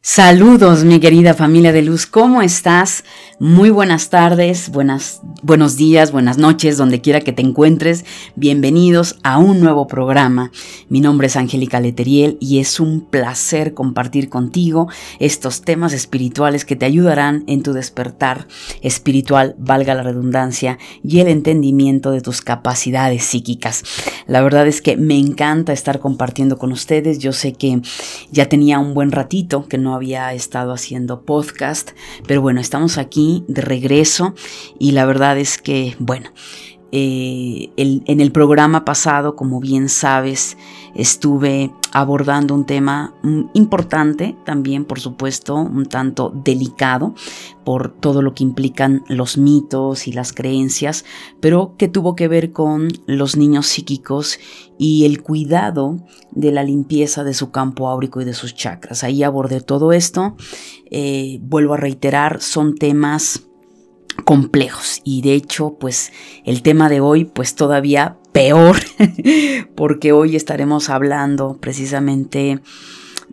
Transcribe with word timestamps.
Saludos, 0.00 0.84
mi 0.84 1.00
querida 1.00 1.34
familia 1.34 1.72
de 1.72 1.82
luz, 1.82 2.06
¿cómo 2.06 2.40
estás? 2.40 3.02
Muy 3.40 3.70
buenas 3.70 4.10
tardes, 4.10 4.70
buenas, 4.70 5.20
buenos 5.42 5.76
días, 5.76 6.12
buenas 6.12 6.38
noches, 6.38 6.76
donde 6.76 7.00
quiera 7.00 7.20
que 7.20 7.32
te 7.32 7.42
encuentres. 7.42 8.04
Bienvenidos 8.36 9.18
a 9.24 9.38
un 9.38 9.60
nuevo 9.60 9.88
programa. 9.88 10.52
Mi 10.88 11.00
nombre 11.00 11.26
es 11.26 11.36
Angélica 11.36 11.80
Leteriel 11.80 12.38
y 12.40 12.60
es 12.60 12.78
un 12.78 13.00
placer 13.00 13.74
compartir 13.74 14.28
contigo 14.28 14.88
estos 15.18 15.62
temas 15.62 15.92
espirituales 15.92 16.64
que 16.64 16.76
te 16.76 16.86
ayudarán 16.86 17.42
en 17.48 17.64
tu 17.64 17.72
despertar 17.72 18.46
espiritual, 18.82 19.56
valga 19.58 19.96
la 19.96 20.04
redundancia, 20.04 20.78
y 21.02 21.18
el 21.18 21.28
entendimiento 21.28 22.12
de 22.12 22.20
tus 22.20 22.40
capacidades 22.40 23.24
psíquicas. 23.24 23.82
La 24.26 24.42
verdad 24.42 24.68
es 24.68 24.80
que 24.80 24.96
me 24.96 25.18
encanta 25.18 25.72
estar 25.72 25.98
compartiendo 25.98 26.56
con 26.56 26.70
ustedes. 26.70 27.18
Yo 27.18 27.32
sé 27.32 27.52
que 27.52 27.80
ya 28.30 28.48
tenía 28.48 28.78
un 28.78 28.94
buen 28.94 29.10
ratito 29.12 29.66
que 29.68 29.78
no 29.78 29.87
había 29.94 30.32
estado 30.32 30.72
haciendo 30.72 31.22
podcast, 31.22 31.90
pero 32.26 32.40
bueno, 32.40 32.60
estamos 32.60 32.98
aquí 32.98 33.44
de 33.48 33.62
regreso 33.62 34.34
y 34.78 34.92
la 34.92 35.04
verdad 35.06 35.38
es 35.38 35.58
que, 35.58 35.96
bueno, 35.98 36.30
eh, 36.92 37.70
en 37.76 38.20
el 38.20 38.32
programa 38.32 38.84
pasado, 38.84 39.36
como 39.36 39.60
bien 39.60 39.88
sabes, 39.88 40.56
estuve 40.94 41.72
abordando 41.92 42.54
un 42.54 42.64
tema 42.64 43.14
mm, 43.22 43.42
importante, 43.54 44.36
también 44.44 44.84
por 44.84 45.00
supuesto 45.00 45.56
un 45.56 45.86
tanto 45.86 46.32
delicado 46.44 47.14
por 47.64 47.92
todo 47.92 48.22
lo 48.22 48.34
que 48.34 48.44
implican 48.44 49.04
los 49.08 49.36
mitos 49.36 50.08
y 50.08 50.12
las 50.12 50.32
creencias, 50.32 51.04
pero 51.40 51.74
que 51.76 51.88
tuvo 51.88 52.16
que 52.16 52.28
ver 52.28 52.52
con 52.52 52.88
los 53.06 53.36
niños 53.36 53.66
psíquicos 53.66 54.38
y 54.78 55.04
el 55.04 55.22
cuidado 55.22 55.98
de 56.30 56.52
la 56.52 56.62
limpieza 56.62 57.24
de 57.24 57.34
su 57.34 57.50
campo 57.50 57.88
áurico 57.88 58.20
y 58.20 58.24
de 58.24 58.34
sus 58.34 58.54
chakras. 58.54 59.04
Ahí 59.04 59.22
abordé 59.22 59.60
todo 59.60 59.92
esto. 59.92 60.36
Eh, 60.90 61.40
vuelvo 61.42 61.74
a 61.74 61.78
reiterar, 61.78 62.40
son 62.40 62.74
temas 62.74 63.47
complejos 64.24 65.00
y 65.04 65.22
de 65.22 65.34
hecho 65.34 65.76
pues 65.78 66.12
el 66.44 66.62
tema 66.62 66.88
de 66.88 67.00
hoy 67.00 67.24
pues 67.24 67.54
todavía 67.54 68.18
peor 68.32 68.76
porque 69.74 70.12
hoy 70.12 70.36
estaremos 70.36 70.90
hablando 70.90 71.56
precisamente 71.60 72.60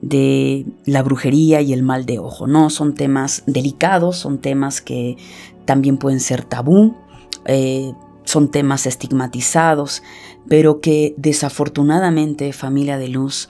de 0.01 0.65
la 0.85 1.03
brujería 1.03 1.61
y 1.61 1.73
el 1.73 1.83
mal 1.83 2.05
de 2.05 2.19
ojo, 2.19 2.47
¿no? 2.47 2.69
Son 2.69 2.93
temas 2.93 3.43
delicados, 3.47 4.17
son 4.17 4.39
temas 4.39 4.81
que 4.81 5.17
también 5.65 5.97
pueden 5.97 6.19
ser 6.19 6.43
tabú, 6.43 6.95
eh, 7.45 7.93
son 8.23 8.51
temas 8.51 8.85
estigmatizados, 8.85 10.03
pero 10.47 10.81
que 10.81 11.15
desafortunadamente 11.17 12.53
familia 12.53 12.97
de 12.97 13.09
luz 13.09 13.49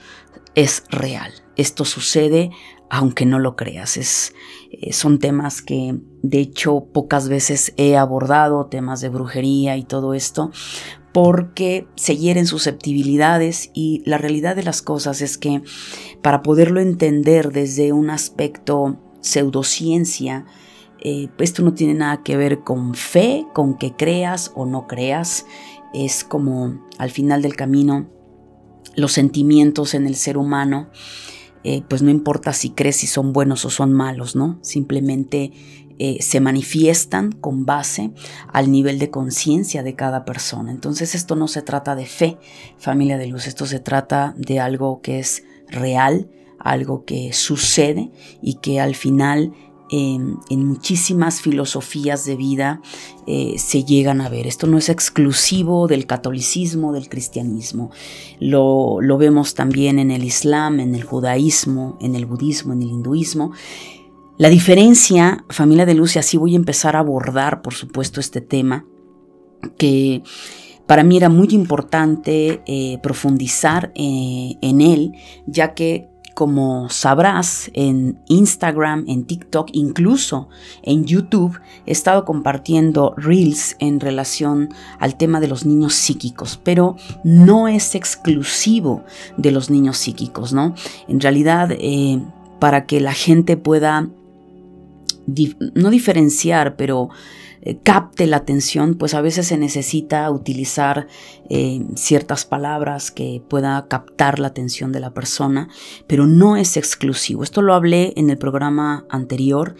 es 0.54 0.84
real. 0.90 1.32
Esto 1.56 1.84
sucede 1.84 2.50
aunque 2.90 3.26
no 3.26 3.38
lo 3.38 3.56
creas. 3.56 3.96
Es, 3.96 4.34
eh, 4.70 4.92
son 4.92 5.18
temas 5.18 5.62
que 5.62 5.98
de 6.22 6.40
hecho 6.40 6.86
pocas 6.92 7.28
veces 7.28 7.72
he 7.76 7.96
abordado, 7.96 8.66
temas 8.66 9.00
de 9.00 9.08
brujería 9.08 9.76
y 9.76 9.84
todo 9.84 10.14
esto, 10.14 10.50
porque 11.12 11.86
se 11.96 12.16
hieren 12.16 12.46
susceptibilidades 12.46 13.70
y 13.74 14.02
la 14.04 14.18
realidad 14.18 14.54
de 14.54 14.62
las 14.62 14.82
cosas 14.82 15.22
es 15.22 15.38
que 15.38 15.62
para 16.22 16.42
poderlo 16.42 16.80
entender 16.80 17.52
desde 17.52 17.92
un 17.92 18.10
aspecto 18.10 18.98
pseudociencia, 19.20 20.44
eh, 21.00 21.28
esto 21.38 21.62
no 21.62 21.74
tiene 21.74 21.94
nada 21.94 22.22
que 22.22 22.36
ver 22.36 22.60
con 22.60 22.94
fe, 22.94 23.46
con 23.54 23.78
que 23.78 23.94
creas 23.94 24.52
o 24.54 24.66
no 24.66 24.86
creas, 24.86 25.46
es 25.94 26.24
como 26.24 26.84
al 26.98 27.10
final 27.10 27.42
del 27.42 27.56
camino 27.56 28.08
los 28.94 29.12
sentimientos 29.12 29.94
en 29.94 30.06
el 30.06 30.16
ser 30.16 30.36
humano 30.36 30.90
eh, 31.68 31.82
pues 31.88 32.00
no 32.00 32.12
importa 32.12 32.52
si 32.52 32.70
crees 32.70 32.94
si 32.98 33.08
son 33.08 33.32
buenos 33.32 33.64
o 33.64 33.70
son 33.70 33.92
malos, 33.92 34.36
¿no? 34.36 34.56
Simplemente 34.62 35.50
eh, 35.98 36.18
se 36.20 36.38
manifiestan 36.38 37.32
con 37.32 37.66
base 37.66 38.12
al 38.52 38.70
nivel 38.70 39.00
de 39.00 39.10
conciencia 39.10 39.82
de 39.82 39.96
cada 39.96 40.24
persona. 40.24 40.70
Entonces 40.70 41.16
esto 41.16 41.34
no 41.34 41.48
se 41.48 41.62
trata 41.62 41.96
de 41.96 42.06
fe, 42.06 42.38
familia 42.78 43.18
de 43.18 43.26
luz, 43.26 43.48
esto 43.48 43.66
se 43.66 43.80
trata 43.80 44.32
de 44.38 44.60
algo 44.60 45.00
que 45.00 45.18
es 45.18 45.42
real, 45.66 46.30
algo 46.60 47.04
que 47.04 47.32
sucede 47.32 48.12
y 48.40 48.60
que 48.60 48.78
al 48.78 48.94
final 48.94 49.52
en, 49.90 50.38
muchísimas 50.50 51.40
filosofías 51.40 52.24
de 52.24 52.36
vida 52.36 52.80
eh, 53.26 53.54
se 53.58 53.84
llegan 53.84 54.20
a 54.20 54.28
ver. 54.28 54.46
Esto 54.46 54.66
no 54.66 54.78
es 54.78 54.88
exclusivo 54.88 55.86
del 55.86 56.06
catolicismo, 56.06 56.92
del 56.92 57.08
cristianismo. 57.08 57.90
Lo, 58.40 59.00
lo 59.00 59.18
vemos 59.18 59.54
también 59.54 59.98
en 59.98 60.10
el 60.10 60.24
islam, 60.24 60.80
en 60.80 60.94
el 60.94 61.02
judaísmo, 61.02 61.96
en 62.00 62.14
el 62.14 62.26
budismo, 62.26 62.72
en 62.72 62.82
el 62.82 62.88
hinduismo. 62.88 63.52
La 64.38 64.48
diferencia, 64.50 65.44
familia 65.48 65.86
de 65.86 65.94
luz, 65.94 66.16
y 66.16 66.18
así 66.18 66.36
voy 66.36 66.52
a 66.52 66.56
empezar 66.56 66.94
a 66.94 66.98
abordar, 66.98 67.62
por 67.62 67.72
supuesto, 67.72 68.20
este 68.20 68.42
tema, 68.42 68.84
que 69.78 70.22
para 70.86 71.02
mí 71.02 71.16
era 71.16 71.28
muy 71.28 71.48
importante 71.50 72.62
eh, 72.66 72.98
profundizar 73.02 73.92
eh, 73.94 74.54
en 74.60 74.80
él, 74.80 75.12
ya 75.46 75.74
que 75.74 76.08
como 76.36 76.90
sabrás, 76.90 77.70
en 77.72 78.18
Instagram, 78.28 79.06
en 79.08 79.24
TikTok, 79.24 79.70
incluso 79.72 80.50
en 80.82 81.06
YouTube, 81.06 81.58
he 81.86 81.92
estado 81.92 82.26
compartiendo 82.26 83.14
reels 83.16 83.74
en 83.78 84.00
relación 84.00 84.68
al 84.98 85.16
tema 85.16 85.40
de 85.40 85.48
los 85.48 85.64
niños 85.64 85.94
psíquicos, 85.94 86.60
pero 86.62 86.96
no 87.24 87.68
es 87.68 87.94
exclusivo 87.94 89.02
de 89.38 89.50
los 89.50 89.70
niños 89.70 89.96
psíquicos, 89.96 90.52
¿no? 90.52 90.74
En 91.08 91.22
realidad, 91.22 91.70
eh, 91.72 92.20
para 92.58 92.84
que 92.84 93.00
la 93.00 93.14
gente 93.14 93.56
pueda 93.56 94.06
no 95.74 95.88
diferenciar, 95.88 96.76
pero 96.76 97.08
eh, 97.66 97.80
capte 97.82 98.28
la 98.28 98.36
atención, 98.36 98.94
pues 98.94 99.12
a 99.14 99.20
veces 99.20 99.48
se 99.48 99.58
necesita 99.58 100.30
utilizar 100.30 101.08
eh, 101.50 101.84
ciertas 101.96 102.44
palabras 102.44 103.10
que 103.10 103.42
pueda 103.48 103.88
captar 103.88 104.38
la 104.38 104.46
atención 104.46 104.92
de 104.92 105.00
la 105.00 105.12
persona, 105.12 105.68
pero 106.06 106.28
no 106.28 106.56
es 106.56 106.76
exclusivo. 106.76 107.42
Esto 107.42 107.62
lo 107.62 107.74
hablé 107.74 108.12
en 108.14 108.30
el 108.30 108.38
programa 108.38 109.04
anterior 109.08 109.74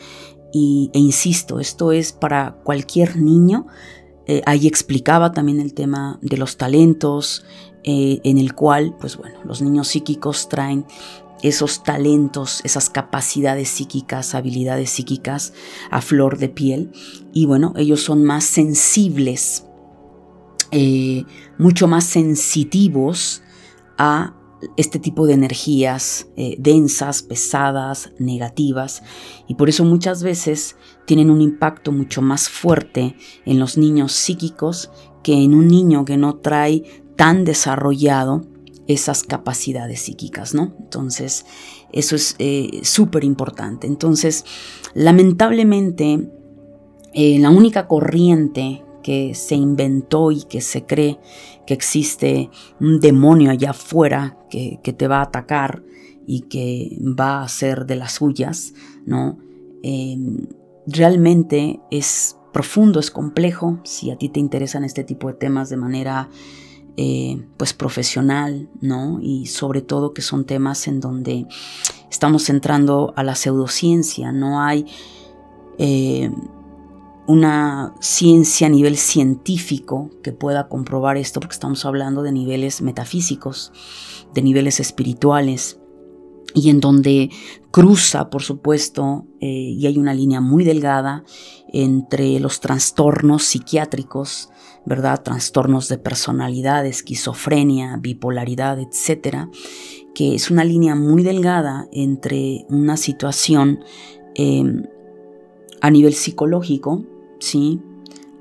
y, 0.52 0.90
e 0.94 0.98
insisto, 0.98 1.60
esto 1.60 1.92
es 1.92 2.10
para 2.10 2.56
cualquier 2.64 3.18
niño. 3.18 3.68
Eh, 4.26 4.42
ahí 4.46 4.66
explicaba 4.66 5.30
también 5.30 5.60
el 5.60 5.72
tema 5.72 6.18
de 6.22 6.38
los 6.38 6.56
talentos, 6.56 7.44
en 7.88 8.38
el 8.38 8.52
cual, 8.52 8.96
pues 8.98 9.16
bueno, 9.16 9.38
los 9.44 9.62
niños 9.62 9.86
psíquicos 9.86 10.48
traen 10.48 10.86
esos 11.42 11.82
talentos, 11.82 12.60
esas 12.64 12.90
capacidades 12.90 13.68
psíquicas, 13.68 14.34
habilidades 14.34 14.90
psíquicas 14.90 15.52
a 15.90 16.00
flor 16.00 16.38
de 16.38 16.48
piel. 16.48 16.92
Y 17.32 17.46
bueno, 17.46 17.72
ellos 17.76 18.02
son 18.02 18.24
más 18.24 18.44
sensibles, 18.44 19.66
eh, 20.70 21.24
mucho 21.58 21.88
más 21.88 22.04
sensitivos 22.04 23.42
a 23.98 24.34
este 24.76 24.98
tipo 24.98 25.26
de 25.26 25.34
energías 25.34 26.28
eh, 26.36 26.56
densas, 26.58 27.22
pesadas, 27.22 28.12
negativas, 28.18 29.02
y 29.46 29.54
por 29.54 29.68
eso 29.68 29.84
muchas 29.84 30.22
veces 30.22 30.76
tienen 31.04 31.30
un 31.30 31.42
impacto 31.42 31.92
mucho 31.92 32.22
más 32.22 32.48
fuerte 32.48 33.16
en 33.44 33.58
los 33.58 33.76
niños 33.76 34.12
psíquicos 34.12 34.90
que 35.22 35.34
en 35.34 35.54
un 35.54 35.68
niño 35.68 36.04
que 36.04 36.16
no 36.16 36.36
trae 36.36 37.04
tan 37.16 37.44
desarrollado 37.44 38.46
esas 38.86 39.24
capacidades 39.24 40.00
psíquicas, 40.02 40.54
¿no? 40.54 40.74
Entonces, 40.78 41.44
eso 41.92 42.16
es 42.16 42.36
eh, 42.38 42.80
súper 42.82 43.24
importante. 43.24 43.86
Entonces, 43.86 44.44
lamentablemente, 44.94 46.28
eh, 47.12 47.38
la 47.38 47.50
única 47.50 47.88
corriente 47.88 48.84
que 49.02 49.34
se 49.34 49.54
inventó 49.54 50.32
y 50.32 50.42
que 50.44 50.60
se 50.60 50.84
cree 50.84 51.18
que 51.66 51.74
existe 51.74 52.50
un 52.80 53.00
demonio 53.00 53.50
allá 53.50 53.70
afuera 53.70 54.36
que, 54.50 54.78
te 54.82 55.08
va 55.08 55.18
a 55.18 55.22
atacar 55.22 55.82
y 56.26 56.42
que 56.42 56.96
va 57.00 57.38
a 57.38 57.44
hacer 57.44 57.86
de 57.86 57.96
las 57.96 58.12
suyas, 58.12 58.74
¿no? 59.04 59.38
Em, 59.82 60.46
realmente 60.86 61.80
es 61.90 62.36
profundo, 62.52 62.98
es 62.98 63.10
complejo. 63.10 63.78
Si 63.84 64.10
a 64.10 64.16
ti 64.16 64.28
te 64.28 64.40
interesan 64.40 64.82
este 64.82 65.04
tipo 65.04 65.28
de 65.28 65.34
temas 65.34 65.68
de 65.68 65.76
manera 65.76 66.28
eh, 66.98 67.44
pues 67.58 67.74
profesional, 67.74 68.70
¿no? 68.80 69.18
Y 69.20 69.46
sobre 69.46 69.82
todo 69.82 70.14
que 70.14 70.22
son 70.22 70.46
temas 70.46 70.88
en 70.88 71.00
donde 71.00 71.46
estamos 72.10 72.48
entrando 72.48 73.12
a 73.16 73.22
la 73.22 73.34
pseudociencia, 73.34 74.32
no 74.32 74.62
hay 74.62 74.86
eh, 75.78 76.30
una 77.26 77.94
ciencia 78.00 78.68
a 78.68 78.70
nivel 78.70 78.96
científico 78.96 80.10
que 80.22 80.32
pueda 80.32 80.68
comprobar 80.68 81.18
esto, 81.18 81.40
porque 81.40 81.54
estamos 81.54 81.84
hablando 81.84 82.22
de 82.22 82.32
niveles 82.32 82.80
metafísicos, 82.80 83.72
de 84.32 84.42
niveles 84.42 84.80
espirituales. 84.80 85.78
y 86.54 86.70
en 86.70 86.80
donde 86.80 87.28
cruza, 87.70 88.30
por 88.30 88.42
supuesto, 88.42 89.26
eh, 89.40 89.46
y 89.46 89.86
hay 89.86 89.98
una 89.98 90.14
línea 90.14 90.40
muy 90.40 90.64
delgada 90.64 91.22
entre 91.70 92.40
los 92.40 92.60
trastornos 92.60 93.42
psiquiátricos, 93.42 94.48
¿verdad? 94.86 95.22
Trastornos 95.22 95.88
de 95.88 95.98
personalidad, 95.98 96.86
esquizofrenia, 96.86 97.98
bipolaridad, 98.00 98.78
etcétera, 98.78 99.50
que 100.14 100.34
es 100.34 100.50
una 100.50 100.64
línea 100.64 100.94
muy 100.94 101.22
delgada 101.22 101.88
entre 101.92 102.64
una 102.70 102.96
situación 102.96 103.80
em, 104.34 104.84
a 105.80 105.90
nivel 105.90 106.14
psicológico, 106.14 107.04
¿sí? 107.40 107.82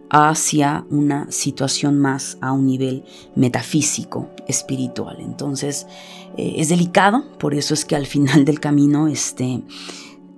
hacia 0.09 0.85
una 0.89 1.29
situación 1.31 1.99
más 1.99 2.37
a 2.39 2.51
un 2.51 2.67
nivel 2.67 3.03
metafísico, 3.35 4.29
espiritual. 4.47 5.17
Entonces, 5.19 5.87
eh, 6.37 6.53
es 6.57 6.69
delicado, 6.69 7.25
por 7.37 7.53
eso 7.53 7.73
es 7.73 7.85
que 7.85 7.95
al 7.95 8.05
final 8.05 8.45
del 8.45 8.59
camino 8.59 9.07
este, 9.07 9.63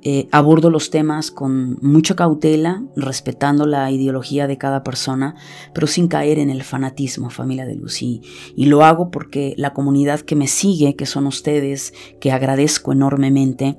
eh, 0.09 0.29
abordo 0.31 0.69
los 0.69 0.89
temas 0.89 1.31
con 1.31 1.79
mucha 1.81 2.15
cautela, 2.15 2.81
respetando 2.95 3.65
la 3.65 3.91
ideología 3.91 4.47
de 4.47 4.57
cada 4.57 4.81
persona, 4.81 5.35
pero 5.73 5.85
sin 5.85 6.07
caer 6.07 6.39
en 6.39 6.49
el 6.49 6.63
fanatismo, 6.63 7.29
familia 7.29 7.65
de 7.65 7.75
luz. 7.75 8.01
Y, 8.01 8.21
lo 8.55 8.85
hago 8.85 9.11
porque 9.11 9.53
la 9.57 9.73
comunidad 9.73 10.21
que 10.21 10.37
me 10.37 10.47
sigue, 10.47 10.95
que 10.95 11.05
son 11.05 11.27
ustedes, 11.27 11.93
que 12.21 12.31
agradezco 12.31 12.93
enormemente, 12.93 13.77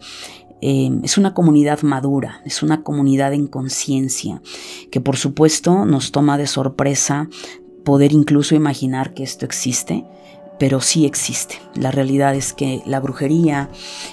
eh, 0.61 0.91
es 1.03 1.17
una 1.17 1.33
comunidad 1.33 1.81
madura, 1.81 2.43
es 2.45 2.63
una 2.63 2.83
comunidad 2.83 3.33
en 3.33 3.47
conciencia, 3.47 4.43
que 4.91 5.01
por 5.01 5.17
supuesto 5.17 5.87
nos 5.87 6.13
toma 6.13 6.37
de 6.37 6.47
sorpresa 6.47 7.31
poder 7.87 8.13
incluso 8.13 8.55
imaginar 8.55 9.15
que 9.15 9.23
esto 9.23 9.47
existe, 9.47 10.05
pero 10.59 10.83
sí 10.83 11.07
existe. 11.07 11.55
La 11.75 11.91
realidad 11.91 12.35
es 12.35 12.53
que 12.53 12.83
la 12.85 13.01
brujería, 13.01 13.71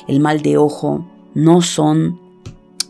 el 0.07 0.21
mal 0.21 0.41
de 0.41 0.57
ojo, 0.57 1.11
no 1.35 1.61
son 1.61 2.19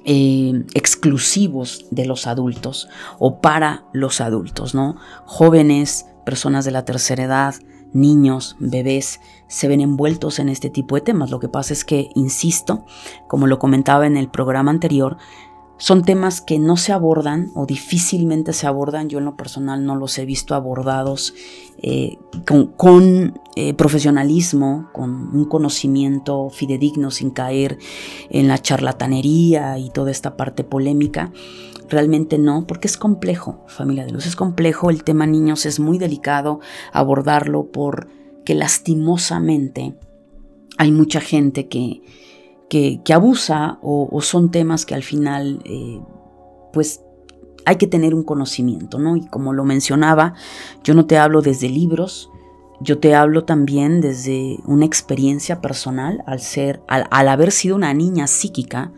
eh, 0.05 0.63
exclusivos 0.73 1.87
de 1.91 2.05
los 2.05 2.27
adultos 2.27 2.87
o 3.19 3.41
para 3.41 3.85
los 3.91 4.21
adultos, 4.21 4.73
¿no? 4.73 4.95
Jóvenes, 5.25 6.05
personas 6.25 6.63
de 6.63 6.71
la 6.71 6.85
tercera 6.85 7.23
edad, 7.23 7.55
niños, 7.91 8.55
bebés, 8.59 9.19
se 9.47 9.67
ven 9.67 9.81
envueltos 9.81 10.39
en 10.39 10.49
este 10.49 10.69
tipo 10.69 10.95
de 10.95 11.01
temas. 11.01 11.31
Lo 11.31 11.39
que 11.39 11.49
pasa 11.49 11.73
es 11.73 11.85
que, 11.85 12.09
insisto, 12.13 12.85
como 13.27 13.47
lo 13.47 13.57
comentaba 13.57 14.05
en 14.05 14.17
el 14.17 14.29
programa 14.29 14.69
anterior, 14.69 15.17
son 15.77 16.03
temas 16.03 16.41
que 16.41 16.57
no 16.57 16.77
se 16.77 16.93
abordan 16.93 17.51
o 17.53 17.65
difícilmente 17.65 18.53
se 18.53 18.67
abordan. 18.67 19.09
Yo 19.09 19.19
en 19.19 19.25
lo 19.25 19.35
personal 19.35 19.85
no 19.85 19.95
los 19.95 20.17
he 20.17 20.25
visto 20.25 20.55
abordados 20.55 21.33
eh, 21.81 22.17
con, 22.45 23.39
eh, 23.55 23.73
profesionalismo, 23.73 24.89
con 24.93 25.35
un 25.35 25.45
conocimiento 25.45 26.49
fidedigno 26.49 27.11
sin 27.11 27.31
caer 27.31 27.77
en 28.29 28.47
la 28.47 28.57
charlatanería 28.57 29.77
y 29.77 29.89
toda 29.89 30.11
esta 30.11 30.37
parte 30.37 30.63
polémica. 30.63 31.31
Realmente 31.89 32.37
no, 32.37 32.65
porque 32.65 32.87
es 32.87 32.97
complejo, 32.97 33.63
familia 33.67 34.05
de 34.05 34.11
luz, 34.11 34.25
es 34.25 34.35
complejo. 34.35 34.89
El 34.89 35.03
tema 35.03 35.27
niños 35.27 35.65
es 35.65 35.79
muy 35.79 35.97
delicado 35.97 36.61
abordarlo 36.93 37.69
porque 37.71 38.55
lastimosamente 38.55 39.95
hay 40.77 40.91
mucha 40.91 41.21
gente 41.21 41.67
que, 41.67 42.01
que, 42.69 43.01
abusa 43.13 43.79
o, 43.81 44.19
son 44.21 44.51
temas 44.51 44.85
que 44.85 44.95
al 44.95 45.03
final, 45.03 45.61
eh, 45.65 46.01
pues 46.73 47.01
hay 47.65 47.77
que 47.77 47.87
tener 47.87 48.13
un 48.13 48.23
conocimiento, 48.23 48.99
¿no? 48.99 49.15
Y 49.15 49.25
como 49.27 49.53
lo 49.53 49.63
mencionaba, 49.63 50.33
yo 50.83 50.93
no 50.93 51.05
te 51.05 51.17
hablo 51.17 51.41
desde 51.41 51.69
libros, 51.69 52.29
yo 52.79 52.99
te 52.99 53.15
hablo 53.15 53.45
también 53.45 54.01
desde 54.01 54.57
una 54.65 54.85
experiencia 54.85 55.61
personal, 55.61 56.23
al 56.27 56.39
ser, 56.39 56.81
al, 56.87 57.27
haber 57.27 57.51
sido 57.51 57.75
una 57.75 57.93
niña 57.93 58.27
psíquica, 58.27 58.91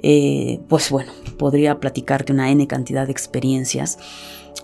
eh, 0.00 0.60
pues 0.68 0.90
bueno, 0.90 1.12
podría 1.38 1.80
platicarte 1.80 2.32
una 2.32 2.50
N 2.50 2.66
cantidad 2.66 3.06
de 3.06 3.12
experiencias 3.12 3.98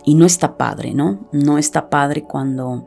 y 0.05 0.15
no 0.15 0.27
está 0.27 0.57
padre, 0.57 0.95
¿no? 0.95 1.29
No 1.33 1.59
está 1.59 1.91
padre 1.91 2.23
cuando 2.23 2.87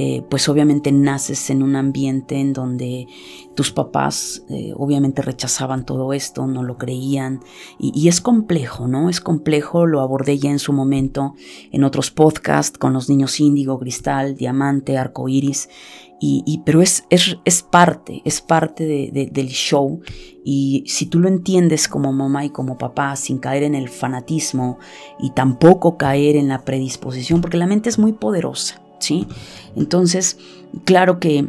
eh, 0.00 0.22
pues 0.30 0.48
obviamente 0.48 0.92
naces 0.92 1.50
en 1.50 1.60
un 1.60 1.74
ambiente 1.74 2.36
en 2.36 2.52
donde 2.52 3.08
tus 3.56 3.72
papás 3.72 4.44
eh, 4.48 4.72
obviamente 4.76 5.22
rechazaban 5.22 5.84
todo 5.84 6.12
esto, 6.12 6.46
no 6.46 6.62
lo 6.62 6.78
creían 6.78 7.40
y, 7.80 8.06
es 8.06 8.20
complejo, 8.20 8.86
¿no? 8.86 9.10
Es 9.10 9.20
complejo, 9.20 9.86
lo 9.86 10.00
abordé 10.00 10.38
ya 10.38 10.52
en 10.52 10.60
su 10.60 10.72
momento 10.72 11.34
en 11.72 11.82
otros 11.82 12.12
podcasts 12.12 12.78
con 12.78 12.92
los 12.92 13.08
niños 13.08 13.40
índigo, 13.40 13.76
cristal, 13.80 14.36
diamante, 14.36 14.96
arco 14.96 15.28
iris, 15.28 15.68
y, 16.20 16.62
pero 16.64 16.80
es, 16.80 17.04
es, 17.10 17.62
parte, 17.64 18.22
es 18.24 18.40
parte 18.40 19.10
del 19.12 19.48
show 19.48 20.00
y 20.44 20.84
si 20.86 21.06
tú 21.06 21.18
lo 21.18 21.26
entiendes 21.26 21.88
como 21.88 22.12
mamá 22.12 22.44
y 22.44 22.50
como 22.50 22.78
papá 22.78 23.16
sin 23.16 23.38
caer 23.38 23.64
en 23.64 23.74
el 23.74 23.88
fanatismo 23.88 24.78
y 25.18 25.30
tampoco 25.30 25.96
caer 25.96 26.36
en 26.36 26.46
la 26.46 26.64
predisposición, 26.64 27.40
porque 27.40 27.56
la 27.56 27.66
mente 27.66 27.88
es 27.88 27.98
muy 27.98 28.12
poderosa. 28.12 28.80
¿Sí? 28.98 29.26
Entonces, 29.76 30.38
claro 30.84 31.18
que 31.20 31.48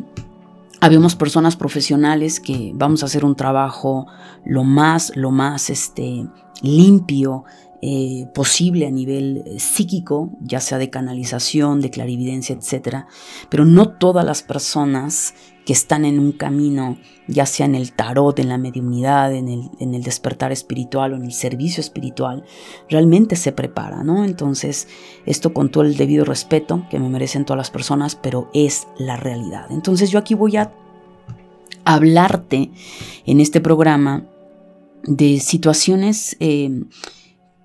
habemos 0.81 1.15
personas 1.15 1.55
profesionales 1.55 2.39
que 2.39 2.71
vamos 2.73 3.03
a 3.03 3.07
hacer 3.07 3.25
un 3.25 3.35
trabajo 3.35 4.07
lo 4.45 4.63
más, 4.63 5.11
lo 5.15 5.31
más 5.31 5.69
este, 5.69 6.25
limpio 6.61 7.43
eh, 7.81 8.27
posible 8.33 8.87
a 8.87 8.91
nivel 8.91 9.43
eh, 9.45 9.59
psíquico, 9.59 10.31
ya 10.41 10.59
sea 10.59 10.77
de 10.77 10.89
canalización, 10.89 11.79
de 11.79 11.89
clarividencia, 11.89 12.55
etc. 12.55 13.05
Pero 13.49 13.63
no 13.65 13.89
todas 13.89 14.25
las 14.25 14.43
personas 14.43 15.33
que 15.69 15.73
están 15.73 16.03
en 16.03 16.17
un 16.17 16.31
camino, 16.31 16.97
ya 17.27 17.45
sea 17.45 17.67
en 17.67 17.75
el 17.75 17.91
tarot, 17.91 18.39
en 18.39 18.49
la 18.49 18.57
mediunidad, 18.57 19.31
en 19.35 19.47
el, 19.49 19.69
en 19.77 19.93
el 19.93 20.01
despertar 20.01 20.51
espiritual 20.51 21.13
o 21.13 21.15
en 21.15 21.25
el 21.25 21.31
servicio 21.31 21.79
espiritual, 21.79 22.43
realmente 22.89 23.35
se 23.35 23.51
prepara, 23.51 24.03
¿no? 24.03 24.25
Entonces, 24.25 24.87
esto 25.27 25.53
con 25.53 25.69
todo 25.69 25.83
el 25.83 25.95
debido 25.95 26.25
respeto 26.25 26.87
que 26.89 26.97
me 26.97 27.07
merecen 27.07 27.45
todas 27.45 27.59
las 27.59 27.69
personas, 27.69 28.15
pero 28.15 28.49
es 28.55 28.87
la 28.97 29.15
realidad. 29.15 29.67
Entonces, 29.69 30.09
yo 30.09 30.17
aquí 30.17 30.33
voy 30.33 30.57
a 30.57 30.73
hablarte 31.85 32.71
en 33.27 33.39
este 33.39 33.61
programa 33.61 34.25
de 35.03 35.39
situaciones 35.39 36.35
eh, 36.39 36.81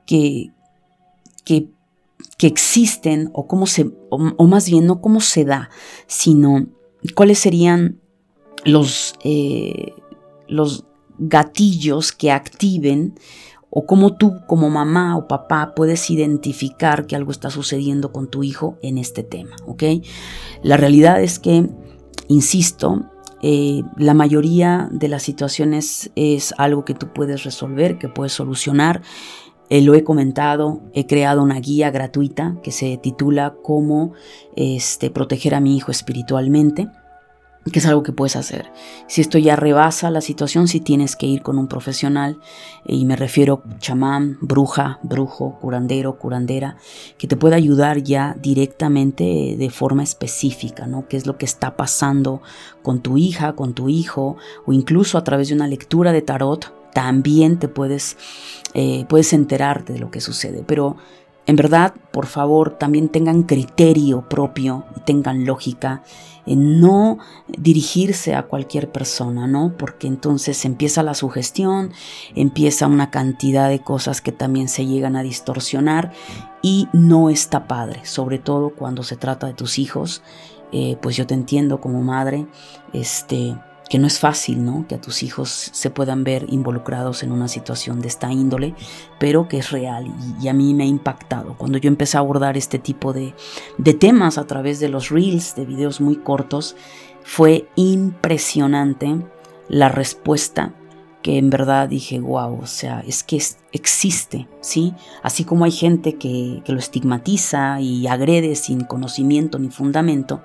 que, 0.04 0.50
que, 1.46 1.70
existen 2.42 3.30
o 3.32 3.46
cómo 3.46 3.66
se, 3.66 3.90
o 4.10 4.46
más 4.46 4.68
bien 4.68 4.84
no 4.84 5.00
cómo 5.00 5.22
se 5.22 5.46
da, 5.46 5.70
sino 6.06 6.66
cuáles 7.12 7.38
serían 7.38 8.00
los, 8.64 9.14
eh, 9.24 9.92
los 10.48 10.84
gatillos 11.18 12.12
que 12.12 12.30
activen 12.30 13.14
o 13.70 13.86
cómo 13.86 14.16
tú 14.16 14.40
como 14.46 14.70
mamá 14.70 15.16
o 15.16 15.26
papá 15.26 15.74
puedes 15.74 16.08
identificar 16.10 17.06
que 17.06 17.16
algo 17.16 17.32
está 17.32 17.50
sucediendo 17.50 18.12
con 18.12 18.30
tu 18.30 18.44
hijo 18.44 18.78
en 18.82 18.98
este 18.98 19.24
tema, 19.24 19.56
¿ok? 19.66 19.82
La 20.62 20.76
realidad 20.76 21.20
es 21.20 21.40
que, 21.40 21.68
insisto, 22.28 23.10
eh, 23.42 23.82
la 23.98 24.14
mayoría 24.14 24.88
de 24.90 25.08
las 25.08 25.24
situaciones 25.24 26.10
es 26.14 26.54
algo 26.56 26.84
que 26.84 26.94
tú 26.94 27.12
puedes 27.12 27.42
resolver, 27.42 27.98
que 27.98 28.08
puedes 28.08 28.32
solucionar. 28.32 29.02
Eh, 29.70 29.80
lo 29.80 29.94
he 29.94 30.04
comentado, 30.04 30.82
he 30.92 31.06
creado 31.06 31.42
una 31.42 31.58
guía 31.60 31.90
gratuita 31.90 32.56
que 32.62 32.70
se 32.70 32.96
titula 32.98 33.54
Cómo 33.62 34.12
este, 34.56 35.10
proteger 35.10 35.54
a 35.54 35.60
mi 35.60 35.76
hijo 35.76 35.90
espiritualmente 35.90 36.88
que 37.72 37.78
es 37.78 37.86
algo 37.86 38.02
que 38.02 38.12
puedes 38.12 38.36
hacer. 38.36 38.70
Si 39.06 39.20
esto 39.20 39.38
ya 39.38 39.56
rebasa 39.56 40.10
la 40.10 40.20
situación, 40.20 40.68
si 40.68 40.80
tienes 40.80 41.16
que 41.16 41.26
ir 41.26 41.42
con 41.42 41.58
un 41.58 41.66
profesional, 41.66 42.38
y 42.86 43.04
me 43.06 43.16
refiero 43.16 43.62
chamán, 43.78 44.36
bruja, 44.40 44.98
brujo, 45.02 45.58
curandero, 45.60 46.18
curandera, 46.18 46.76
que 47.16 47.26
te 47.26 47.36
pueda 47.36 47.56
ayudar 47.56 48.02
ya 48.02 48.36
directamente 48.40 49.56
de 49.58 49.70
forma 49.70 50.02
específica, 50.02 50.86
¿no? 50.86 51.08
¿Qué 51.08 51.16
es 51.16 51.26
lo 51.26 51.38
que 51.38 51.46
está 51.46 51.76
pasando 51.76 52.42
con 52.82 53.00
tu 53.00 53.16
hija, 53.16 53.54
con 53.54 53.74
tu 53.74 53.88
hijo, 53.88 54.36
o 54.66 54.72
incluso 54.72 55.16
a 55.16 55.24
través 55.24 55.48
de 55.48 55.54
una 55.54 55.66
lectura 55.66 56.12
de 56.12 56.22
tarot, 56.22 56.72
también 56.92 57.58
te 57.58 57.68
puedes, 57.68 58.16
eh, 58.74 59.06
puedes 59.08 59.32
enterarte 59.32 59.92
de 59.94 59.98
lo 60.00 60.10
que 60.10 60.20
sucede. 60.20 60.64
Pero 60.66 60.96
en 61.46 61.56
verdad, 61.56 61.94
por 62.10 62.26
favor, 62.26 62.78
también 62.78 63.08
tengan 63.08 63.42
criterio 63.42 64.28
propio 64.28 64.84
y 64.96 65.00
tengan 65.00 65.44
lógica 65.44 66.02
en 66.46 66.80
no 66.80 67.18
dirigirse 67.48 68.34
a 68.34 68.44
cualquier 68.44 68.90
persona, 68.90 69.46
¿no? 69.46 69.74
Porque 69.78 70.06
entonces 70.06 70.64
empieza 70.64 71.02
la 71.02 71.14
sugestión, 71.14 71.92
empieza 72.34 72.86
una 72.86 73.10
cantidad 73.10 73.68
de 73.68 73.80
cosas 73.80 74.20
que 74.20 74.32
también 74.32 74.68
se 74.68 74.86
llegan 74.86 75.16
a 75.16 75.22
distorsionar 75.22 76.12
y 76.62 76.88
no 76.92 77.30
está 77.30 77.66
padre, 77.66 78.04
sobre 78.04 78.38
todo 78.38 78.70
cuando 78.70 79.02
se 79.02 79.16
trata 79.16 79.46
de 79.46 79.54
tus 79.54 79.78
hijos. 79.78 80.22
Eh, 80.72 80.96
pues 81.00 81.16
yo 81.16 81.26
te 81.26 81.34
entiendo 81.34 81.80
como 81.80 82.02
madre, 82.02 82.46
este 82.92 83.56
que 83.88 83.98
no 83.98 84.06
es 84.06 84.18
fácil, 84.18 84.64
¿no? 84.64 84.86
Que 84.88 84.94
a 84.94 85.00
tus 85.00 85.22
hijos 85.22 85.48
se 85.72 85.90
puedan 85.90 86.24
ver 86.24 86.46
involucrados 86.48 87.22
en 87.22 87.32
una 87.32 87.48
situación 87.48 88.00
de 88.00 88.08
esta 88.08 88.32
índole, 88.32 88.74
pero 89.18 89.48
que 89.48 89.58
es 89.58 89.70
real 89.70 90.12
y, 90.40 90.48
a 90.48 90.54
mí 90.54 90.74
me 90.74 90.84
ha 90.84 90.86
impactado. 90.86 91.54
Cuando 91.58 91.78
yo 91.78 91.88
empecé 91.88 92.16
a 92.16 92.20
abordar 92.20 92.56
este 92.56 92.78
tipo 92.78 93.12
de, 93.12 93.34
de 93.78 93.94
temas 93.94 94.38
a 94.38 94.46
través 94.46 94.80
de 94.80 94.88
los 94.88 95.10
reels, 95.10 95.54
de 95.54 95.66
videos 95.66 96.00
muy 96.00 96.16
cortos, 96.16 96.76
fue 97.22 97.68
impresionante 97.76 99.16
la 99.68 99.88
respuesta 99.88 100.74
que 101.22 101.38
en 101.38 101.48
verdad 101.48 101.88
dije, 101.88 102.20
wow, 102.20 102.60
o 102.60 102.66
sea, 102.66 103.02
es 103.06 103.22
que 103.22 103.42
existe, 103.72 104.46
¿sí? 104.60 104.92
Así 105.22 105.44
como 105.44 105.64
hay 105.64 105.70
gente 105.70 106.16
que, 106.16 106.60
que 106.66 106.72
lo 106.72 106.78
estigmatiza 106.78 107.80
y 107.80 108.06
agrede 108.06 108.54
sin 108.56 108.82
conocimiento 108.84 109.58
ni 109.58 109.70
fundamento, 109.70 110.42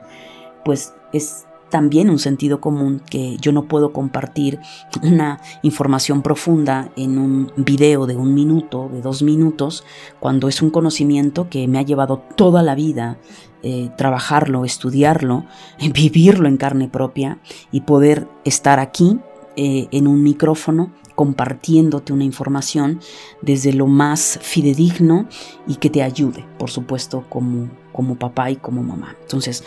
pues 0.63 0.93
es 1.12 1.49
también 1.70 2.10
un 2.10 2.20
sentido 2.20 2.62
común 2.62 3.02
que 3.10 3.38
yo 3.38 3.52
no 3.52 3.68
puedo 3.68 3.94
compartir 3.94 4.60
una 5.02 5.42
información 5.62 6.22
profunda 6.22 6.92
en 6.96 7.18
un 7.18 7.52
video 7.56 8.06
de 8.06 8.16
un 8.16 8.34
minuto, 8.34 8.90
de 8.92 9.02
dos 9.02 9.22
minutos, 9.22 9.84
cuando 10.20 10.48
es 10.48 10.62
un 10.62 10.70
conocimiento 10.70 11.50
que 11.50 11.68
me 11.68 11.80
ha 11.80 11.84
llevado 11.84 12.18
toda 12.36 12.64
la 12.64 12.76
vida 12.76 13.18
eh, 13.62 13.90
trabajarlo, 13.98 14.64
estudiarlo, 14.64 15.46
vivirlo 15.94 16.48
en 16.48 16.56
carne 16.56 16.88
propia 16.88 17.40
y 17.72 17.82
poder 17.82 18.26
estar 18.46 18.80
aquí 18.80 19.20
eh, 19.58 19.90
en 19.92 20.08
un 20.08 20.24
micrófono 20.24 20.94
compartiéndote 21.16 22.14
una 22.14 22.24
información 22.24 23.02
desde 23.42 23.74
lo 23.74 23.88
más 23.88 24.40
fidedigno 24.42 25.28
y 25.68 25.76
que 25.76 25.90
te 25.90 26.02
ayude, 26.02 26.46
por 26.58 26.70
supuesto, 26.70 27.26
como, 27.28 27.70
como 27.92 28.16
papá 28.16 28.50
y 28.50 28.56
como 28.56 28.82
mamá. 28.82 29.18
Entonces, 29.24 29.66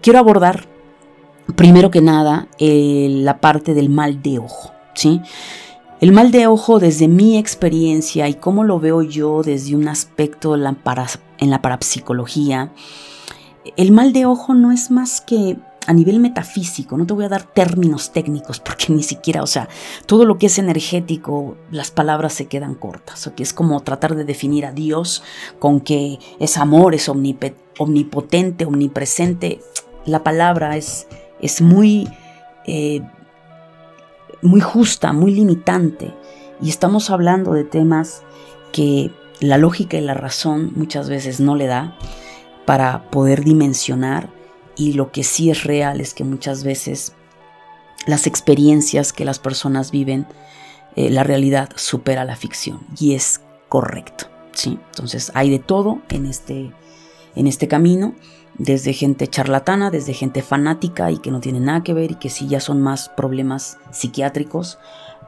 quiero 0.00 0.18
abordar 0.18 0.66
primero 1.56 1.90
que 1.90 2.00
nada, 2.00 2.48
eh, 2.58 3.08
la 3.10 3.40
parte 3.40 3.74
del 3.74 3.90
mal 3.90 4.22
de 4.22 4.38
ojo, 4.38 4.72
¿sí? 4.94 5.20
El 6.00 6.12
mal 6.12 6.30
de 6.30 6.46
ojo, 6.46 6.80
desde 6.80 7.08
mi 7.08 7.38
experiencia 7.38 8.28
y 8.28 8.34
cómo 8.34 8.64
lo 8.64 8.80
veo 8.80 9.02
yo 9.02 9.42
desde 9.42 9.74
un 9.74 9.88
aspecto 9.88 10.54
en 10.54 11.50
la 11.50 11.62
parapsicología, 11.62 12.72
el 13.76 13.92
mal 13.92 14.12
de 14.12 14.26
ojo 14.26 14.54
no 14.54 14.72
es 14.72 14.90
más 14.90 15.20
que 15.20 15.56
a 15.86 15.92
nivel 15.92 16.18
metafísico, 16.18 16.96
no 16.96 17.06
te 17.06 17.14
voy 17.14 17.24
a 17.24 17.28
dar 17.28 17.42
términos 17.42 18.12
técnicos 18.12 18.60
porque 18.60 18.86
ni 18.92 19.02
siquiera, 19.02 19.42
o 19.42 19.46
sea, 19.46 19.68
todo 20.06 20.24
lo 20.24 20.38
que 20.38 20.46
es 20.46 20.58
energético, 20.58 21.56
las 21.70 21.90
palabras 21.90 22.32
se 22.32 22.46
quedan 22.46 22.74
cortas, 22.74 23.26
o 23.26 23.34
que 23.34 23.42
es 23.42 23.52
como 23.52 23.80
tratar 23.80 24.14
de 24.14 24.24
definir 24.24 24.66
a 24.66 24.72
Dios 24.72 25.22
con 25.58 25.80
que 25.80 26.18
es 26.40 26.56
amor, 26.56 26.94
es 26.94 27.08
omnipotente, 27.08 28.64
omnipresente. 28.64 29.60
La 30.06 30.22
palabra 30.22 30.76
es, 30.76 31.06
es 31.44 31.60
muy, 31.60 32.08
eh, 32.64 33.02
muy 34.40 34.62
justa, 34.62 35.12
muy 35.12 35.32
limitante. 35.32 36.14
Y 36.62 36.70
estamos 36.70 37.10
hablando 37.10 37.52
de 37.52 37.64
temas 37.64 38.22
que 38.72 39.10
la 39.40 39.58
lógica 39.58 39.98
y 39.98 40.00
la 40.00 40.14
razón 40.14 40.72
muchas 40.74 41.10
veces 41.10 41.40
no 41.40 41.54
le 41.54 41.66
da 41.66 41.98
para 42.64 43.10
poder 43.10 43.44
dimensionar 43.44 44.30
y 44.74 44.94
lo 44.94 45.12
que 45.12 45.22
sí 45.22 45.50
es 45.50 45.64
real 45.64 46.00
es 46.00 46.14
que 46.14 46.24
muchas 46.24 46.64
veces 46.64 47.12
las 48.06 48.26
experiencias 48.26 49.12
que 49.12 49.26
las 49.26 49.38
personas 49.38 49.90
viven, 49.90 50.26
eh, 50.96 51.10
la 51.10 51.24
realidad 51.24 51.68
supera 51.76 52.24
la 52.24 52.36
ficción 52.36 52.80
y 52.98 53.14
es 53.14 53.42
correcto. 53.68 54.28
¿sí? 54.52 54.78
Entonces 54.92 55.30
hay 55.34 55.50
de 55.50 55.58
todo 55.58 56.00
en 56.08 56.24
este, 56.24 56.72
en 57.34 57.46
este 57.46 57.68
camino 57.68 58.14
desde 58.58 58.92
gente 58.92 59.26
charlatana, 59.26 59.90
desde 59.90 60.14
gente 60.14 60.42
fanática 60.42 61.10
y 61.10 61.18
que 61.18 61.30
no 61.30 61.40
tiene 61.40 61.60
nada 61.60 61.82
que 61.82 61.94
ver 61.94 62.12
y 62.12 62.14
que 62.16 62.30
sí 62.30 62.46
ya 62.46 62.60
son 62.60 62.80
más 62.80 63.08
problemas 63.08 63.78
psiquiátricos, 63.90 64.78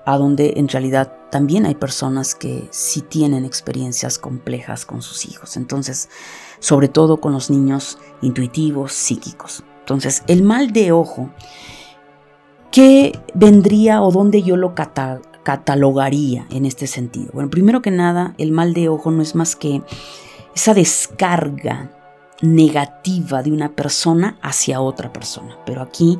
a 0.04 0.16
donde 0.18 0.54
en 0.56 0.68
realidad 0.68 1.12
también 1.30 1.66
hay 1.66 1.74
personas 1.74 2.36
que 2.36 2.68
sí 2.70 3.02
tienen 3.02 3.44
experiencias 3.44 4.18
complejas 4.18 4.86
con 4.86 5.02
sus 5.02 5.26
hijos. 5.26 5.56
Entonces, 5.56 6.08
sobre 6.60 6.88
todo 6.88 7.20
con 7.20 7.32
los 7.32 7.50
niños 7.50 7.98
intuitivos, 8.22 8.92
psíquicos. 8.92 9.64
Entonces, 9.80 10.22
el 10.28 10.44
mal 10.44 10.72
de 10.72 10.92
ojo, 10.92 11.30
¿qué 12.70 13.18
vendría 13.34 14.00
o 14.00 14.12
dónde 14.12 14.42
yo 14.42 14.56
lo 14.56 14.74
catalogaría 14.74 16.46
en 16.50 16.66
este 16.66 16.86
sentido? 16.86 17.30
Bueno, 17.32 17.50
primero 17.50 17.82
que 17.82 17.90
nada, 17.90 18.34
el 18.38 18.52
mal 18.52 18.74
de 18.74 18.88
ojo 18.88 19.10
no 19.10 19.22
es 19.22 19.34
más 19.34 19.56
que 19.56 19.82
esa 20.54 20.72
descarga 20.72 21.90
negativa 22.42 23.42
de 23.42 23.52
una 23.52 23.72
persona 23.72 24.38
hacia 24.42 24.80
otra 24.80 25.12
persona. 25.12 25.56
Pero 25.64 25.82
aquí 25.82 26.18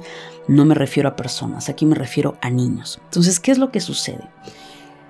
no 0.49 0.65
me 0.65 0.75
refiero 0.75 1.09
a 1.09 1.17
personas, 1.17 1.69
aquí 1.69 1.87
me 1.87 1.95
refiero 1.95 2.37
a 2.41 2.51
niños. 2.51 3.01
Entonces, 3.05 3.41
¿qué 3.41 3.53
es 3.53 3.59
lo 3.59 3.71
que 3.71 3.81
sucede? 3.81 4.29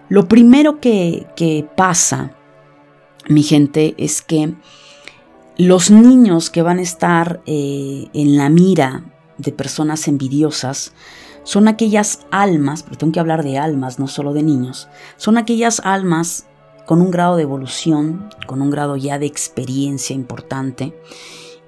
Lo 0.09 0.29
primero 0.29 0.81
que, 0.81 1.67
pasa, 1.77 2.31
mi 3.29 3.43
gente, 3.43 3.95
es 3.99 4.23
que 4.23 4.55
los 5.57 5.91
niños 5.91 6.51
que 6.51 6.63
van 6.63 6.79
a 6.79 6.83
estar 6.83 7.41
eh, 7.47 8.09
en 8.13 8.37
la 8.37 8.49
mira 8.49 9.05
de 9.39 9.53
personas 9.53 10.07
envidiosas 10.07 10.93
son 11.43 11.69
aquellas 11.69 12.21
almas, 12.31 12.83
pero 12.83 12.99
tengo 12.99 13.13
que 13.13 13.21
hablar 13.21 13.43
de 13.43 13.59
almas, 13.59 13.99
no 13.99 14.09
solo 14.09 14.33
de 14.33 14.43
niños, 14.43 14.89
son 15.17 15.39
aquellas 15.39 15.81
almas 15.85 16.47
con 16.87 17.03
un 17.03 17.11
grado 17.11 17.37
de 17.37 17.43
evolución, 17.43 18.31
con 18.47 18.63
un 18.63 18.71
grado 18.71 18.97
ya 18.97 19.19
de 19.19 19.27
experiencia 19.27 20.15
importante, 20.15 20.95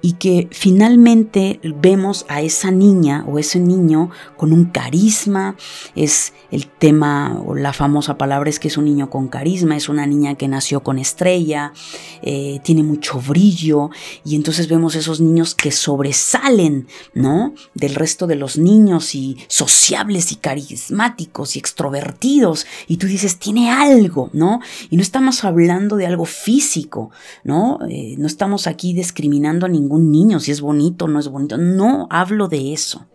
y 0.01 0.13
que 0.13 0.47
finalmente 0.51 1.59
vemos 1.63 2.25
a 2.29 2.41
esa 2.41 2.71
niña 2.71 3.25
o 3.27 3.37
ese 3.39 3.59
niño 3.59 4.09
con 4.37 4.53
un 4.53 4.65
carisma, 4.65 5.55
es 5.95 6.33
el 6.51 6.67
tema 6.67 7.41
o 7.45 7.55
la 7.55 7.73
famosa 7.73 8.17
palabra 8.17 8.49
es 8.49 8.59
que 8.59 8.69
es 8.69 8.77
un 8.77 8.85
niño 8.85 9.09
con 9.09 9.27
carisma, 9.27 9.75
es 9.75 9.89
una 9.89 10.07
niña 10.07 10.35
que 10.35 10.47
nació 10.47 10.81
con 10.81 10.99
estrella, 10.99 11.73
eh, 12.21 12.59
tiene 12.63 12.83
mucho 12.83 13.19
brillo 13.19 13.89
y 14.23 14.35
entonces 14.35 14.67
vemos 14.69 14.95
esos 14.95 15.19
niños 15.19 15.53
que 15.53 15.71
sobresalen, 15.71 16.87
¿no? 17.13 17.53
Del 17.73 17.95
resto 17.95 18.25
de 18.25 18.35
los 18.35 18.57
niños 18.57 19.15
y 19.15 19.37
sociables 19.47 20.31
y 20.31 20.35
carismáticos 20.35 21.55
y 21.55 21.59
extrovertidos 21.59 22.65
y 22.87 22.97
tú 22.97 23.07
dices, 23.07 23.37
tiene 23.37 23.71
algo, 23.71 24.29
¿no? 24.33 24.61
Y 24.89 24.95
no 24.95 25.01
estamos 25.01 25.43
hablando 25.43 25.97
de 25.97 26.05
algo 26.05 26.25
físico, 26.25 27.11
¿no? 27.43 27.79
Eh, 27.89 28.15
no 28.17 28.27
estamos 28.27 28.67
aquí 28.67 28.93
discriminando 28.93 29.65
a 29.65 29.69
ningún 29.69 29.88
un 29.95 30.11
niño, 30.11 30.39
si 30.39 30.51
es 30.51 30.61
bonito 30.61 31.05
o 31.05 31.07
no 31.07 31.19
es 31.19 31.27
bonito. 31.27 31.57
No 31.57 32.07
hablo 32.09 32.47
de 32.47 32.73
eso. 32.73 33.07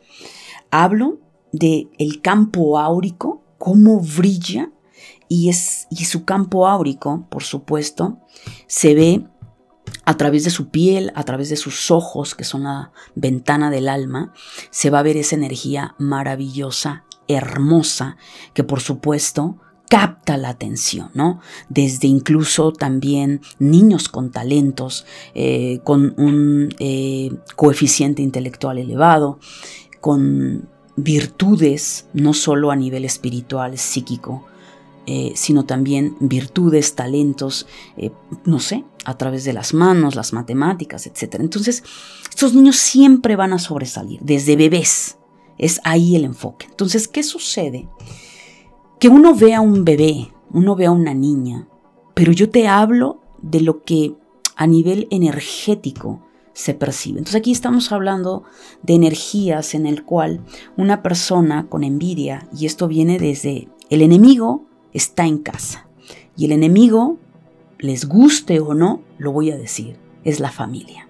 Hablo 0.71 1.19
de 1.52 1.88
el 1.99 2.21
campo 2.21 2.78
áurico, 2.78 3.43
cómo 3.59 4.00
brilla 4.00 4.71
y, 5.28 5.49
es, 5.49 5.87
y 5.90 6.04
su 6.04 6.25
campo 6.25 6.66
áurico, 6.66 7.26
por 7.31 7.43
supuesto, 7.43 8.19
se 8.66 8.95
ve 8.95 9.26
a 10.04 10.16
través 10.16 10.45
de 10.45 10.50
su 10.50 10.71
piel, 10.71 11.12
a 11.14 11.25
través 11.25 11.49
de 11.49 11.57
sus 11.57 11.90
ojos, 11.90 12.35
que 12.35 12.45
son 12.45 12.64
la 12.64 12.93
ventana 13.14 13.71
del 13.71 13.88
alma, 13.88 14.33
se 14.71 14.90
va 14.90 14.99
a 14.99 15.02
ver 15.02 15.16
esa 15.16 15.37
energía 15.37 15.95
maravillosa, 15.99 17.04
hermosa, 17.28 18.16
que 18.52 18.64
por 18.64 18.81
supuesto 18.81 19.59
capta 19.88 20.36
la 20.36 20.48
atención, 20.48 21.10
¿no? 21.14 21.40
Desde 21.68 22.08
incluso 22.08 22.72
también 22.72 23.42
niños 23.58 24.08
con 24.08 24.30
talentos, 24.30 25.04
eh, 25.34 25.80
con 25.84 26.14
un 26.16 26.74
eh, 26.78 27.30
coeficiente 27.56 28.22
intelectual 28.22 28.78
elevado, 28.78 29.38
con 30.00 30.68
virtudes, 30.96 32.06
no 32.12 32.34
solo 32.34 32.70
a 32.70 32.76
nivel 32.76 33.04
espiritual, 33.04 33.78
psíquico, 33.78 34.44
eh, 35.06 35.32
sino 35.36 35.66
también 35.66 36.16
virtudes, 36.18 36.94
talentos, 36.94 37.66
no 38.44 38.58
sé, 38.58 38.84
a 39.04 39.18
través 39.18 39.44
de 39.44 39.52
las 39.52 39.74
manos, 39.74 40.14
las 40.14 40.32
matemáticas, 40.32 41.06
etc. 41.06 41.36
Entonces, 41.40 41.84
estos 42.30 42.54
niños 42.54 42.76
siempre 42.76 43.36
van 43.36 43.52
a 43.52 43.58
sobresalir, 43.58 44.20
desde 44.22 44.56
bebés. 44.56 45.18
Es 45.58 45.80
ahí 45.84 46.16
el 46.16 46.24
enfoque. 46.24 46.66
Entonces, 46.70 47.06
¿qué 47.06 47.22
sucede? 47.22 47.88
Que 49.04 49.11
uno 49.11 49.34
vea 49.34 49.58
a 49.58 49.61
un 49.61 49.84
bebé, 49.84 50.32
uno 50.50 50.76
vea 50.76 50.88
a 50.88 50.92
una 50.92 51.12
niña, 51.12 51.68
pero 52.14 52.32
yo 52.32 52.49
te 52.49 52.68
hablo 52.68 53.20
de 53.42 53.61
lo 53.61 53.82
que 53.82 54.14
a 54.56 54.66
nivel 54.66 55.08
energético 55.11 56.23
se 56.54 56.73
percibe. 56.73 57.18
Entonces 57.18 57.38
aquí 57.38 57.52
estamos 57.52 57.92
hablando 57.92 58.44
de 58.82 58.94
energías 58.94 59.75
en 59.75 59.84
el 59.84 60.04
cual 60.04 60.40
una 60.78 61.02
persona 61.02 61.66
con 61.68 61.84
envidia, 61.84 62.49
y 62.58 62.64
esto 62.64 62.88
viene 62.88 63.18
desde 63.18 63.68
el 63.90 64.00
enemigo 64.00 64.64
está 64.94 65.26
en 65.26 65.37
casa, 65.37 65.87
y 66.34 66.46
el 66.46 66.52
enemigo, 66.52 67.18
les 67.78 68.08
guste 68.08 68.58
o 68.61 68.73
no, 68.73 69.02
lo 69.18 69.32
voy 69.32 69.50
a 69.50 69.58
decir, 69.58 69.99
es 70.25 70.40
la 70.40 70.50
familia. 70.50 71.06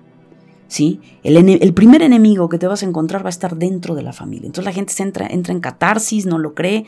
¿Sí? 0.67 0.99
El, 1.23 1.75
primer 1.75 2.03
enemigo 2.03 2.49
que 2.49 2.59
te 2.59 2.67
vas 2.67 2.83
a 2.83 2.87
encontrar 2.87 3.23
va 3.23 3.29
a 3.29 3.31
estar 3.31 3.55
dentro 3.55 3.95
de 3.95 4.03
la 4.03 4.13
familia. 4.13 4.47
Entonces 4.47 4.65
la 4.65 4.73
gente 4.73 4.93
entra, 5.01 5.29
entra 5.29 5.53
en 5.55 5.61
catarsis, 5.61 6.27
no 6.27 6.39
lo 6.39 6.55
cree 6.55 6.87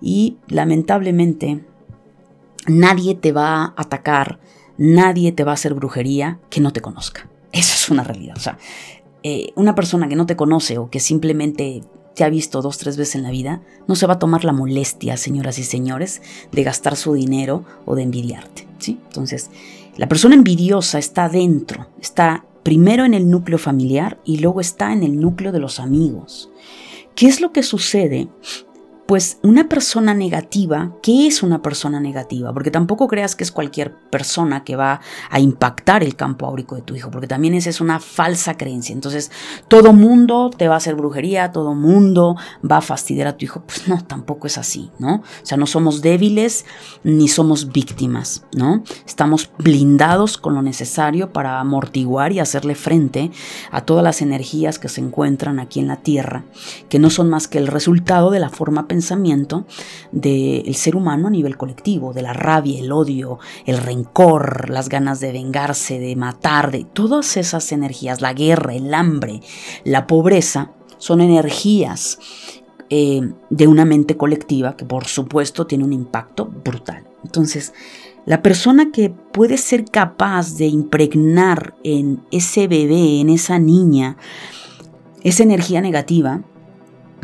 y 0.00 0.38
lamentablemente 0.48 1.64
nadie 2.66 3.14
te 3.14 3.32
va 3.32 3.64
a 3.64 3.74
atacar, 3.76 4.40
nadie 4.78 5.32
te 5.32 5.44
va 5.44 5.52
a 5.52 5.54
hacer 5.54 5.74
brujería 5.74 6.38
que 6.50 6.60
no 6.60 6.72
te 6.72 6.80
conozca. 6.80 7.28
Eso 7.52 7.74
es 7.74 7.90
una 7.90 8.04
realidad. 8.04 8.36
O 8.36 8.40
sea, 8.40 8.58
eh, 9.22 9.52
una 9.56 9.74
persona 9.74 10.08
que 10.08 10.16
no 10.16 10.26
te 10.26 10.36
conoce 10.36 10.78
o 10.78 10.88
que 10.88 11.00
simplemente 11.00 11.82
te 12.14 12.24
ha 12.24 12.28
visto 12.28 12.62
dos, 12.62 12.78
tres 12.78 12.96
veces 12.96 13.16
en 13.16 13.22
la 13.22 13.30
vida, 13.30 13.62
no 13.86 13.94
se 13.94 14.06
va 14.06 14.14
a 14.14 14.18
tomar 14.18 14.44
la 14.44 14.52
molestia, 14.52 15.16
señoras 15.16 15.58
y 15.58 15.64
señores, 15.64 16.22
de 16.52 16.62
gastar 16.62 16.96
su 16.96 17.14
dinero 17.14 17.64
o 17.86 17.94
de 17.94 18.02
envidiarte. 18.02 18.66
¿sí? 18.78 18.98
Entonces, 19.06 19.50
la 19.96 20.08
persona 20.08 20.34
envidiosa 20.34 20.98
está 20.98 21.28
dentro, 21.28 21.88
está 22.00 22.44
primero 22.62 23.04
en 23.04 23.14
el 23.14 23.30
núcleo 23.30 23.58
familiar 23.58 24.20
y 24.24 24.38
luego 24.38 24.60
está 24.60 24.92
en 24.92 25.02
el 25.02 25.20
núcleo 25.20 25.52
de 25.52 25.60
los 25.60 25.80
amigos. 25.80 26.50
¿Qué 27.14 27.26
es 27.26 27.40
lo 27.40 27.52
que 27.52 27.62
sucede 27.62 28.28
pues 29.10 29.40
una 29.42 29.68
persona 29.68 30.14
negativa, 30.14 30.92
¿qué 31.02 31.26
es 31.26 31.42
una 31.42 31.62
persona 31.62 31.98
negativa? 31.98 32.52
Porque 32.52 32.70
tampoco 32.70 33.08
creas 33.08 33.34
que 33.34 33.42
es 33.42 33.50
cualquier 33.50 33.92
persona 33.92 34.62
que 34.62 34.76
va 34.76 35.00
a 35.30 35.40
impactar 35.40 36.04
el 36.04 36.14
campo 36.14 36.46
áurico 36.46 36.76
de 36.76 36.82
tu 36.82 36.94
hijo, 36.94 37.10
porque 37.10 37.26
también 37.26 37.54
esa 37.54 37.70
es 37.70 37.80
una 37.80 37.98
falsa 37.98 38.56
creencia. 38.56 38.92
Entonces, 38.92 39.32
todo 39.66 39.92
mundo 39.92 40.50
te 40.56 40.68
va 40.68 40.74
a 40.74 40.76
hacer 40.76 40.94
brujería, 40.94 41.50
todo 41.50 41.74
mundo 41.74 42.36
va 42.64 42.76
a 42.76 42.80
fastidiar 42.82 43.26
a 43.26 43.36
tu 43.36 43.46
hijo. 43.46 43.64
Pues 43.66 43.88
no, 43.88 44.00
tampoco 44.04 44.46
es 44.46 44.58
así, 44.58 44.92
¿no? 45.00 45.16
O 45.16 45.22
sea, 45.42 45.58
no 45.58 45.66
somos 45.66 46.02
débiles 46.02 46.64
ni 47.02 47.26
somos 47.26 47.72
víctimas, 47.72 48.44
¿no? 48.54 48.84
Estamos 49.04 49.50
blindados 49.58 50.38
con 50.38 50.54
lo 50.54 50.62
necesario 50.62 51.32
para 51.32 51.58
amortiguar 51.58 52.30
y 52.30 52.38
hacerle 52.38 52.76
frente 52.76 53.32
a 53.72 53.80
todas 53.80 54.04
las 54.04 54.22
energías 54.22 54.78
que 54.78 54.88
se 54.88 55.00
encuentran 55.00 55.58
aquí 55.58 55.80
en 55.80 55.88
la 55.88 55.96
Tierra, 55.96 56.44
que 56.88 57.00
no 57.00 57.10
son 57.10 57.28
más 57.28 57.48
que 57.48 57.58
el 57.58 57.66
resultado 57.66 58.30
de 58.30 58.38
la 58.38 58.50
forma 58.50 58.86
pensamiento 59.00 59.64
del 60.12 60.74
ser 60.74 60.94
humano 60.94 61.28
a 61.28 61.30
nivel 61.30 61.56
colectivo, 61.56 62.12
de 62.12 62.20
la 62.20 62.34
rabia, 62.34 62.78
el 62.78 62.92
odio, 62.92 63.38
el 63.64 63.78
rencor, 63.78 64.68
las 64.68 64.90
ganas 64.90 65.20
de 65.20 65.32
vengarse, 65.32 65.98
de 65.98 66.14
matar, 66.16 66.70
de 66.70 66.84
todas 66.84 67.38
esas 67.38 67.72
energías, 67.72 68.20
la 68.20 68.34
guerra, 68.34 68.74
el 68.74 68.92
hambre, 68.92 69.40
la 69.84 70.06
pobreza, 70.06 70.72
son 70.98 71.22
energías 71.22 72.18
eh, 72.90 73.22
de 73.48 73.66
una 73.66 73.86
mente 73.86 74.18
colectiva 74.18 74.76
que 74.76 74.84
por 74.84 75.06
supuesto 75.06 75.66
tiene 75.66 75.84
un 75.84 75.94
impacto 75.94 76.44
brutal. 76.44 77.08
Entonces, 77.24 77.72
la 78.26 78.42
persona 78.42 78.92
que 78.92 79.08
puede 79.08 79.56
ser 79.56 79.86
capaz 79.86 80.56
de 80.56 80.66
impregnar 80.66 81.74
en 81.84 82.22
ese 82.30 82.68
bebé, 82.68 83.20
en 83.20 83.30
esa 83.30 83.58
niña, 83.58 84.18
esa 85.22 85.42
energía 85.42 85.80
negativa, 85.80 86.42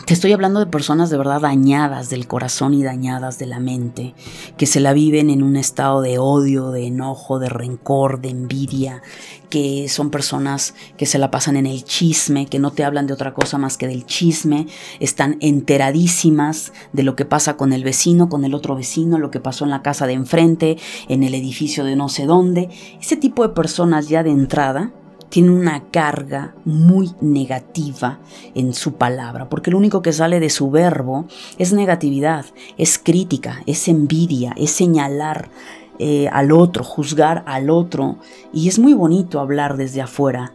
te 0.04 0.12
estoy 0.12 0.32
hablando 0.32 0.60
de 0.60 0.66
personas 0.66 1.10
de 1.10 1.16
verdad 1.16 1.40
dañadas 1.40 2.10
del 2.10 2.26
corazón 2.26 2.74
y 2.74 2.82
dañadas 2.82 3.38
de 3.38 3.46
la 3.46 3.60
mente, 3.60 4.14
que 4.56 4.66
se 4.66 4.80
la 4.80 4.92
viven 4.92 5.30
en 5.30 5.42
un 5.42 5.56
estado 5.56 6.02
de 6.02 6.18
odio, 6.18 6.70
de 6.70 6.86
enojo, 6.86 7.38
de 7.38 7.48
rencor, 7.48 8.20
de 8.20 8.28
envidia, 8.28 9.02
que 9.48 9.88
son 9.88 10.10
personas 10.10 10.74
que 10.96 11.06
se 11.06 11.18
la 11.18 11.30
pasan 11.30 11.56
en 11.56 11.66
el 11.66 11.84
chisme, 11.84 12.46
que 12.46 12.58
no 12.58 12.72
te 12.72 12.84
hablan 12.84 13.06
de 13.06 13.14
otra 13.14 13.32
cosa 13.32 13.58
más 13.58 13.78
que 13.78 13.88
del 13.88 14.04
chisme, 14.04 14.66
están 15.00 15.38
enteradísimas 15.40 16.72
de 16.92 17.02
lo 17.02 17.16
que 17.16 17.24
pasa 17.24 17.56
con 17.56 17.72
el 17.72 17.82
vecino, 17.82 18.28
con 18.28 18.44
el 18.44 18.54
otro 18.54 18.76
vecino, 18.76 19.18
lo 19.18 19.30
que 19.30 19.40
pasó 19.40 19.64
en 19.64 19.70
la 19.70 19.82
casa 19.82 20.06
de 20.06 20.12
enfrente, 20.12 20.76
en 21.08 21.22
el 21.22 21.34
edificio 21.34 21.84
de 21.84 21.96
no 21.96 22.08
sé 22.08 22.26
dónde. 22.26 22.68
Ese 23.00 23.16
tipo 23.16 23.42
de 23.42 23.54
personas 23.54 24.08
ya 24.08 24.22
de 24.22 24.30
entrada 24.30 24.92
tiene 25.28 25.50
una 25.50 25.84
carga 25.90 26.54
muy 26.64 27.12
negativa 27.20 28.18
en 28.54 28.72
su 28.74 28.94
palabra, 28.94 29.48
porque 29.48 29.70
lo 29.70 29.78
único 29.78 30.02
que 30.02 30.12
sale 30.12 30.40
de 30.40 30.50
su 30.50 30.70
verbo 30.70 31.26
es 31.58 31.72
negatividad, 31.72 32.46
es 32.78 32.98
crítica, 32.98 33.62
es 33.66 33.88
envidia, 33.88 34.52
es 34.56 34.70
señalar 34.70 35.50
eh, 35.98 36.28
al 36.28 36.52
otro, 36.52 36.84
juzgar 36.84 37.42
al 37.46 37.70
otro, 37.70 38.18
y 38.52 38.68
es 38.68 38.78
muy 38.78 38.94
bonito 38.94 39.40
hablar 39.40 39.76
desde 39.76 40.02
afuera, 40.02 40.52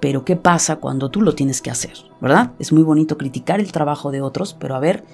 pero 0.00 0.24
¿qué 0.24 0.36
pasa 0.36 0.76
cuando 0.76 1.10
tú 1.10 1.22
lo 1.22 1.34
tienes 1.34 1.60
que 1.60 1.70
hacer? 1.70 1.94
¿Verdad? 2.20 2.52
Es 2.58 2.72
muy 2.72 2.82
bonito 2.82 3.18
criticar 3.18 3.60
el 3.60 3.72
trabajo 3.72 4.10
de 4.10 4.22
otros, 4.22 4.54
pero 4.58 4.74
a 4.74 4.80
ver, 4.80 5.04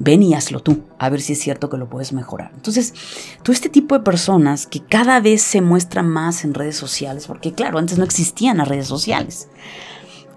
ven 0.00 0.22
y 0.22 0.34
hazlo 0.34 0.60
tú, 0.60 0.82
a 0.98 1.10
ver 1.10 1.20
si 1.20 1.34
es 1.34 1.40
cierto 1.40 1.68
que 1.68 1.76
lo 1.76 1.88
puedes 1.88 2.12
mejorar. 2.12 2.50
Entonces, 2.54 2.94
todo 3.42 3.52
este 3.52 3.68
tipo 3.68 3.96
de 3.96 4.02
personas 4.02 4.66
que 4.66 4.80
cada 4.80 5.20
vez 5.20 5.42
se 5.42 5.60
muestran 5.60 6.08
más 6.08 6.42
en 6.44 6.54
redes 6.54 6.76
sociales, 6.76 7.26
porque 7.26 7.52
claro, 7.52 7.78
antes 7.78 7.98
no 7.98 8.04
existían 8.04 8.56
las 8.56 8.68
redes 8.68 8.86
sociales. 8.86 9.48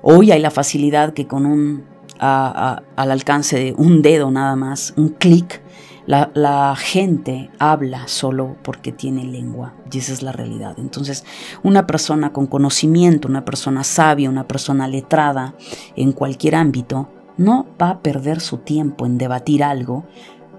Hoy 0.02 0.32
hay 0.32 0.42
la 0.42 0.52
facilidad 0.52 1.14
que 1.14 1.28
con 1.28 1.46
un, 1.46 1.86
al 2.20 2.84
alcance 2.98 3.58
de 3.58 3.74
un 3.78 4.02
dedo 4.02 4.30
nada 4.32 4.58
más, 4.58 4.94
un 4.98 5.10
clic, 5.10 5.62
la, 6.06 6.30
la, 6.34 6.76
gente 6.76 7.50
habla 7.60 8.10
solo 8.10 8.58
porque 8.62 8.92
tiene 8.92 9.24
lengua 9.24 9.74
y 9.90 10.00
esa 10.00 10.12
es 10.12 10.22
la 10.22 10.34
realidad. 10.34 10.76
Entonces, 10.78 11.24
una 11.64 11.88
persona 11.88 12.34
con 12.34 12.48
conocimiento, 12.48 13.30
una 13.30 13.46
persona 13.46 13.86
sabia, 13.86 14.30
una 14.30 14.46
persona 14.46 14.90
letrada 14.90 15.56
en 15.96 16.12
cualquier 16.12 16.56
ámbito, 16.56 17.08
no 17.38 17.66
va 17.82 17.90
a 17.90 18.00
perder 18.00 18.42
su 18.42 18.58
tiempo 18.60 19.06
en 19.06 19.18
debatir 19.18 19.64
algo 19.64 20.06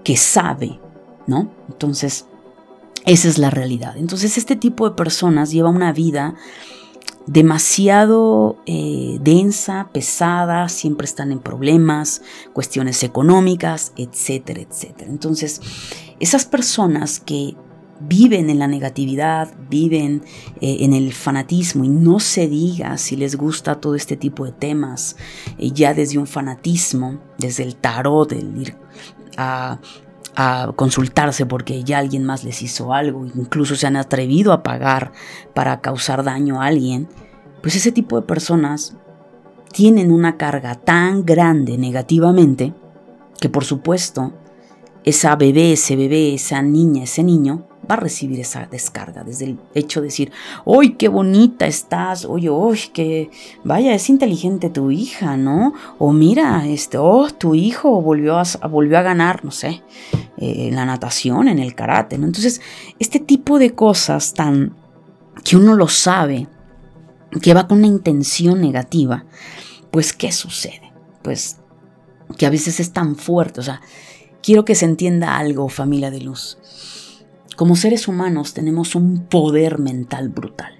que 0.03 0.17
sabe, 0.17 0.79
¿no? 1.27 1.49
Entonces, 1.69 2.27
esa 3.05 3.27
es 3.27 3.37
la 3.37 3.49
realidad. 3.49 3.97
Entonces, 3.97 4.37
este 4.37 4.55
tipo 4.55 4.89
de 4.89 4.95
personas 4.95 5.51
lleva 5.51 5.69
una 5.69 5.93
vida 5.93 6.35
demasiado 7.27 8.57
eh, 8.65 9.17
densa, 9.21 9.89
pesada, 9.91 10.69
siempre 10.69 11.05
están 11.05 11.31
en 11.31 11.39
problemas, 11.39 12.21
cuestiones 12.53 13.03
económicas, 13.03 13.93
etcétera, 13.95 14.61
etcétera. 14.61 15.09
Entonces, 15.09 15.61
esas 16.19 16.45
personas 16.45 17.19
que 17.19 17.55
viven 17.99 18.49
en 18.49 18.59
la 18.59 18.67
negatividad, 18.67 19.53
viven 19.69 20.23
eh, 20.61 20.77
en 20.81 20.93
el 20.93 21.13
fanatismo 21.13 21.83
y 21.83 21.89
no 21.89 22.19
se 22.19 22.47
diga 22.47 22.97
si 22.97 23.15
les 23.15 23.35
gusta 23.35 23.79
todo 23.79 23.95
este 23.95 24.17
tipo 24.17 24.45
de 24.45 24.51
temas, 24.51 25.15
eh, 25.57 25.71
ya 25.71 25.93
desde 25.93 26.17
un 26.17 26.27
fanatismo, 26.27 27.19
desde 27.37 27.63
el 27.63 27.75
tarot, 27.75 28.31
el 28.33 28.57
ir 28.57 28.75
a, 29.37 29.79
a 30.35 30.71
consultarse 30.75 31.45
porque 31.45 31.83
ya 31.83 31.99
alguien 31.99 32.25
más 32.25 32.43
les 32.43 32.61
hizo 32.61 32.93
algo, 32.93 33.25
incluso 33.25 33.75
se 33.75 33.87
han 33.87 33.95
atrevido 33.95 34.51
a 34.51 34.63
pagar 34.63 35.13
para 35.53 35.81
causar 35.81 36.23
daño 36.23 36.61
a 36.61 36.65
alguien, 36.65 37.07
pues 37.61 37.75
ese 37.75 37.91
tipo 37.91 38.19
de 38.19 38.27
personas 38.27 38.95
tienen 39.71 40.11
una 40.11 40.37
carga 40.37 40.75
tan 40.75 41.25
grande 41.25 41.77
negativamente 41.77 42.73
que 43.39 43.49
por 43.49 43.65
supuesto 43.65 44.33
esa 45.03 45.35
bebé, 45.35 45.73
ese 45.73 45.95
bebé, 45.95 46.33
esa 46.33 46.61
niña, 46.61 47.03
ese 47.03 47.23
niño 47.23 47.67
va 47.89 47.95
a 47.95 47.99
recibir 47.99 48.39
esa 48.39 48.65
descarga, 48.65 49.23
desde 49.23 49.45
el 49.45 49.59
hecho 49.73 50.01
de 50.01 50.07
decir, 50.07 50.31
¡Uy, 50.65 50.95
qué 50.95 51.07
bonita 51.07 51.65
estás! 51.67 52.25
Oye, 52.25 52.49
uy, 52.49 52.79
que 52.93 53.29
vaya, 53.63 53.93
es 53.93 54.09
inteligente 54.09 54.69
tu 54.69 54.91
hija, 54.91 55.37
¿no? 55.37 55.73
O 55.97 56.11
mira, 56.13 56.67
este, 56.67 56.97
oh, 56.97 57.29
tu 57.29 57.55
hijo 57.55 58.01
volvió 58.01 58.37
a, 58.37 58.43
volvió 58.67 58.97
a 58.97 59.01
ganar, 59.01 59.45
no 59.45 59.51
sé, 59.51 59.83
eh, 60.37 60.67
en 60.67 60.75
la 60.75 60.85
natación, 60.85 61.47
en 61.47 61.59
el 61.59 61.75
karate, 61.75 62.17
¿no? 62.17 62.25
Entonces, 62.25 62.61
este 62.99 63.19
tipo 63.19 63.59
de 63.59 63.73
cosas 63.73 64.33
tan 64.33 64.73
que 65.43 65.57
uno 65.57 65.75
lo 65.75 65.87
sabe, 65.87 66.47
que 67.41 67.53
va 67.53 67.67
con 67.67 67.79
una 67.79 67.87
intención 67.87 68.61
negativa, 68.61 69.25
pues, 69.91 70.13
¿qué 70.13 70.31
sucede? 70.31 70.91
Pues 71.21 71.57
que 72.37 72.45
a 72.45 72.49
veces 72.49 72.79
es 72.79 72.91
tan 72.91 73.15
fuerte, 73.15 73.59
o 73.59 73.63
sea, 73.63 73.81
quiero 74.41 74.65
que 74.65 74.75
se 74.75 74.85
entienda 74.85 75.37
algo, 75.37 75.69
familia 75.69 76.11
de 76.11 76.21
luz. 76.21 76.57
Como 77.55 77.77
seres 77.77 78.07
humanos 78.07 78.53
tenemos 78.53 78.95
un 78.95 79.27
poder 79.27 79.79
mental 79.79 80.29
brutal, 80.29 80.73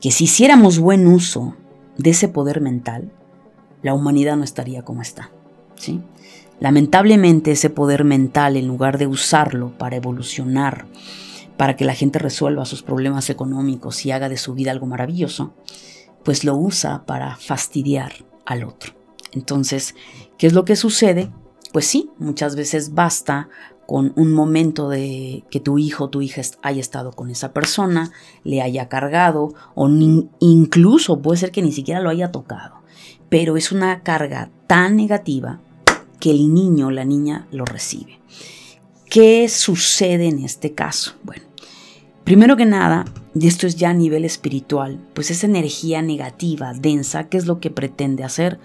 que 0.00 0.10
si 0.10 0.24
hiciéramos 0.24 0.78
buen 0.78 1.06
uso 1.06 1.56
de 1.96 2.10
ese 2.10 2.28
poder 2.28 2.60
mental, 2.60 3.10
la 3.82 3.94
humanidad 3.94 4.36
no 4.36 4.44
estaría 4.44 4.82
como 4.82 5.00
está. 5.00 5.30
¿sí? 5.76 6.02
Lamentablemente 6.60 7.52
ese 7.52 7.70
poder 7.70 8.04
mental, 8.04 8.58
en 8.58 8.68
lugar 8.68 8.98
de 8.98 9.06
usarlo 9.06 9.76
para 9.78 9.96
evolucionar, 9.96 10.86
para 11.56 11.76
que 11.76 11.86
la 11.86 11.94
gente 11.94 12.18
resuelva 12.18 12.66
sus 12.66 12.82
problemas 12.82 13.30
económicos 13.30 14.04
y 14.04 14.10
haga 14.10 14.28
de 14.28 14.36
su 14.36 14.52
vida 14.52 14.70
algo 14.70 14.86
maravilloso, 14.86 15.54
pues 16.24 16.44
lo 16.44 16.56
usa 16.56 17.06
para 17.06 17.36
fastidiar 17.36 18.12
al 18.44 18.64
otro. 18.64 18.92
Entonces, 19.32 19.94
¿qué 20.36 20.46
es 20.46 20.52
lo 20.52 20.66
que 20.66 20.76
sucede? 20.76 21.30
Pues 21.72 21.86
sí, 21.86 22.10
muchas 22.18 22.56
veces 22.56 22.94
basta 22.94 23.48
con 23.90 24.12
un 24.14 24.32
momento 24.32 24.88
de 24.88 25.42
que 25.50 25.58
tu 25.58 25.76
hijo 25.76 26.04
o 26.04 26.10
tu 26.10 26.22
hija 26.22 26.42
haya 26.62 26.80
estado 26.80 27.10
con 27.10 27.28
esa 27.28 27.52
persona, 27.52 28.12
le 28.44 28.62
haya 28.62 28.88
cargado 28.88 29.52
o 29.74 29.88
incluso 30.38 31.20
puede 31.20 31.40
ser 31.40 31.50
que 31.50 31.60
ni 31.60 31.72
siquiera 31.72 31.98
lo 32.00 32.08
haya 32.08 32.30
tocado. 32.30 32.82
Pero 33.30 33.56
es 33.56 33.72
una 33.72 34.04
carga 34.04 34.48
tan 34.68 34.94
negativa 34.94 35.58
que 36.20 36.30
el 36.30 36.54
niño 36.54 36.86
o 36.86 36.90
la 36.92 37.04
niña 37.04 37.48
lo 37.50 37.64
recibe. 37.64 38.20
¿Qué 39.06 39.48
sucede 39.48 40.28
en 40.28 40.38
este 40.38 40.72
caso? 40.72 41.14
Bueno, 41.24 41.42
primero 42.22 42.56
que 42.56 42.66
nada, 42.66 43.06
y 43.34 43.48
esto 43.48 43.66
es 43.66 43.74
ya 43.74 43.90
a 43.90 43.94
nivel 43.94 44.24
espiritual, 44.24 45.00
pues 45.14 45.32
esa 45.32 45.48
energía 45.48 46.00
negativa, 46.00 46.74
densa, 46.74 47.28
¿qué 47.28 47.38
es 47.38 47.46
lo 47.46 47.58
que 47.58 47.72
pretende 47.72 48.22
hacer? 48.22 48.60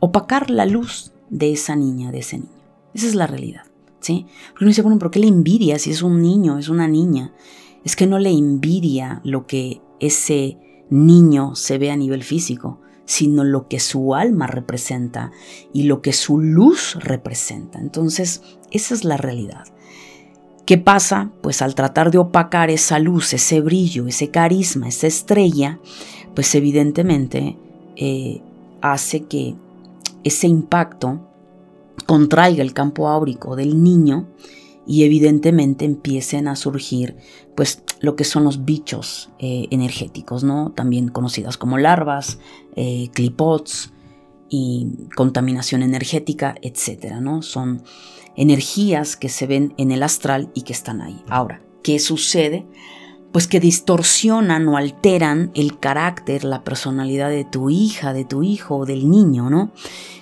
Opacar 0.00 0.48
la 0.48 0.64
luz 0.64 1.12
de 1.28 1.52
esa 1.52 1.76
niña, 1.76 2.10
de 2.10 2.20
ese 2.20 2.38
niño. 2.38 2.62
Esa 2.94 3.06
es 3.08 3.14
la 3.14 3.26
realidad. 3.26 3.64
¿Sí? 4.02 4.26
Porque 4.50 4.64
uno 4.64 4.70
dice, 4.70 4.82
bueno, 4.82 4.98
¿por 4.98 5.10
qué 5.10 5.20
le 5.20 5.28
envidia 5.28 5.78
si 5.78 5.90
es 5.90 6.02
un 6.02 6.20
niño, 6.20 6.58
es 6.58 6.68
una 6.68 6.86
niña? 6.86 7.32
Es 7.84 7.96
que 7.96 8.06
no 8.06 8.18
le 8.18 8.30
envidia 8.30 9.22
lo 9.24 9.46
que 9.46 9.80
ese 10.00 10.58
niño 10.90 11.54
se 11.54 11.78
ve 11.78 11.90
a 11.90 11.96
nivel 11.96 12.22
físico, 12.22 12.80
sino 13.06 13.44
lo 13.44 13.68
que 13.68 13.80
su 13.80 14.14
alma 14.14 14.46
representa 14.46 15.32
y 15.72 15.84
lo 15.84 16.02
que 16.02 16.12
su 16.12 16.38
luz 16.38 16.96
representa. 17.00 17.78
Entonces, 17.78 18.42
esa 18.70 18.94
es 18.94 19.04
la 19.04 19.16
realidad. 19.16 19.64
¿Qué 20.66 20.78
pasa? 20.78 21.32
Pues 21.40 21.60
al 21.60 21.74
tratar 21.74 22.10
de 22.10 22.18
opacar 22.18 22.70
esa 22.70 22.98
luz, 22.98 23.32
ese 23.32 23.60
brillo, 23.60 24.06
ese 24.06 24.30
carisma, 24.30 24.88
esa 24.88 25.08
estrella, 25.08 25.80
pues 26.34 26.54
evidentemente 26.54 27.56
eh, 27.96 28.42
hace 28.80 29.24
que 29.24 29.56
ese 30.22 30.46
impacto 30.46 31.31
contraiga 32.06 32.62
el 32.62 32.72
campo 32.72 33.08
áurico 33.08 33.56
del 33.56 33.82
niño 33.82 34.28
y 34.86 35.04
evidentemente 35.04 35.84
empiecen 35.84 36.48
a 36.48 36.56
surgir 36.56 37.16
pues 37.54 37.82
lo 38.00 38.16
que 38.16 38.24
son 38.24 38.44
los 38.44 38.64
bichos 38.64 39.30
eh, 39.38 39.66
energéticos, 39.70 40.42
¿no? 40.44 40.72
También 40.72 41.08
conocidas 41.08 41.56
como 41.56 41.78
larvas, 41.78 42.38
eh, 42.74 43.08
clipots 43.12 43.92
y 44.48 45.08
contaminación 45.14 45.82
energética, 45.82 46.56
etcétera, 46.62 47.20
¿no? 47.20 47.42
Son 47.42 47.82
energías 48.36 49.16
que 49.16 49.28
se 49.28 49.46
ven 49.46 49.74
en 49.76 49.92
el 49.92 50.02
astral 50.02 50.50
y 50.54 50.62
que 50.62 50.72
están 50.72 51.00
ahí. 51.00 51.22
Ahora, 51.28 51.62
¿qué 51.82 51.98
sucede? 51.98 52.66
Pues 53.30 53.46
que 53.46 53.60
distorsionan 53.60 54.66
o 54.68 54.76
alteran 54.76 55.52
el 55.54 55.78
carácter, 55.78 56.44
la 56.44 56.64
personalidad 56.64 57.30
de 57.30 57.44
tu 57.44 57.70
hija, 57.70 58.12
de 58.12 58.24
tu 58.24 58.42
hijo 58.42 58.78
o 58.78 58.86
del 58.86 59.08
niño, 59.08 59.48
¿no? 59.48 59.70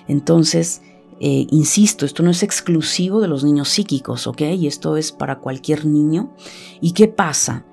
Entonces, 0.07 0.81
eh, 1.23 1.45
insisto, 1.51 2.03
esto 2.07 2.23
no 2.23 2.31
es 2.31 2.41
exclusivo 2.41 3.21
de 3.21 3.27
los 3.27 3.43
niños 3.43 3.69
psíquicos, 3.69 4.25
¿ok? 4.25 4.41
Y 4.57 4.65
esto 4.65 4.97
es 4.97 5.11
para 5.11 5.37
cualquier 5.37 5.85
niño. 5.85 6.33
¿Y 6.81 6.93
qué 6.93 7.07
pasa? 7.07 7.63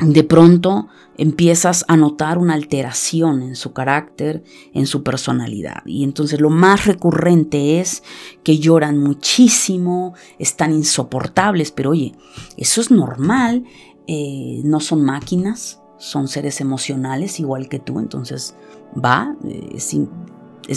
De 0.00 0.24
pronto 0.24 0.88
empiezas 1.16 1.84
a 1.86 1.96
notar 1.96 2.36
una 2.36 2.54
alteración 2.54 3.42
en 3.42 3.54
su 3.54 3.72
carácter, 3.72 4.42
en 4.72 4.88
su 4.88 5.04
personalidad. 5.04 5.82
Y 5.86 6.02
entonces 6.02 6.40
lo 6.40 6.50
más 6.50 6.86
recurrente 6.86 7.78
es 7.78 8.02
que 8.42 8.58
lloran 8.58 8.98
muchísimo, 8.98 10.14
están 10.40 10.72
insoportables, 10.72 11.70
pero 11.70 11.90
oye, 11.90 12.16
eso 12.56 12.80
es 12.80 12.90
normal, 12.90 13.62
eh, 14.08 14.62
no 14.64 14.80
son 14.80 15.04
máquinas, 15.04 15.80
son 15.96 16.26
seres 16.26 16.60
emocionales 16.60 17.38
igual 17.38 17.68
que 17.68 17.78
tú, 17.78 18.00
entonces 18.00 18.56
va, 18.92 19.36
eh, 19.44 19.76
es 19.76 19.94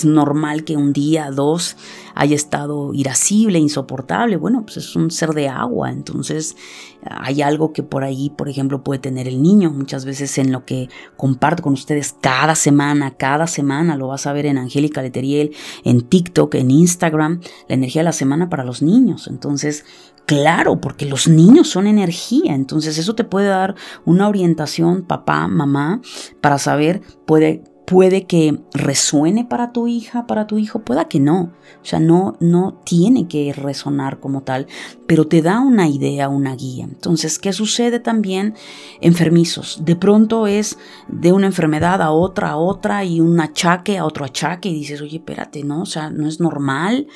normal 0.06 0.64
que 0.64 0.78
un 0.78 0.94
día, 0.94 1.32
dos, 1.32 1.78
haya 2.16 2.36
estado 2.36 2.94
irascible, 2.94 3.60
insoportable. 3.60 4.38
Bueno, 4.38 4.64
pues 4.64 4.78
es 4.78 4.96
un 4.96 5.12
ser 5.12 5.30
de 5.30 5.50
agua, 5.50 5.92
entonces 5.92 6.56
hay 7.04 7.42
algo 7.42 7.74
que 7.74 7.84
por 7.84 8.04
ahí, 8.04 8.30
por 8.30 8.50
ejemplo, 8.50 8.84
puede 8.84 9.00
tener 9.00 9.28
el 9.28 9.42
niño. 9.42 9.72
Muchas 9.72 10.06
veces 10.06 10.38
en 10.38 10.52
lo 10.52 10.66
que 10.66 10.90
comparto 11.16 11.64
con 11.64 11.74
ustedes 11.74 12.16
cada 12.20 12.56
semana, 12.56 13.16
cada 13.16 13.48
semana, 13.48 13.96
lo 13.96 14.08
vas 14.08 14.28
a 14.28 14.34
ver 14.34 14.46
en 14.46 14.58
Angélica 14.58 15.02
Leteriel, 15.02 15.56
en 15.84 16.02
TikTok, 16.02 16.56
en 16.56 16.72
Instagram, 16.72 17.42
la 17.68 17.76
energía 17.76 18.02
de 18.02 18.06
la 18.06 18.12
semana 18.12 18.50
para 18.50 18.64
los 18.64 18.82
niños. 18.82 19.28
Entonces, 19.28 19.86
Claro, 20.28 20.82
porque 20.82 21.06
los 21.06 21.30
niños 21.30 21.70
son 21.70 21.88
energía, 21.88 22.54
entonces 22.54 22.98
eso 22.98 23.16
te 23.16 23.24
puede 23.24 23.48
dar 23.48 23.76
una 24.04 24.28
orientación, 24.28 25.04
papá, 25.04 25.48
mamá, 25.48 26.02
para 26.42 26.58
saber, 26.58 27.02
puede 27.26 27.64
puede 27.88 28.26
que 28.26 28.60
resuene 28.74 29.46
para 29.46 29.72
tu 29.72 29.88
hija, 29.88 30.28
para 30.28 30.46
tu 30.46 30.58
hijo, 30.58 30.80
pueda 30.80 31.08
que 31.08 31.22
no. 31.22 31.54
O 31.82 31.86
sea, 31.86 32.02
no, 32.02 32.36
no 32.42 32.82
tiene 32.84 33.30
que 33.30 33.54
resonar 33.54 34.20
como 34.20 34.44
tal, 34.44 34.68
pero 35.08 35.26
te 35.26 35.42
da 35.42 35.62
una 35.62 35.88
idea, 35.88 36.28
una 36.28 36.54
guía. 36.54 36.84
Entonces, 36.84 37.40
¿qué 37.40 37.54
sucede 37.54 38.02
también? 38.02 38.56
Enfermizos. 39.00 39.86
De 39.86 39.96
pronto 39.96 40.48
es 40.48 40.78
de 41.08 41.32
una 41.32 41.48
enfermedad 41.48 42.02
a 42.02 42.12
otra, 42.12 42.50
a 42.50 42.58
otra, 42.58 43.06
y 43.06 43.22
un 43.22 43.40
achaque 43.40 43.98
a 43.98 44.04
otro 44.04 44.26
achaque, 44.26 44.68
y 44.68 44.74
dices, 44.74 45.00
oye, 45.00 45.18
espérate, 45.18 45.64
¿no? 45.64 45.84
O 45.84 45.86
sea, 45.86 46.10
no 46.10 46.28
es 46.28 46.42
normal. 46.42 47.08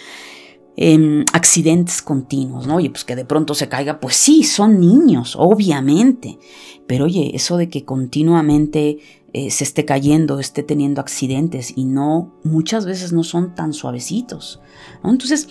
Em, 0.83 1.25
accidentes 1.31 2.01
continuos, 2.01 2.65
¿no? 2.65 2.77
Oye, 2.77 2.89
pues 2.89 3.05
que 3.05 3.15
de 3.15 3.23
pronto 3.23 3.53
se 3.53 3.69
caiga, 3.69 3.99
pues 3.99 4.15
sí, 4.15 4.41
son 4.41 4.79
niños, 4.79 5.35
obviamente. 5.37 6.39
Pero 6.87 7.05
oye, 7.05 7.35
eso 7.35 7.55
de 7.57 7.69
que 7.69 7.85
continuamente 7.85 8.97
eh, 9.31 9.51
se 9.51 9.63
esté 9.63 9.85
cayendo, 9.85 10.39
esté 10.39 10.63
teniendo 10.63 10.99
accidentes 10.99 11.71
y 11.75 11.85
no, 11.85 12.33
muchas 12.43 12.87
veces 12.87 13.13
no 13.13 13.23
son 13.23 13.53
tan 13.53 13.73
suavecitos. 13.73 14.59
Entonces, 15.03 15.49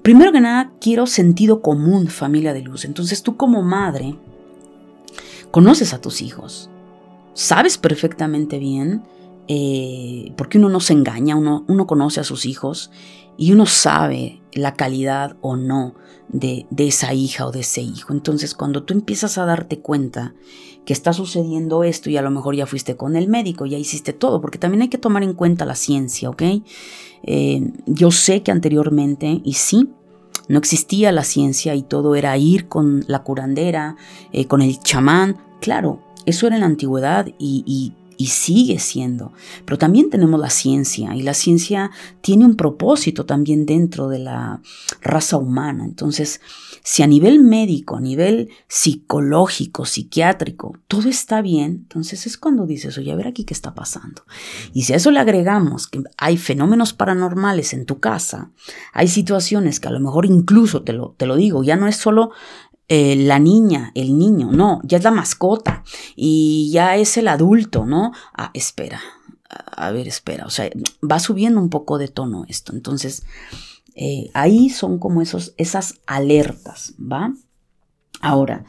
primero 0.00 0.32
que 0.32 0.40
nada, 0.40 0.72
quiero 0.80 1.06
sentido 1.06 1.60
común, 1.60 2.08
familia 2.08 2.54
de 2.54 2.62
luz. 2.62 2.86
Entonces 2.86 3.22
tú 3.22 3.36
como 3.36 3.62
madre, 3.62 4.16
conoces 5.50 5.92
a 5.92 6.00
tus 6.00 6.22
hijos, 6.22 6.70
sabes 7.34 7.76
perfectamente 7.76 8.58
bien, 8.58 9.02
eh, 9.48 10.32
porque 10.38 10.56
uno 10.56 10.70
no 10.70 10.80
se 10.80 10.94
engaña, 10.94 11.36
uno, 11.36 11.66
uno 11.68 11.86
conoce 11.86 12.20
a 12.20 12.24
sus 12.24 12.46
hijos 12.46 12.90
y 13.36 13.52
uno 13.52 13.66
sabe 13.66 14.40
la 14.56 14.74
calidad 14.74 15.36
o 15.40 15.56
no 15.56 15.94
de, 16.28 16.66
de, 16.70 16.88
esa 16.88 17.14
hija 17.14 17.46
o 17.46 17.52
de 17.52 17.60
ese 17.60 17.82
hijo. 17.82 18.12
Entonces, 18.12 18.54
cuando 18.54 18.82
tú 18.82 18.94
empiezas 18.94 19.38
a 19.38 19.44
darte 19.44 19.80
cuenta 19.80 20.34
que 20.84 20.92
está 20.92 21.12
sucediendo 21.12 21.84
esto 21.84 22.10
y 22.10 22.16
a 22.16 22.22
lo 22.22 22.30
mejor 22.30 22.54
ya 22.54 22.66
fuiste 22.66 22.96
con 22.96 23.16
el 23.16 23.28
médico, 23.28 23.66
ya 23.66 23.76
hiciste 23.76 24.12
todo, 24.12 24.40
porque 24.40 24.58
también 24.58 24.82
hay 24.82 24.88
que 24.88 24.98
tomar 24.98 25.22
en 25.22 25.34
cuenta 25.34 25.64
la 25.64 25.74
ciencia, 25.74 26.30
¿ok? 26.30 26.42
Eh, 27.24 27.72
yo 27.86 28.10
sé 28.10 28.42
que 28.42 28.52
anteriormente, 28.52 29.40
y 29.44 29.54
sí, 29.54 29.90
no 30.48 30.58
existía 30.58 31.10
la 31.10 31.24
ciencia 31.24 31.74
y 31.74 31.82
todo 31.82 32.14
era 32.14 32.36
ir 32.38 32.68
con 32.68 33.04
la 33.08 33.24
curandera, 33.24 33.96
eh, 34.32 34.46
con 34.46 34.62
el 34.62 34.78
chamán, 34.78 35.36
claro, 35.60 36.00
eso 36.24 36.46
era 36.46 36.56
en 36.56 36.60
la 36.60 36.66
antigüedad 36.66 37.26
y, 37.38 37.64
y 37.66 37.94
y 38.16 38.26
sigue 38.26 38.78
siendo. 38.78 39.32
Pero 39.64 39.78
también 39.78 40.10
tenemos 40.10 40.40
la 40.40 40.50
ciencia 40.50 41.14
y 41.14 41.22
la 41.22 41.34
ciencia 41.34 41.90
tiene 42.20 42.44
un 42.44 42.56
propósito 42.56 43.26
también 43.26 43.66
dentro 43.66 44.08
de 44.08 44.18
la 44.18 44.60
raza 45.00 45.36
humana. 45.36 45.84
Entonces, 45.84 46.40
si 46.82 47.02
a 47.02 47.06
nivel 47.06 47.40
médico, 47.40 47.96
a 47.96 48.00
nivel 48.00 48.50
psicológico, 48.68 49.84
psiquiátrico, 49.84 50.78
todo 50.86 51.08
está 51.08 51.42
bien, 51.42 51.72
entonces 51.82 52.26
es 52.26 52.38
cuando 52.38 52.66
dices, 52.66 52.96
oye, 52.96 53.12
a 53.12 53.16
ver 53.16 53.26
aquí 53.26 53.44
qué 53.44 53.54
está 53.54 53.74
pasando. 53.74 54.22
Y 54.72 54.82
si 54.82 54.92
a 54.92 54.96
eso 54.96 55.10
le 55.10 55.18
agregamos 55.18 55.88
que 55.88 56.02
hay 56.16 56.36
fenómenos 56.36 56.92
paranormales 56.92 57.72
en 57.72 57.86
tu 57.86 57.98
casa, 57.98 58.50
hay 58.92 59.08
situaciones 59.08 59.80
que 59.80 59.88
a 59.88 59.92
lo 59.92 60.00
mejor 60.00 60.26
incluso, 60.26 60.82
te 60.82 60.92
lo, 60.92 61.14
te 61.16 61.26
lo 61.26 61.36
digo, 61.36 61.64
ya 61.64 61.76
no 61.76 61.88
es 61.88 61.96
solo 61.96 62.30
eh, 62.88 63.16
la 63.16 63.38
niña, 63.38 63.90
el 63.94 64.16
niño, 64.16 64.52
no, 64.52 64.80
ya 64.84 64.98
es 64.98 65.04
la 65.04 65.10
mascota 65.10 65.82
y 66.14 66.70
ya 66.72 66.96
es 66.96 67.16
el 67.16 67.28
adulto, 67.28 67.84
¿no? 67.84 68.12
Ah, 68.32 68.50
espera, 68.54 69.00
a 69.48 69.90
ver, 69.90 70.06
espera, 70.06 70.46
o 70.46 70.50
sea, 70.50 70.70
va 71.02 71.18
subiendo 71.18 71.60
un 71.60 71.68
poco 71.68 71.98
de 71.98 72.08
tono 72.08 72.44
esto, 72.48 72.72
entonces 72.72 73.24
eh, 73.96 74.30
ahí 74.34 74.70
son 74.70 74.98
como 74.98 75.22
esos, 75.22 75.54
esas 75.56 76.00
alertas, 76.06 76.94
¿va? 77.00 77.32
Ahora, 78.20 78.64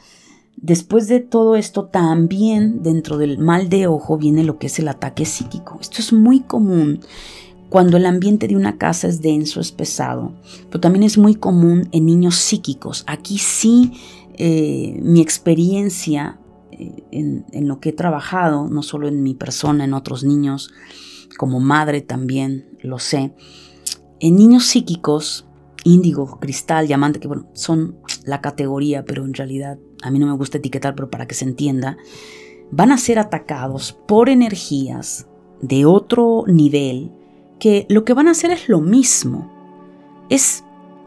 después 0.56 1.06
de 1.06 1.20
todo 1.20 1.54
esto, 1.54 1.86
también 1.86 2.82
dentro 2.82 3.18
del 3.18 3.38
mal 3.38 3.68
de 3.68 3.86
ojo 3.86 4.18
viene 4.18 4.42
lo 4.42 4.58
que 4.58 4.66
es 4.66 4.78
el 4.78 4.88
ataque 4.88 5.24
psíquico. 5.24 5.78
Esto 5.80 5.98
es 6.00 6.12
muy 6.12 6.40
común 6.40 7.00
cuando 7.68 7.96
el 7.96 8.06
ambiente 8.06 8.48
de 8.48 8.56
una 8.56 8.78
casa 8.78 9.08
es 9.08 9.20
denso, 9.20 9.60
es 9.60 9.72
pesado, 9.72 10.32
pero 10.68 10.80
también 10.80 11.02
es 11.02 11.18
muy 11.18 11.34
común 11.34 11.88
en 11.92 12.06
niños 12.06 12.36
psíquicos. 12.36 13.04
Aquí 13.06 13.38
sí, 13.38 13.92
eh, 14.34 14.98
mi 15.02 15.20
experiencia 15.20 16.38
eh, 16.72 17.04
en, 17.10 17.44
en, 17.52 17.68
lo 17.68 17.80
que 17.80 17.90
he 17.90 17.92
trabajado, 17.92 18.68
no 18.68 18.82
solo 18.82 19.08
en 19.08 19.22
mi 19.22 19.34
persona, 19.34 19.84
en 19.84 19.94
otros 19.94 20.24
niños, 20.24 20.70
como 21.36 21.60
madre 21.60 22.00
también 22.00 22.78
lo 22.80 22.98
sé, 22.98 23.34
en 24.20 24.36
niños 24.36 24.64
psíquicos, 24.64 25.46
índigo, 25.84 26.38
cristal, 26.40 26.86
diamante, 26.86 27.20
que 27.20 27.28
bueno, 27.28 27.48
son 27.52 27.98
la 28.24 28.40
categoría, 28.40 29.04
pero 29.04 29.24
en 29.24 29.34
realidad 29.34 29.78
a 30.02 30.10
mí 30.10 30.18
no 30.18 30.26
me 30.26 30.36
gusta 30.36 30.58
etiquetar, 30.58 30.94
pero 30.94 31.10
para 31.10 31.26
que 31.26 31.34
se 31.34 31.44
entienda, 31.44 31.96
van 32.70 32.92
a 32.92 32.98
ser 32.98 33.18
atacados 33.18 33.92
por 34.06 34.28
energías 34.28 35.26
de 35.60 35.84
otro 35.84 36.44
nivel 36.46 37.12
que 37.58 37.86
lo 37.88 38.04
que 38.04 38.14
van 38.14 38.28
a 38.28 38.32
hacer 38.32 38.50
es 38.50 38.68
lo 38.68 38.80
mismo. 38.80 39.50
Es 40.28 40.64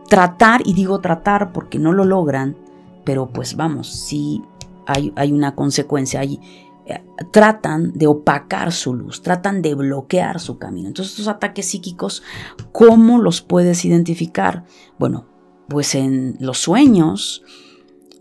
tratar, 0.10 0.62
y 0.66 0.74
digo 0.74 1.00
tratar 1.00 1.54
porque 1.54 1.80
no 1.80 1.94
lo 1.94 2.06
logran, 2.06 2.58
pero 3.04 3.30
pues 3.30 3.56
vamos, 3.56 3.88
sí 3.88 4.42
hay, 4.86 5.14
hay 5.16 5.32
una 5.32 5.56
consecuencia, 5.56 6.20
hay, 6.20 6.40
eh, 6.86 7.02
tratan 7.32 7.94
de 7.94 8.08
opacar 8.08 8.72
su 8.72 8.94
luz, 8.94 9.22
tratan 9.22 9.62
de 9.62 9.76
bloquear 9.76 10.40
su 10.40 10.58
camino. 10.58 10.88
Entonces 10.88 11.14
estos 11.14 11.28
ataques 11.28 11.68
psíquicos, 11.68 12.24
¿cómo 12.72 13.20
los 13.20 13.42
puedes 13.42 13.86
identificar? 13.86 14.66
Bueno, 14.98 15.28
pues 15.70 15.96
en 15.96 16.38
los 16.40 16.58
sueños 16.58 17.44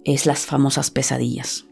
es 0.05 0.27
las 0.27 0.47
famosas 0.47 0.91
pesadillas. 0.91 1.67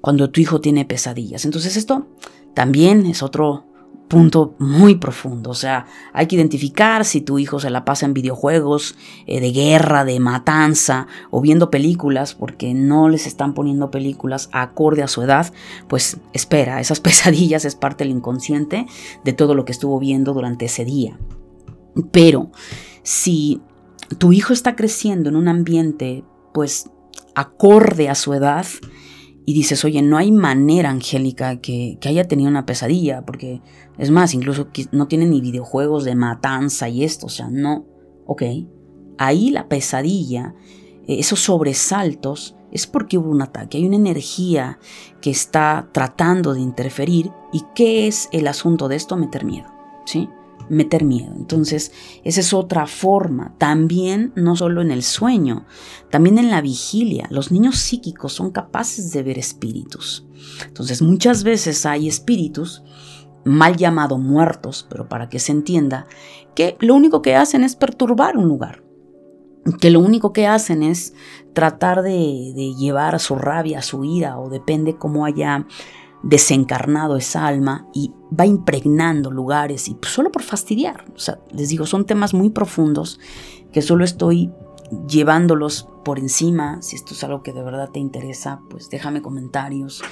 Cuando 0.00 0.28
tu 0.28 0.40
hijo 0.40 0.60
tiene 0.60 0.84
pesadillas. 0.84 1.46
Entonces 1.46 1.76
esto 1.76 2.08
también 2.52 3.06
es 3.06 3.22
otro 3.22 3.64
punto 4.08 4.54
muy 4.58 4.96
profundo. 4.96 5.50
O 5.50 5.54
sea, 5.54 5.86
hay 6.12 6.26
que 6.26 6.36
identificar 6.36 7.04
si 7.04 7.20
tu 7.20 7.38
hijo 7.38 7.58
se 7.58 7.70
la 7.70 7.84
pasa 7.84 8.06
en 8.06 8.14
videojuegos 8.14 8.96
eh, 9.26 9.40
de 9.40 9.52
guerra, 9.52 10.04
de 10.04 10.20
matanza 10.20 11.06
o 11.30 11.40
viendo 11.40 11.70
películas 11.70 12.34
porque 12.34 12.74
no 12.74 13.08
les 13.08 13.26
están 13.26 13.54
poniendo 13.54 13.90
películas 13.90 14.48
acorde 14.52 15.02
a 15.02 15.08
su 15.08 15.22
edad. 15.22 15.52
Pues 15.88 16.18
espera, 16.32 16.80
esas 16.80 17.00
pesadillas 17.00 17.64
es 17.64 17.74
parte 17.74 18.04
del 18.04 18.12
inconsciente 18.12 18.86
de 19.24 19.32
todo 19.32 19.54
lo 19.54 19.64
que 19.64 19.72
estuvo 19.72 19.98
viendo 19.98 20.32
durante 20.32 20.66
ese 20.66 20.84
día. 20.84 21.18
Pero 22.12 22.50
si 23.02 23.60
tu 24.18 24.32
hijo 24.32 24.52
está 24.52 24.76
creciendo 24.76 25.28
en 25.28 25.36
un 25.36 25.48
ambiente 25.48 26.24
pues 26.52 26.90
acorde 27.34 28.08
a 28.08 28.14
su 28.14 28.32
edad, 28.34 28.66
y 29.46 29.52
dices, 29.52 29.84
oye, 29.84 30.00
no 30.02 30.16
hay 30.16 30.32
manera, 30.32 30.90
Angélica, 30.90 31.60
que, 31.60 31.98
que, 32.00 32.08
haya 32.08 32.26
tenido 32.26 32.48
una 32.48 32.66
pesadilla, 32.66 33.24
porque 33.26 33.60
es 33.98 34.10
más, 34.10 34.34
incluso 34.34 34.68
no 34.92 35.06
tiene 35.06 35.26
ni 35.26 35.40
videojuegos 35.40 36.04
de 36.04 36.14
matanza 36.14 36.88
y 36.88 37.04
esto, 37.04 37.26
o 37.26 37.30
sea, 37.30 37.48
no, 37.50 37.84
ok, 38.26 38.42
ahí 39.18 39.50
la 39.50 39.68
pesadilla, 39.68 40.54
eh, 41.06 41.18
esos 41.18 41.40
sobresaltos, 41.40 42.56
es 42.72 42.88
porque 42.88 43.18
hubo 43.18 43.30
un 43.30 43.42
ataque, 43.42 43.78
hay 43.78 43.86
una 43.86 43.96
energía 43.96 44.80
que 45.20 45.30
está 45.30 45.88
tratando 45.92 46.54
de 46.54 46.60
interferir 46.60 47.30
y 47.52 47.62
¿qué 47.74 48.08
es 48.08 48.28
el 48.32 48.48
asunto 48.48 48.88
de 48.88 48.96
esto? 48.96 49.16
Meter 49.16 49.44
miedo, 49.44 49.68
¿sí? 50.06 50.28
Meter 50.68 51.04
miedo. 51.04 51.32
Entonces, 51.36 51.92
esa 52.24 52.40
es 52.40 52.52
otra 52.52 52.86
forma. 52.86 53.54
También, 53.58 54.32
no 54.34 54.56
solo 54.56 54.82
en 54.82 54.90
el 54.90 55.02
sueño, 55.02 55.66
también 56.10 56.38
en 56.38 56.50
la 56.50 56.60
vigilia. 56.60 57.26
Los 57.30 57.52
niños 57.52 57.76
psíquicos 57.76 58.32
son 58.32 58.50
capaces 58.50 59.12
de 59.12 59.22
ver 59.22 59.38
espíritus. 59.38 60.26
Entonces, 60.66 61.02
muchas 61.02 61.44
veces 61.44 61.86
hay 61.86 62.08
espíritus 62.08 62.82
mal 63.44 63.76
llamado 63.76 64.18
muertos, 64.18 64.86
pero 64.88 65.08
para 65.08 65.28
que 65.28 65.38
se 65.38 65.52
entienda, 65.52 66.06
que 66.54 66.76
lo 66.80 66.94
único 66.94 67.20
que 67.20 67.36
hacen 67.36 67.62
es 67.62 67.76
perturbar 67.76 68.36
un 68.36 68.48
lugar 68.48 68.84
que 69.80 69.90
lo 69.90 70.00
único 70.00 70.32
que 70.32 70.46
hacen 70.46 70.82
es 70.82 71.14
tratar 71.52 72.02
de, 72.02 72.52
llevar 72.78 73.18
su 73.18 73.36
rabia, 73.36 73.82
su 73.82 74.04
ira, 74.04 74.38
o 74.38 74.50
depende 74.50 74.96
cómo 74.96 75.24
haya 75.24 75.66
desencarnado 76.24 77.16
esa 77.16 77.46
alma 77.46 77.86
y 77.92 78.12
va 78.38 78.46
impregnando 78.46 79.30
lugares 79.30 79.88
y 79.88 79.96
solo 80.02 80.32
por 80.32 80.42
fastidiar. 80.42 81.04
O 81.14 81.18
sea, 81.18 81.38
les 81.52 81.68
digo, 81.68 81.86
son 81.86 82.06
temas 82.06 82.34
muy 82.34 82.50
profundos 82.50 83.20
que 83.72 83.82
solo 83.82 84.04
estoy 84.04 84.50
llevándolos 85.06 85.88
por 86.04 86.18
encima. 86.18 86.80
Si 86.82 86.96
esto 86.96 87.12
es 87.14 87.22
algo 87.24 87.42
que 87.42 87.52
de 87.52 87.62
verdad 87.62 87.90
te 87.90 88.00
interesa, 88.00 88.60
pues 88.70 88.88
déjame 88.88 89.20
comentarios. 89.20 90.02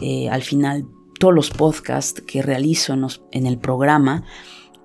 Eh, 0.00 0.28
al 0.28 0.42
final, 0.42 0.86
todos 1.18 1.34
los 1.34 1.50
podcasts 1.50 2.20
que 2.20 2.42
realizo 2.42 2.94
en 3.32 3.46
el 3.46 3.58
programa, 3.58 4.24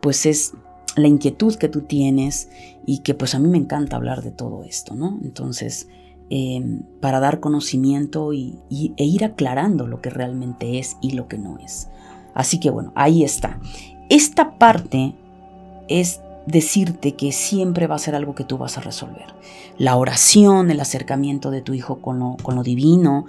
pues 0.01 0.25
es 0.25 0.53
la 0.95 1.07
inquietud 1.07 1.55
que 1.55 1.67
tú 1.67 1.81
tienes 1.81 2.49
y 2.85 3.03
que 3.03 3.13
pues 3.13 3.35
a 3.35 3.39
mí 3.39 3.49
me 3.49 3.57
encanta 3.57 3.97
hablar 3.97 4.23
de 4.23 4.31
todo 4.31 4.63
esto, 4.63 4.95
¿no? 4.95 5.19
Entonces, 5.23 5.89
em, 6.29 6.81
para 7.01 7.19
dar 7.19 7.39
conocimiento 7.39 8.33
y, 8.33 8.59
e 8.69 9.03
ir 9.03 9.25
aclarando 9.25 9.87
lo 9.87 10.01
que 10.01 10.09
realmente 10.09 10.79
es 10.79 10.97
y 11.01 11.11
lo 11.11 11.27
que 11.27 11.37
no 11.37 11.57
es. 11.59 11.89
Así 12.33 12.59
que 12.59 12.69
bueno, 12.69 12.91
ahí 12.95 13.23
está. 13.23 13.59
Esta 14.09 14.57
parte 14.57 15.13
es 15.87 16.21
decirte 16.45 17.15
que 17.15 17.31
siempre 17.31 17.87
va 17.87 17.95
a 17.95 17.99
ser 17.99 18.15
algo 18.15 18.35
que 18.35 18.43
tú 18.43 18.57
vas 18.57 18.77
a 18.77 18.81
resolver. 18.81 19.25
La 19.77 19.95
oración, 19.95 20.71
el 20.71 20.79
acercamiento 20.79 21.51
de 21.51 21.61
tu 21.61 21.73
hijo 21.73 22.01
con 22.01 22.19
lo, 22.19 22.63
divino, 22.63 23.25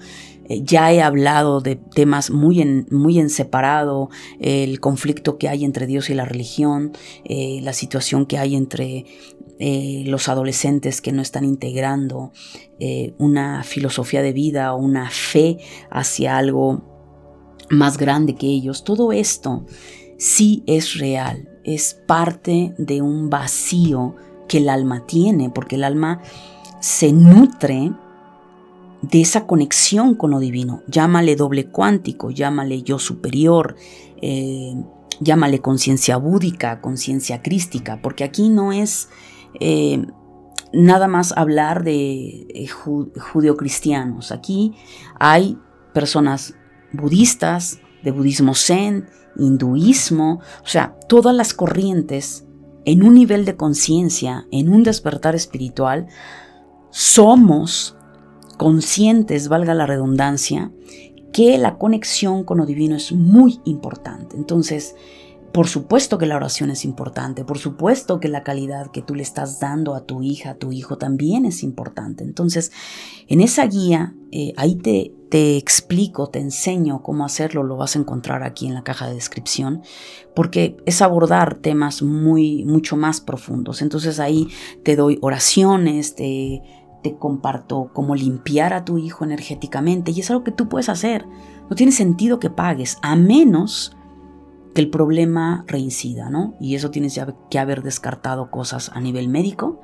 eh, 0.49 0.63
ya 0.65 0.91
he 0.93 1.03
hablado 1.03 1.61
de 1.61 1.77
temas 1.77 2.31
muy 2.31 2.61
en, 2.61 2.87
muy 2.91 3.19
en 3.19 3.31
separado, 3.31 4.09
el 4.41 4.81
conflicto 4.81 5.39
que 5.39 5.49
hay 5.49 5.65
entre 5.65 5.87
Dios 5.87 6.09
y 6.11 6.15
la 6.15 6.25
religión, 6.25 6.93
eh, 7.25 7.61
la 7.63 7.73
situación 7.73 8.27
que 8.27 8.39
hay 8.39 8.57
entre 8.57 9.05
eh, 9.61 10.03
los 10.07 10.29
adolescentes 10.29 11.01
que 11.01 11.13
no 11.13 11.23
están 11.23 11.45
integrando 11.45 12.33
una 13.19 13.63
filosofía 13.63 14.23
de 14.23 14.33
vida 14.33 14.73
o 14.73 14.79
una 14.79 15.11
fe 15.11 15.59
hacia 15.91 16.39
algo 16.39 16.83
más 17.71 17.97
grande 17.97 18.35
que 18.35 18.47
ellos. 18.47 18.85
Todo 18.85 19.13
esto 19.13 19.67
sí 20.19 20.63
es 20.67 20.99
real, 20.99 21.49
es 21.65 21.95
parte 22.07 22.75
de 22.77 23.01
un 23.01 23.31
vacío 23.31 24.17
que 24.49 24.59
el 24.59 24.69
alma 24.69 25.07
tiene, 25.07 25.49
porque 25.49 25.77
el 25.77 25.85
alma 25.85 26.21
se 26.81 27.13
nutre 27.13 27.93
de 29.03 29.21
esa 29.21 29.47
conexión 29.47 30.15
con 30.15 30.33
lo 30.33 30.41
divino. 30.41 30.83
Llámale 30.89 31.37
doble 31.37 31.67
cuántico, 31.67 32.31
llámale 32.31 32.83
yo 32.83 32.99
superior, 32.99 33.77
eh, 34.21 34.75
llámale 35.21 35.61
conciencia 35.61 36.17
búdica, 36.17 36.81
conciencia 36.81 37.43
crística, 37.43 38.01
porque 38.03 38.25
aquí 38.25 38.49
no 38.49 38.73
es 38.73 39.09
eh, 39.59 40.07
nada 40.73 41.09
más 41.09 41.33
hablar 41.37 41.83
de 41.85 42.47
eh, 42.49 42.69
judeocristianos. 42.69 44.33
Aquí 44.33 44.75
hay 45.19 45.59
personas 45.93 46.55
budistas, 46.93 47.81
de 48.03 48.13
budismo 48.13 48.55
zen, 48.55 49.09
hinduismo, 49.37 50.41
o 50.63 50.67
sea, 50.67 50.97
todas 51.09 51.35
las 51.35 51.55
corrientes 51.55 52.47
en 52.85 53.03
un 53.03 53.15
nivel 53.15 53.45
de 53.45 53.57
conciencia, 53.57 54.47
en 54.51 54.69
un 54.71 54.83
despertar 54.83 55.35
espiritual, 55.35 56.07
somos 56.91 57.97
conscientes, 58.57 59.49
valga 59.49 59.75
la 59.75 59.87
redundancia, 59.87 60.73
que 61.33 61.57
la 61.59 61.79
conexión 61.79 62.45
con 62.45 62.59
lo 62.59 62.67
divino 62.67 62.97
es 62.97 63.13
muy 63.13 63.61
importante. 63.65 64.37
Entonces, 64.37 64.97
por 65.53 65.67
supuesto 65.67 66.19
que 66.19 66.27
la 66.27 66.37
oración 66.37 66.71
es 66.71 66.85
importante, 66.85 67.45
por 67.45 67.59
supuesto 67.59 68.21
que 68.21 68.29
la 68.29 68.45
calidad 68.45 68.91
que 68.91 69.03
tú 69.03 69.15
le 69.15 69.23
estás 69.23 69.59
dando 69.59 69.95
a 69.95 70.05
tu 70.05 70.23
hija, 70.23 70.51
a 70.51 70.55
tu 70.55 70.73
hijo 70.73 70.97
también 70.97 71.45
es 71.45 71.63
importante. 71.63 72.23
Entonces, 72.23 72.71
en 73.27 73.41
esa 73.41 73.67
guía, 73.67 74.15
eh, 74.31 74.53
ahí 74.57 74.77
te, 74.77 75.13
te 75.29 75.57
explico, 75.57 76.29
te 76.29 76.39
enseño 76.39 77.03
cómo 77.03 77.25
hacerlo, 77.25 77.65
lo 77.65 77.77
vas 77.77 77.97
a 77.97 77.99
encontrar 77.99 78.45
aquí 78.45 78.67
en 78.67 78.75
la 78.75 78.85
caja 78.85 79.09
de 79.09 79.15
descripción, 79.15 79.83
porque 80.37 80.77
es 80.87 81.03
abordar 81.03 81.57
temas 81.57 82.03
muy, 82.03 82.65
mucho 82.65 82.97
más 82.97 83.21
profundos. 83.21 83.83
Entonces 83.83 84.21
ahí 84.21 84.49
te 84.85 84.95
doy 84.95 85.19
oraciones, 85.21 86.15
te 86.15 86.63
te 87.03 87.17
comparto 87.17 87.91
cómo 87.93 88.15
limpiar 88.15 88.75
a 88.75 88.85
tu 88.85 88.99
hijo 88.99 89.25
energéticamente 89.25 90.11
y 90.11 90.21
es 90.21 90.31
algo 90.31 90.45
que 90.45 90.53
tú 90.53 90.69
puedes 90.69 90.89
hacer. 90.89 91.27
No 91.69 91.77
tiene 91.77 91.93
sentido 91.93 92.39
que 92.41 92.51
pagues, 92.51 92.99
a 93.03 93.17
menos 93.17 93.97
que 94.75 94.81
el 94.81 94.91
problema 94.91 95.65
reincida, 95.67 96.31
¿no? 96.31 96.55
Y 96.61 96.75
eso 96.75 96.91
tienes 96.91 97.21
que 97.51 97.59
haber 97.59 97.83
descartado 97.83 98.51
cosas 98.51 98.91
a 98.95 99.01
nivel 99.01 99.29
médico 99.29 99.81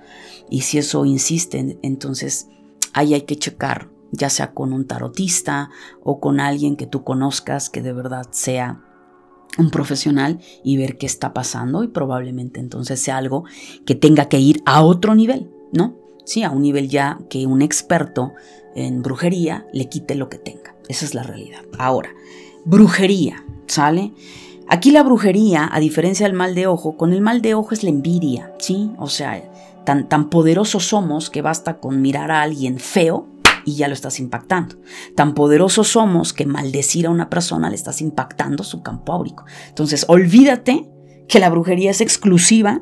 y 0.50 0.62
si 0.62 0.78
eso 0.78 1.04
insiste, 1.04 1.78
entonces 1.82 2.48
ahí 2.92 3.14
hay 3.14 3.22
que 3.22 3.36
checar, 3.36 3.90
ya 4.12 4.30
sea 4.30 4.52
con 4.52 4.72
un 4.72 4.86
tarotista 4.86 5.70
o 6.02 6.20
con 6.20 6.40
alguien 6.40 6.76
que 6.76 6.86
tú 6.86 7.04
conozcas 7.04 7.70
que 7.70 7.82
de 7.82 7.92
verdad 7.92 8.26
sea 8.30 8.82
un 9.58 9.70
profesional 9.70 10.40
y 10.62 10.76
ver 10.76 10.98
qué 10.98 11.06
está 11.06 11.32
pasando 11.32 11.82
y 11.82 11.88
probablemente 11.88 12.60
entonces 12.60 13.00
sea 13.00 13.16
algo 13.16 13.44
que 13.84 13.94
tenga 13.94 14.28
que 14.28 14.38
ir 14.38 14.62
a 14.66 14.82
otro 14.82 15.14
nivel, 15.14 15.50
¿no? 15.72 15.96
¿sí? 16.26 16.42
a 16.42 16.50
un 16.50 16.60
nivel 16.60 16.88
ya 16.90 17.18
que 17.30 17.46
un 17.46 17.62
experto 17.62 18.34
en 18.74 19.00
brujería 19.00 19.66
le 19.72 19.88
quite 19.88 20.14
lo 20.14 20.28
que 20.28 20.38
tenga. 20.38 20.74
Esa 20.88 21.06
es 21.06 21.14
la 21.14 21.22
realidad. 21.22 21.62
Ahora, 21.78 22.10
brujería, 22.64 23.44
¿sale? 23.66 24.12
Aquí 24.68 24.90
la 24.90 25.04
brujería, 25.04 25.68
a 25.70 25.78
diferencia 25.78 26.26
del 26.26 26.36
mal 26.36 26.54
de 26.54 26.66
ojo, 26.66 26.96
con 26.96 27.12
el 27.12 27.20
mal 27.20 27.40
de 27.40 27.54
ojo 27.54 27.72
es 27.72 27.84
la 27.84 27.90
envidia, 27.90 28.52
¿sí? 28.58 28.90
O 28.98 29.08
sea, 29.08 29.42
tan, 29.84 30.08
tan 30.08 30.28
poderosos 30.28 30.88
somos 30.88 31.30
que 31.30 31.40
basta 31.40 31.78
con 31.78 32.02
mirar 32.02 32.32
a 32.32 32.42
alguien 32.42 32.80
feo 32.80 33.28
y 33.64 33.74
ya 33.74 33.86
lo 33.86 33.94
estás 33.94 34.18
impactando. 34.18 34.76
Tan 35.14 35.34
poderosos 35.34 35.88
somos 35.88 36.32
que 36.32 36.46
maldecir 36.46 37.06
a 37.06 37.10
una 37.10 37.30
persona 37.30 37.70
le 37.70 37.76
estás 37.76 38.00
impactando 38.00 38.64
su 38.64 38.82
campo 38.82 39.12
áurico. 39.12 39.44
Entonces, 39.68 40.04
olvídate 40.08 40.88
que 41.28 41.38
la 41.38 41.50
brujería 41.50 41.90
es 41.90 42.00
exclusiva 42.00 42.80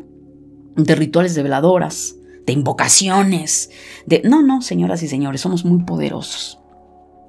de 0.77 0.95
rituales 0.95 1.35
de 1.35 1.43
veladoras, 1.43 2.17
de 2.47 2.53
invocaciones, 2.53 3.71
de... 4.07 4.23
No, 4.25 4.43
no, 4.43 4.63
señoras 4.63 5.03
y 5.03 5.09
señores, 5.09 5.43
somos 5.43 5.65
muy 5.65 5.83
poderosos. 5.85 6.61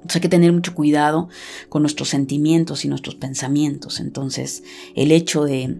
Entonces 0.06 0.16
hay 0.16 0.22
que 0.22 0.28
tener 0.28 0.52
mucho 0.52 0.72
cuidado 0.72 1.28
con 1.68 1.82
nuestros 1.82 2.10
sentimientos 2.10 2.84
y 2.84 2.88
nuestros 2.88 3.16
pensamientos. 3.16 3.98
Entonces 3.98 4.62
el 4.94 5.10
hecho 5.10 5.44
de, 5.44 5.78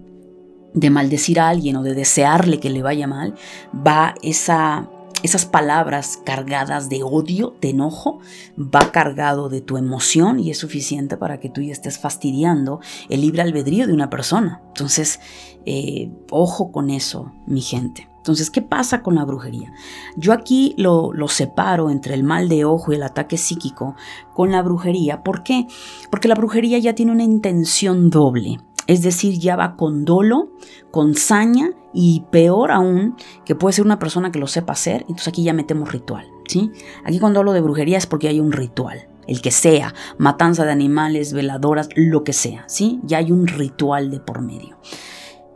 de 0.74 0.90
maldecir 0.90 1.38
a 1.38 1.48
alguien 1.48 1.76
o 1.76 1.84
de 1.84 1.94
desearle 1.94 2.58
que 2.58 2.68
le 2.70 2.82
vaya 2.82 3.06
mal, 3.06 3.36
va 3.72 4.16
esa, 4.22 4.90
esas 5.22 5.46
palabras 5.46 6.18
cargadas 6.24 6.88
de 6.88 7.02
odio, 7.02 7.54
de 7.60 7.70
enojo, 7.70 8.20
va 8.58 8.92
cargado 8.92 9.48
de 9.48 9.60
tu 9.60 9.76
emoción 9.76 10.38
y 10.38 10.50
es 10.50 10.58
suficiente 10.58 11.16
para 11.16 11.40
que 11.40 11.48
tú 11.48 11.62
ya 11.62 11.72
estés 11.72 11.98
fastidiando 11.98 12.80
el 13.08 13.22
libre 13.22 13.42
albedrío 13.42 13.86
de 13.86 13.92
una 13.92 14.10
persona. 14.10 14.60
Entonces, 14.68 15.20
eh, 15.64 16.10
ojo 16.30 16.70
con 16.70 16.90
eso, 16.90 17.32
mi 17.46 17.60
gente. 17.60 18.08
Entonces, 18.26 18.50
¿qué 18.50 18.60
pasa 18.60 19.02
con 19.02 19.14
la 19.14 19.24
brujería? 19.24 19.72
Yo 20.16 20.32
aquí 20.32 20.74
lo, 20.78 21.12
separo 21.28 21.90
entre 21.90 22.14
el 22.14 22.24
mal 22.24 22.48
de 22.48 22.64
ojo 22.64 22.90
y 22.90 22.96
el 22.96 23.04
ataque 23.04 23.38
psíquico 23.38 23.94
con 24.34 24.50
la 24.50 24.62
brujería. 24.62 25.22
¿Por 25.22 25.44
qué? 25.44 25.68
Porque 26.10 26.26
la 26.26 26.34
brujería 26.34 26.76
ya 26.80 26.96
tiene 26.96 27.12
una 27.12 27.22
intención 27.22 28.10
doble. 28.10 28.58
Es 28.88 29.02
decir, 29.02 29.38
ya 29.38 29.54
va 29.54 29.76
con 29.76 30.04
dolo, 30.04 30.50
con 30.90 31.14
saña 31.14 31.70
y 31.96 32.24
peor 32.30 32.70
aún, 32.70 33.16
que 33.46 33.54
puede 33.54 33.72
ser 33.72 33.86
una 33.86 33.98
persona 33.98 34.30
que 34.30 34.38
lo 34.38 34.46
sepa 34.46 34.74
hacer. 34.74 35.00
Entonces 35.02 35.28
aquí 35.28 35.42
ya 35.42 35.54
metemos 35.54 35.90
ritual. 35.90 36.28
¿sí? 36.46 36.70
Aquí 37.04 37.18
cuando 37.18 37.40
hablo 37.40 37.54
de 37.54 37.62
brujería 37.62 37.96
es 37.96 38.06
porque 38.06 38.28
hay 38.28 38.38
un 38.38 38.52
ritual 38.52 39.08
el 39.26 39.42
que 39.42 39.50
sea, 39.50 39.94
matanza 40.18 40.64
de 40.64 40.72
animales, 40.72 41.32
veladoras, 41.32 41.88
lo 41.96 42.22
que 42.22 42.32
sea, 42.32 42.64
¿sí? 42.68 43.00
Ya 43.02 43.18
hay 43.18 43.32
un 43.32 43.46
ritual 43.46 44.10
de 44.10 44.20
por 44.20 44.40
medio. 44.40 44.78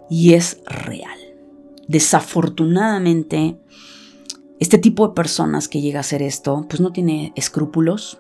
Y 0.09 0.35
es 0.35 0.61
real. 0.67 1.19
Desafortunadamente, 1.87 3.61
este 4.59 4.79
tipo 4.79 5.07
de 5.07 5.15
personas 5.15 5.69
que 5.69 5.81
llega 5.81 5.99
a 5.99 6.01
hacer 6.01 6.23
esto, 6.23 6.67
pues 6.69 6.81
no 6.81 6.93
tiene 6.93 7.33
escrúpulos, 7.37 8.20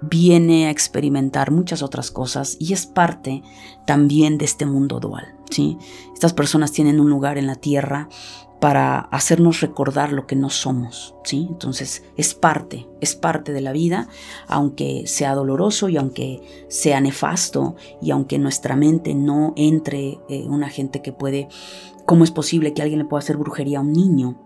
viene 0.00 0.66
a 0.66 0.70
experimentar 0.70 1.50
muchas 1.50 1.82
otras 1.82 2.10
cosas 2.10 2.56
y 2.58 2.72
es 2.72 2.86
parte 2.86 3.42
también 3.86 4.38
de 4.38 4.44
este 4.44 4.66
mundo 4.66 5.00
dual. 5.00 5.34
¿sí? 5.50 5.78
Estas 6.14 6.32
personas 6.32 6.72
tienen 6.72 7.00
un 7.00 7.10
lugar 7.10 7.38
en 7.38 7.46
la 7.46 7.56
tierra 7.56 8.08
para 8.60 8.98
hacernos 8.98 9.60
recordar 9.60 10.12
lo 10.12 10.26
que 10.26 10.34
no 10.34 10.50
somos, 10.50 11.14
¿sí? 11.22 11.46
Entonces 11.48 12.02
es 12.16 12.34
parte, 12.34 12.88
es 13.00 13.14
parte 13.14 13.52
de 13.52 13.60
la 13.60 13.72
vida, 13.72 14.08
aunque 14.48 15.04
sea 15.06 15.34
doloroso 15.34 15.88
y 15.88 15.96
aunque 15.96 16.42
sea 16.68 17.00
nefasto 17.00 17.76
y 18.02 18.10
aunque 18.10 18.38
nuestra 18.38 18.74
mente 18.74 19.14
no 19.14 19.52
entre 19.56 20.18
eh, 20.28 20.44
una 20.48 20.68
gente 20.70 21.02
que 21.02 21.12
puede, 21.12 21.48
¿cómo 22.04 22.24
es 22.24 22.32
posible 22.32 22.74
que 22.74 22.82
alguien 22.82 22.98
le 22.98 23.04
pueda 23.04 23.20
hacer 23.20 23.36
brujería 23.36 23.78
a 23.78 23.82
un 23.82 23.92
niño? 23.92 24.36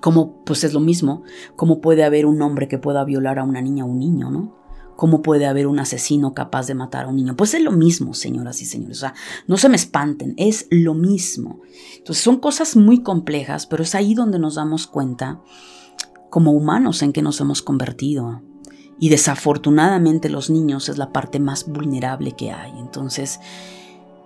¿Cómo, 0.00 0.42
pues 0.44 0.64
es 0.64 0.74
lo 0.74 0.80
mismo, 0.80 1.22
cómo 1.54 1.80
puede 1.80 2.04
haber 2.04 2.26
un 2.26 2.42
hombre 2.42 2.66
que 2.66 2.78
pueda 2.78 3.04
violar 3.04 3.38
a 3.38 3.44
una 3.44 3.60
niña 3.60 3.84
o 3.84 3.88
un 3.88 3.98
niño, 3.98 4.30
¿no? 4.30 4.57
¿Cómo 4.98 5.22
puede 5.22 5.46
haber 5.46 5.68
un 5.68 5.78
asesino 5.78 6.34
capaz 6.34 6.66
de 6.66 6.74
matar 6.74 7.04
a 7.04 7.08
un 7.08 7.14
niño? 7.14 7.36
Pues 7.36 7.54
es 7.54 7.62
lo 7.62 7.70
mismo, 7.70 8.14
señoras 8.14 8.60
y 8.62 8.64
señores. 8.64 8.96
O 8.96 9.00
sea, 9.02 9.14
no 9.46 9.56
se 9.56 9.68
me 9.68 9.76
espanten, 9.76 10.34
es 10.36 10.66
lo 10.70 10.92
mismo. 10.94 11.60
Entonces 11.98 12.24
son 12.24 12.38
cosas 12.38 12.74
muy 12.74 13.04
complejas, 13.04 13.68
pero 13.68 13.84
es 13.84 13.94
ahí 13.94 14.14
donde 14.14 14.40
nos 14.40 14.56
damos 14.56 14.88
cuenta 14.88 15.40
como 16.30 16.50
humanos 16.50 17.00
en 17.02 17.12
que 17.12 17.22
nos 17.22 17.40
hemos 17.40 17.62
convertido. 17.62 18.42
Y 18.98 19.08
desafortunadamente 19.08 20.30
los 20.30 20.50
niños 20.50 20.88
es 20.88 20.98
la 20.98 21.12
parte 21.12 21.38
más 21.38 21.68
vulnerable 21.68 22.32
que 22.32 22.50
hay. 22.50 22.72
Entonces, 22.80 23.38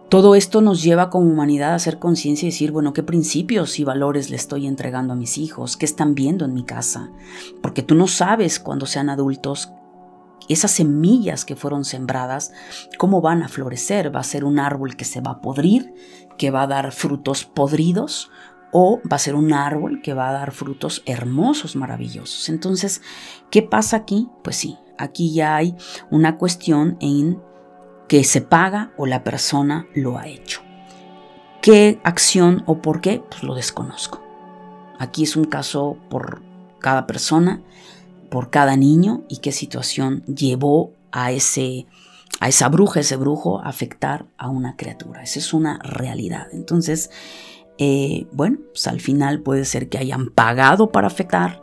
todo 0.09 0.35
esto 0.35 0.63
nos 0.63 0.83
lleva 0.83 1.11
como 1.11 1.29
humanidad 1.29 1.73
a 1.73 1.75
hacer 1.75 1.99
conciencia 1.99 2.47
y 2.47 2.51
decir, 2.51 2.73
bueno, 2.73 2.95
¿qué 2.95 3.03
principios 3.03 3.79
y 3.79 3.85
valores 3.85 4.31
le 4.31 4.37
estoy 4.37 4.67
entregando 4.67 5.13
a 5.13 5.17
mis 5.17 5.37
hijos? 5.37 5.77
¿Qué 5.77 5.85
están 5.85 6.15
viendo 6.15 6.47
en 6.47 6.55
mi 6.55 6.65
casa? 6.65 7.11
Porque 7.61 7.83
tú 7.83 7.95
no 7.95 8.07
sabes 8.07 8.59
cuando 8.59 8.87
sean 8.87 9.11
adultos 9.11 9.69
esas 10.49 10.71
semillas 10.71 11.45
que 11.45 11.57
fueron 11.57 11.85
sembradas, 11.85 12.53
¿cómo 12.99 13.21
van 13.21 13.43
a 13.43 13.49
florecer? 13.49 14.15
¿Va 14.15 14.21
a 14.21 14.25
ser 14.25 14.45
un 14.45 14.59
árbol 14.59 14.97
que 14.97 15.05
se 15.05 15.21
va 15.21 15.33
a 15.33 15.41
podrir, 15.41 15.95
que 16.39 16.51
va 16.51 16.63
a 16.63 16.67
dar 16.67 16.93
frutos 16.93 17.45
podridos? 17.45 18.31
¿O 18.73 19.01
va 19.01 19.17
a 19.17 19.21
ser 19.21 19.35
un 19.35 19.53
árbol 19.53 20.01
que 20.03 20.15
va 20.15 20.31
a 20.31 20.33
dar 20.33 20.53
frutos 20.53 21.03
hermosos, 21.05 21.77
maravillosos? 21.77 22.49
Entonces, 22.49 23.03
¿qué 23.51 23.63
pasa 23.63 23.99
aquí? 23.99 24.29
Pues 24.43 24.57
sí, 24.57 24.79
aquí 24.99 25.33
ya 25.33 25.57
hay 25.57 25.77
una 26.11 26.39
cuestión 26.39 26.97
en 27.01 27.41
que 28.09 28.25
se 28.25 28.41
paga 28.41 28.93
o 28.97 29.07
la 29.07 29.25
persona 29.25 29.87
lo 29.95 30.19
ha 30.19 30.27
hecho. 30.27 30.63
¿Qué 31.61 32.01
acción 32.03 32.65
o 32.67 32.83
por 32.83 33.01
qué? 33.01 33.23
Pues 33.31 33.43
lo 33.43 33.55
desconozco. 33.55 34.23
Aquí 34.99 35.23
es 35.23 35.37
un 35.37 35.45
caso 35.45 35.97
por 36.11 36.43
cada 36.81 37.07
persona 37.07 37.63
por 38.33 38.49
cada 38.49 38.77
niño 38.77 39.25
y 39.29 39.37
qué 39.37 39.53
situación 39.53 40.25
llevó 40.25 40.95
a 41.13 41.33
ese 41.33 41.87
a 42.41 42.49
esa 42.49 42.71
bruja, 42.71 43.01
ese 43.01 43.17
brujo, 43.17 43.61
a 43.61 43.69
afectar 43.69 44.25
a 44.39 44.49
una 44.49 44.75
criatura. 44.75 45.23
Esa 45.23 45.39
es 45.39 45.53
una 45.53 45.79
realidad. 45.81 46.49
Entonces, 46.53 47.11
eh, 47.77 48.27
bueno, 48.33 48.59
pues 48.73 48.87
al 48.87 49.03
final 49.03 49.43
puede 49.43 49.67
ser 49.67 49.91
que 49.91 49.99
hayan 49.99 50.31
pagado 50.31 50.91
para 50.91 51.09
afectar 51.09 51.63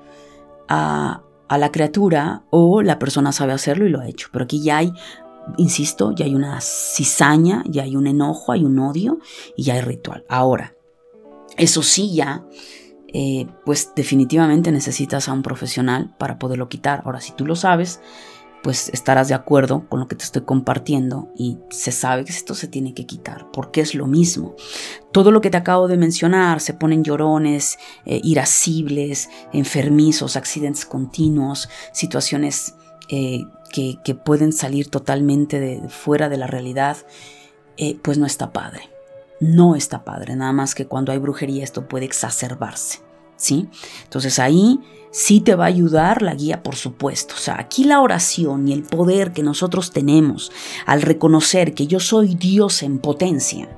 a, 0.70 1.24
a 1.48 1.58
la 1.58 1.72
criatura 1.72 2.44
o 2.52 2.84
la 2.84 3.00
persona 3.00 3.32
sabe 3.32 3.52
hacerlo 3.52 3.88
y 3.88 3.90
lo 3.90 4.00
ha 4.00 4.08
hecho. 4.08 4.30
Pero 4.32 4.46
aquí 4.46 4.62
ya 4.62 4.78
hay 4.78 4.94
insisto, 5.58 6.14
ya 6.14 6.26
hay 6.26 6.36
una 6.36 6.62
cizaña, 6.62 7.64
ya 7.68 7.82
hay 7.82 7.96
un 7.96 8.06
enojo, 8.06 8.52
hay 8.52 8.64
un 8.64 8.78
odio 8.78 9.18
y 9.58 9.64
ya 9.64 9.74
hay 9.74 9.82
ritual. 9.82 10.24
Ahora, 10.30 10.76
eso 11.58 11.82
sí 11.82 12.14
ya 12.14 12.46
eh, 13.14 13.48
pues 13.66 13.94
definitivamente 13.96 14.72
necesitas 14.72 15.30
a 15.30 15.34
un 15.34 15.42
profesional 15.42 16.14
para 16.18 16.38
poderlo 16.38 16.70
quitar. 16.70 17.02
Ahora, 17.06 17.22
si 17.22 17.32
tú 17.32 17.46
lo 17.46 17.56
sabes, 17.56 18.02
pues 18.62 18.90
estarás 18.90 19.30
de 19.30 19.34
acuerdo 19.34 19.88
con 19.90 20.00
lo 20.00 20.08
que 20.08 20.16
te 20.16 20.24
estoy 20.24 20.44
compartiendo 20.44 21.30
y 21.36 21.58
se 21.70 21.92
sabe 21.92 22.26
que 22.26 22.32
esto 22.32 22.54
se 22.54 22.68
tiene 22.68 22.94
que 22.94 23.06
quitar, 23.06 23.50
porque 23.52 23.82
es 23.82 23.96
lo 23.96 24.06
mismo. 24.06 24.56
Todo 25.12 25.32
lo 25.32 25.42
que 25.42 25.50
te 25.50 25.58
acabo 25.58 25.88
de 25.88 25.98
mencionar, 25.98 26.60
se 26.60 26.74
ponen 26.74 27.04
llorones, 27.04 27.80
eh, 28.06 28.20
irascibles, 28.24 29.30
enfermizos, 29.54 30.36
accidentes 30.36 30.86
continuos, 30.86 31.70
situaciones 31.94 32.76
eh, 33.10 33.46
que, 33.72 33.98
pueden 34.14 34.52
salir 34.52 34.90
totalmente 34.90 35.60
de, 35.60 35.88
fuera 35.90 36.30
de 36.30 36.38
la 36.38 36.48
realidad, 36.48 36.98
pues 38.04 38.18
no 38.18 38.26
está 38.26 38.52
padre 38.52 38.90
no 39.40 39.76
está 39.76 40.04
padre, 40.04 40.36
nada 40.36 40.54
más 40.54 40.76
que 40.76 40.88
cuando 40.88 41.12
hay 41.12 41.18
brujería 41.18 41.64
esto 41.64 41.88
puede 41.88 42.06
exacerbarse, 42.06 43.00
¿sí? 43.36 43.70
Entonces 44.04 44.40
ahí 44.40 44.80
sí 45.12 45.42
te 45.42 45.56
va 45.56 45.66
a 45.66 45.70
ayudar 45.70 46.22
la 46.22 46.36
guía, 46.36 46.62
por 46.64 46.76
supuesto. 46.76 47.36
O 47.36 47.38
sea, 47.38 47.60
aquí 47.60 47.84
la 47.84 48.02
oración 48.02 48.68
y 48.68 48.74
el 48.74 48.84
poder 48.84 49.32
que 49.32 49.44
nosotros 49.44 49.92
tenemos 49.92 50.52
al 50.86 51.02
reconocer 51.02 51.74
que 51.74 51.88
yo 51.88 52.00
soy 52.00 52.36
Dios 52.36 52.84
en 52.84 53.00
potencia, 53.00 53.70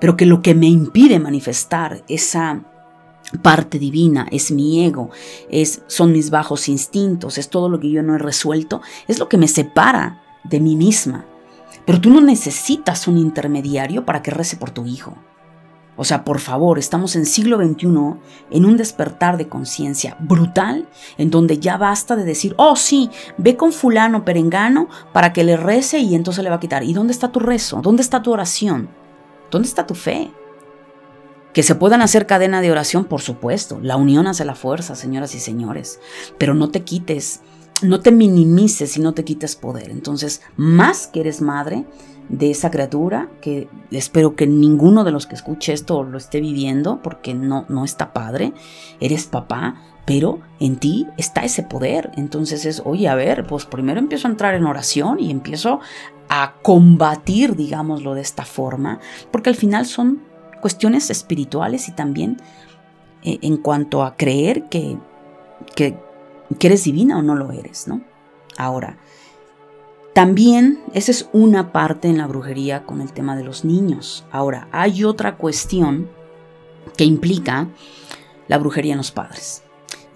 pero 0.00 0.16
que 0.16 0.26
lo 0.26 0.42
que 0.42 0.54
me 0.54 0.66
impide 0.66 1.18
manifestar 1.18 2.04
esa 2.08 2.64
parte 3.42 3.78
divina, 3.78 4.26
es 4.30 4.50
mi 4.50 4.84
ego, 4.84 5.10
es, 5.50 5.82
son 5.86 6.12
mis 6.12 6.30
bajos 6.30 6.68
instintos, 6.68 7.38
es 7.38 7.48
todo 7.48 7.68
lo 7.68 7.78
que 7.78 7.90
yo 7.90 8.02
no 8.02 8.16
he 8.16 8.18
resuelto, 8.18 8.80
es 9.06 9.18
lo 9.18 9.28
que 9.28 9.38
me 9.38 9.46
separa 9.46 10.22
de 10.44 10.58
mí 10.58 10.74
misma. 10.74 11.26
Pero 11.90 12.02
tú 12.02 12.10
no 12.10 12.20
necesitas 12.20 13.08
un 13.08 13.18
intermediario 13.18 14.06
para 14.06 14.22
que 14.22 14.30
rece 14.30 14.56
por 14.56 14.70
tu 14.70 14.86
hijo. 14.86 15.16
O 15.96 16.04
sea, 16.04 16.22
por 16.22 16.38
favor, 16.38 16.78
estamos 16.78 17.16
en 17.16 17.26
siglo 17.26 17.56
XXI 17.56 17.88
en 18.52 18.64
un 18.64 18.76
despertar 18.76 19.36
de 19.36 19.48
conciencia 19.48 20.16
brutal 20.20 20.88
en 21.18 21.32
donde 21.32 21.58
ya 21.58 21.78
basta 21.78 22.14
de 22.14 22.22
decir, 22.22 22.54
oh 22.58 22.76
sí, 22.76 23.10
ve 23.38 23.56
con 23.56 23.72
fulano 23.72 24.24
perengano 24.24 24.88
para 25.12 25.32
que 25.32 25.42
le 25.42 25.56
rece 25.56 25.98
y 25.98 26.14
entonces 26.14 26.44
le 26.44 26.50
va 26.50 26.56
a 26.56 26.60
quitar. 26.60 26.84
¿Y 26.84 26.92
dónde 26.92 27.12
está 27.12 27.32
tu 27.32 27.40
rezo? 27.40 27.80
¿Dónde 27.82 28.02
está 28.02 28.22
tu 28.22 28.30
oración? 28.30 28.88
¿Dónde 29.50 29.66
está 29.66 29.84
tu 29.84 29.96
fe? 29.96 30.30
Que 31.52 31.64
se 31.64 31.74
puedan 31.74 32.02
hacer 32.02 32.28
cadena 32.28 32.60
de 32.60 32.70
oración, 32.70 33.04
por 33.04 33.20
supuesto. 33.20 33.80
La 33.82 33.96
unión 33.96 34.28
hace 34.28 34.44
la 34.44 34.54
fuerza, 34.54 34.94
señoras 34.94 35.34
y 35.34 35.40
señores. 35.40 35.98
Pero 36.38 36.54
no 36.54 36.70
te 36.70 36.84
quites 36.84 37.40
no 37.82 38.00
te 38.00 38.12
minimices 38.12 38.96
y 38.96 39.00
no 39.00 39.14
te 39.14 39.24
quites 39.24 39.56
poder. 39.56 39.90
Entonces, 39.90 40.42
más 40.56 41.06
que 41.06 41.20
eres 41.20 41.40
madre 41.40 41.84
de 42.28 42.50
esa 42.50 42.70
criatura, 42.70 43.28
que 43.40 43.68
espero 43.90 44.36
que 44.36 44.46
ninguno 44.46 45.02
de 45.02 45.10
los 45.10 45.26
que 45.26 45.34
escuche 45.34 45.72
esto 45.72 46.04
lo 46.04 46.16
esté 46.16 46.40
viviendo, 46.40 47.02
porque 47.02 47.34
no, 47.34 47.66
no 47.68 47.84
está 47.84 48.12
padre, 48.12 48.52
eres 49.00 49.26
papá, 49.26 49.74
pero 50.06 50.40
en 50.60 50.76
ti 50.76 51.06
está 51.16 51.42
ese 51.42 51.62
poder. 51.62 52.12
Entonces 52.16 52.64
es, 52.66 52.82
oye, 52.84 53.08
a 53.08 53.14
ver, 53.14 53.46
pues 53.46 53.66
primero 53.66 53.98
empiezo 53.98 54.28
a 54.28 54.30
entrar 54.30 54.54
en 54.54 54.64
oración 54.64 55.18
y 55.18 55.30
empiezo 55.30 55.80
a 56.28 56.54
combatir, 56.62 57.56
digámoslo 57.56 58.14
de 58.14 58.20
esta 58.20 58.44
forma, 58.44 59.00
porque 59.32 59.50
al 59.50 59.56
final 59.56 59.86
son 59.86 60.22
cuestiones 60.60 61.10
espirituales 61.10 61.88
y 61.88 61.92
también 61.92 62.40
eh, 63.22 63.38
en 63.42 63.56
cuanto 63.56 64.04
a 64.04 64.16
creer 64.16 64.64
que, 64.68 64.98
que 65.74 65.98
que 66.58 66.66
eres 66.66 66.84
divina 66.84 67.18
o 67.18 67.22
no 67.22 67.34
lo 67.34 67.52
eres, 67.52 67.88
¿no? 67.88 68.02
Ahora, 68.56 68.98
también 70.14 70.80
esa 70.92 71.12
es 71.12 71.28
una 71.32 71.72
parte 71.72 72.08
en 72.08 72.18
la 72.18 72.26
brujería 72.26 72.84
con 72.84 73.00
el 73.00 73.12
tema 73.12 73.36
de 73.36 73.44
los 73.44 73.64
niños. 73.64 74.24
Ahora, 74.32 74.68
hay 74.72 75.04
otra 75.04 75.36
cuestión 75.36 76.10
que 76.96 77.04
implica 77.04 77.68
la 78.48 78.58
brujería 78.58 78.92
en 78.92 78.98
los 78.98 79.12
padres. 79.12 79.62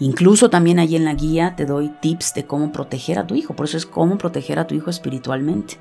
Incluso 0.00 0.50
también 0.50 0.80
ahí 0.80 0.96
en 0.96 1.04
la 1.04 1.14
guía 1.14 1.54
te 1.56 1.66
doy 1.66 1.88
tips 2.00 2.34
de 2.34 2.46
cómo 2.46 2.72
proteger 2.72 3.18
a 3.18 3.26
tu 3.26 3.36
hijo. 3.36 3.54
Por 3.54 3.66
eso 3.66 3.76
es 3.76 3.86
cómo 3.86 4.18
proteger 4.18 4.58
a 4.58 4.66
tu 4.66 4.74
hijo 4.74 4.90
espiritualmente. 4.90 5.78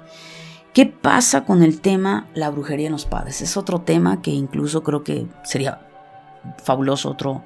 ¿Qué 0.74 0.86
pasa 0.86 1.46
con 1.46 1.64
el 1.64 1.82
tema 1.82 2.28
la 2.34 2.50
brujería 2.50 2.88
en 2.88 2.94
los 2.94 3.06
padres? 3.06 3.42
Es 3.42 3.58
otro 3.58 3.82
tema 3.82 4.22
que 4.22 4.32
incluso 4.32 4.84
creo 4.84 5.04
que 5.04 5.28
sería 5.44 5.88
fabuloso 6.64 7.12
otro, 7.12 7.44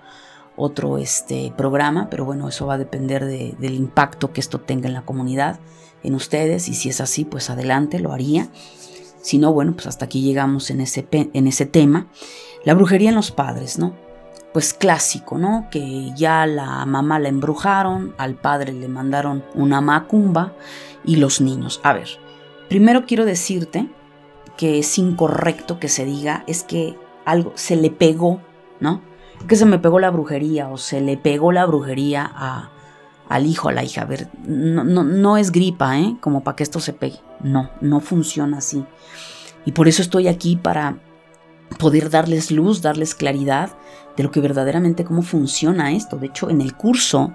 otro 0.57 0.97
este, 0.97 1.53
programa, 1.55 2.09
pero 2.09 2.25
bueno, 2.25 2.49
eso 2.49 2.65
va 2.65 2.73
a 2.73 2.77
depender 2.77 3.25
del 3.25 3.73
impacto 3.75 4.33
que 4.33 4.41
esto 4.41 4.59
tenga 4.59 4.87
en 4.87 4.93
la 4.93 5.05
comunidad, 5.05 5.59
en 6.03 6.15
ustedes, 6.15 6.67
y 6.67 6.73
si 6.73 6.89
es 6.89 6.99
así, 6.99 7.23
pues 7.23 7.49
adelante, 7.49 7.99
lo 7.99 8.11
haría. 8.11 8.49
Si 9.21 9.37
no, 9.37 9.53
bueno, 9.53 9.73
pues 9.73 9.87
hasta 9.87 10.05
aquí 10.05 10.21
llegamos 10.21 10.69
en 10.69 10.81
ese, 10.81 11.07
en 11.11 11.47
ese 11.47 11.65
tema. 11.65 12.07
La 12.65 12.73
brujería 12.73 13.09
en 13.09 13.15
los 13.15 13.31
padres, 13.31 13.77
¿no? 13.77 13.95
Pues 14.53 14.73
clásico, 14.73 15.37
¿no? 15.37 15.67
Que 15.69 16.11
ya 16.15 16.47
la 16.47 16.85
mamá 16.85 17.19
la 17.19 17.29
embrujaron, 17.29 18.15
al 18.17 18.35
padre 18.35 18.73
le 18.73 18.87
mandaron 18.87 19.43
una 19.53 19.79
macumba 19.81 20.53
y 21.05 21.17
los 21.17 21.39
niños. 21.39 21.79
A 21.83 21.93
ver, 21.93 22.07
primero 22.67 23.05
quiero 23.05 23.25
decirte 23.25 23.87
que 24.57 24.79
es 24.79 24.97
incorrecto 24.97 25.79
que 25.79 25.87
se 25.87 26.05
diga, 26.05 26.43
es 26.47 26.63
que 26.63 26.97
algo 27.25 27.51
se 27.55 27.75
le 27.75 27.91
pegó, 27.91 28.41
¿no? 28.79 29.01
Que 29.47 29.55
se 29.55 29.65
me 29.65 29.79
pegó 29.79 29.99
la 29.99 30.09
brujería 30.09 30.69
o 30.69 30.77
se 30.77 31.01
le 31.01 31.17
pegó 31.17 31.51
la 31.51 31.65
brujería 31.65 32.29
a, 32.33 32.71
al 33.29 33.45
hijo, 33.45 33.69
a 33.69 33.73
la 33.73 33.83
hija. 33.83 34.01
A 34.01 34.05
ver, 34.05 34.29
no, 34.45 34.83
no, 34.83 35.03
no 35.03 35.37
es 35.37 35.51
gripa, 35.51 35.99
¿eh? 35.99 36.17
Como 36.21 36.43
para 36.43 36.55
que 36.55 36.63
esto 36.63 36.79
se 36.79 36.93
pegue. 36.93 37.19
No, 37.41 37.69
no 37.81 37.99
funciona 37.99 38.57
así. 38.57 38.85
Y 39.65 39.73
por 39.73 39.87
eso 39.87 40.01
estoy 40.01 40.27
aquí 40.27 40.55
para 40.55 40.97
poder 41.79 42.09
darles 42.09 42.51
luz, 42.51 42.81
darles 42.81 43.15
claridad 43.15 43.71
de 44.15 44.23
lo 44.23 44.31
que 44.31 44.39
verdaderamente 44.39 45.03
cómo 45.03 45.21
funciona 45.21 45.91
esto. 45.91 46.17
De 46.17 46.27
hecho, 46.27 46.49
en 46.49 46.61
el 46.61 46.75
curso 46.75 47.33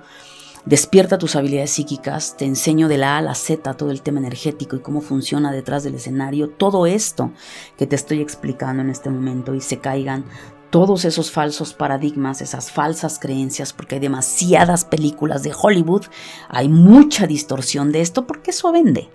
Despierta 0.64 1.18
tus 1.18 1.34
habilidades 1.34 1.72
psíquicas, 1.72 2.36
te 2.36 2.44
enseño 2.44 2.86
de 2.86 2.96
la 2.96 3.16
A 3.16 3.18
a 3.18 3.22
la 3.22 3.34
Z 3.34 3.74
todo 3.74 3.90
el 3.90 4.03
tema 4.03 4.20
energético 4.20 4.76
y 4.76 4.80
cómo 4.80 5.00
funciona 5.00 5.50
detrás 5.50 5.82
del 5.82 5.96
escenario, 5.96 6.50
todo 6.50 6.86
esto 6.86 7.32
que 7.76 7.88
te 7.88 7.96
estoy 7.96 8.20
explicando 8.20 8.80
en 8.80 8.88
este 8.88 9.11
momento 9.11 9.57
y 9.57 9.61
se 9.61 9.78
caigan 9.78 10.24
todos 10.73 11.05
esos 11.05 11.31
falsos 11.31 11.75
paradigmas, 11.75 12.41
esas 12.41 12.73
falsas 12.73 13.18
creencias, 13.18 13.75
porque 13.75 13.97
hay 13.97 14.01
demasiadas 14.01 14.87
películas 14.87 15.43
de 15.43 15.53
Hollywood, 15.53 16.07
hay 16.49 16.70
mucha 16.70 17.27
distorsión 17.27 17.93
de 17.93 18.01
esto 18.01 18.27
porque 18.27 18.53
eso 18.53 18.73
vende, 18.73 19.11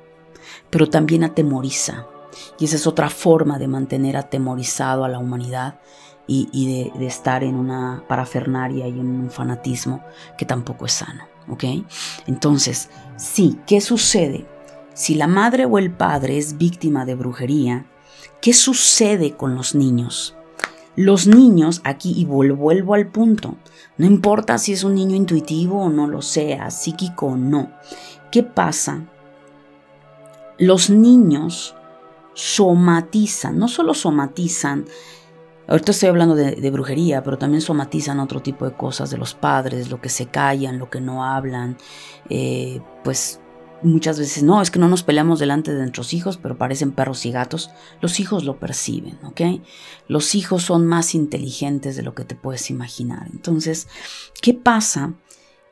pero 0.69 0.87
también 0.87 1.23
atemoriza. 1.23 2.05
Y 2.59 2.65
esa 2.65 2.75
es 2.75 2.85
otra 2.85 3.09
forma 3.09 3.57
de 3.57 3.67
mantener 3.67 4.17
atemorizado 4.17 5.03
a 5.03 5.09
la 5.09 5.17
humanidad 5.17 5.79
y, 6.27 6.91
de, 6.93 7.07
estar 7.07 7.43
en 7.43 7.55
una 7.55 8.03
parafernaria 8.07 8.87
y 8.87 8.99
en 8.99 9.07
un 9.07 9.31
fanatismo 9.31 10.03
que 10.37 10.45
tampoco 10.45 10.85
es 10.85 10.91
sano. 10.93 11.23
¿Ok? 11.49 11.63
Entonces, 12.27 12.89
sí, 13.15 13.57
¿qué 13.65 13.81
sucede? 13.81 14.45
Si 14.93 15.15
la 15.15 15.25
madre 15.25 15.65
o 15.65 15.79
el 15.79 15.89
padre 15.89 16.37
es 16.37 16.59
víctima 16.59 17.03
de 17.05 17.15
brujería, 17.15 17.87
¿qué 18.41 18.53
sucede 18.53 19.35
con 19.35 19.55
los 19.55 19.73
niños? 19.73 20.36
Los 20.97 21.27
niños, 21.27 21.79
aquí, 21.85 22.13
y 22.17 22.25
vuelvo 22.25 22.93
al 22.93 23.07
punto, 23.07 23.55
no 23.97 24.05
importa 24.05 24.57
si 24.57 24.73
es 24.73 24.83
un 24.83 24.95
niño 24.95 25.15
intuitivo 25.15 25.83
o 25.83 25.89
no 25.89 26.07
lo 26.07 26.21
sea, 26.21 26.69
psíquico 26.71 27.27
o 27.27 27.37
no. 27.37 27.71
¿Qué 28.31 28.43
pasa? 28.43 29.05
Los 30.57 30.89
niños 30.89 31.75
somatizan, 32.33 33.57
no 33.57 33.69
solo 33.69 33.93
somatizan 33.93 34.85
Ahorita 35.67 35.91
estoy 35.91 36.07
hablando 36.07 36.33
de, 36.33 36.71
brujería, 36.71 37.23
pero 37.23 37.37
también 37.37 37.61
somatizan 37.61 38.21
otro 38.21 38.41
tipo 38.41 38.63
de 38.63 38.71
cosas 38.71 39.09
de 39.09 39.17
los 39.17 39.33
padres, 39.33 39.89
lo 39.89 39.99
que 39.99 40.07
se 40.07 40.27
callan, 40.27 40.79
lo 40.79 40.89
que 40.89 41.01
no 41.01 41.25
hablan. 41.25 41.77
Eh, 42.29 42.79
pues 43.03 43.41
muchas 43.81 44.19
veces, 44.19 44.43
no, 44.43 44.61
es 44.61 44.71
que 44.71 44.79
no 44.79 44.87
nos 44.87 45.03
peleamos 45.03 45.39
delante 45.39 45.73
de 45.73 45.79
nuestros 45.79 46.13
hijos, 46.13 46.37
pero 46.37 46.57
parecen 46.57 46.91
perros 46.91 47.25
y 47.25 47.31
gatos. 47.31 47.69
Los 48.01 48.19
hijos 48.19 48.43
lo 48.43 48.59
perciben, 48.59 49.17
¿ok? 49.23 49.61
Los 50.07 50.35
hijos 50.35 50.63
son 50.63 50.85
más 50.85 51.15
inteligentes 51.15 51.95
de 51.95 52.03
lo 52.03 52.13
que 52.13 52.25
te 52.25 52.35
puedes 52.35 52.69
imaginar. 52.69 53.27
Entonces, 53.31 53.87
¿qué 54.41 54.53
pasa 54.53 55.13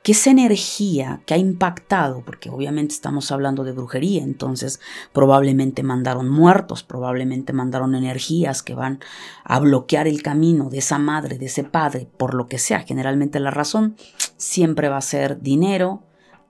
que 0.06 0.12
esa 0.12 0.30
energía 0.30 1.24
que 1.26 1.34
ha 1.34 1.38
impactado, 1.38 2.22
porque 2.24 2.52
obviamente 2.52 2.94
estamos 2.94 3.32
hablando 3.32 3.64
de 3.64 3.72
brujería, 3.72 4.22
entonces 4.22 4.80
probablemente 5.14 5.82
mandaron 5.82 6.30
muertos, 6.30 6.84
probablemente 6.84 7.54
mandaron 7.54 7.96
energías 7.96 8.62
que 8.62 8.76
van 8.76 9.00
a 9.44 9.60
bloquear 9.60 10.08
el 10.08 10.22
camino 10.22 10.70
de 10.70 10.78
esa 10.78 11.00
madre, 11.00 11.40
de 11.40 11.48
ese 11.48 11.64
padre, 11.64 12.08
por 12.18 12.36
lo 12.36 12.48
que 12.48 12.60
sea. 12.60 12.82
Generalmente 12.82 13.40
la 13.40 13.50
razón 13.50 13.96
siempre 14.38 14.90
va 14.90 14.98
a 14.98 15.02
ser 15.02 15.42
dinero, 15.42 16.04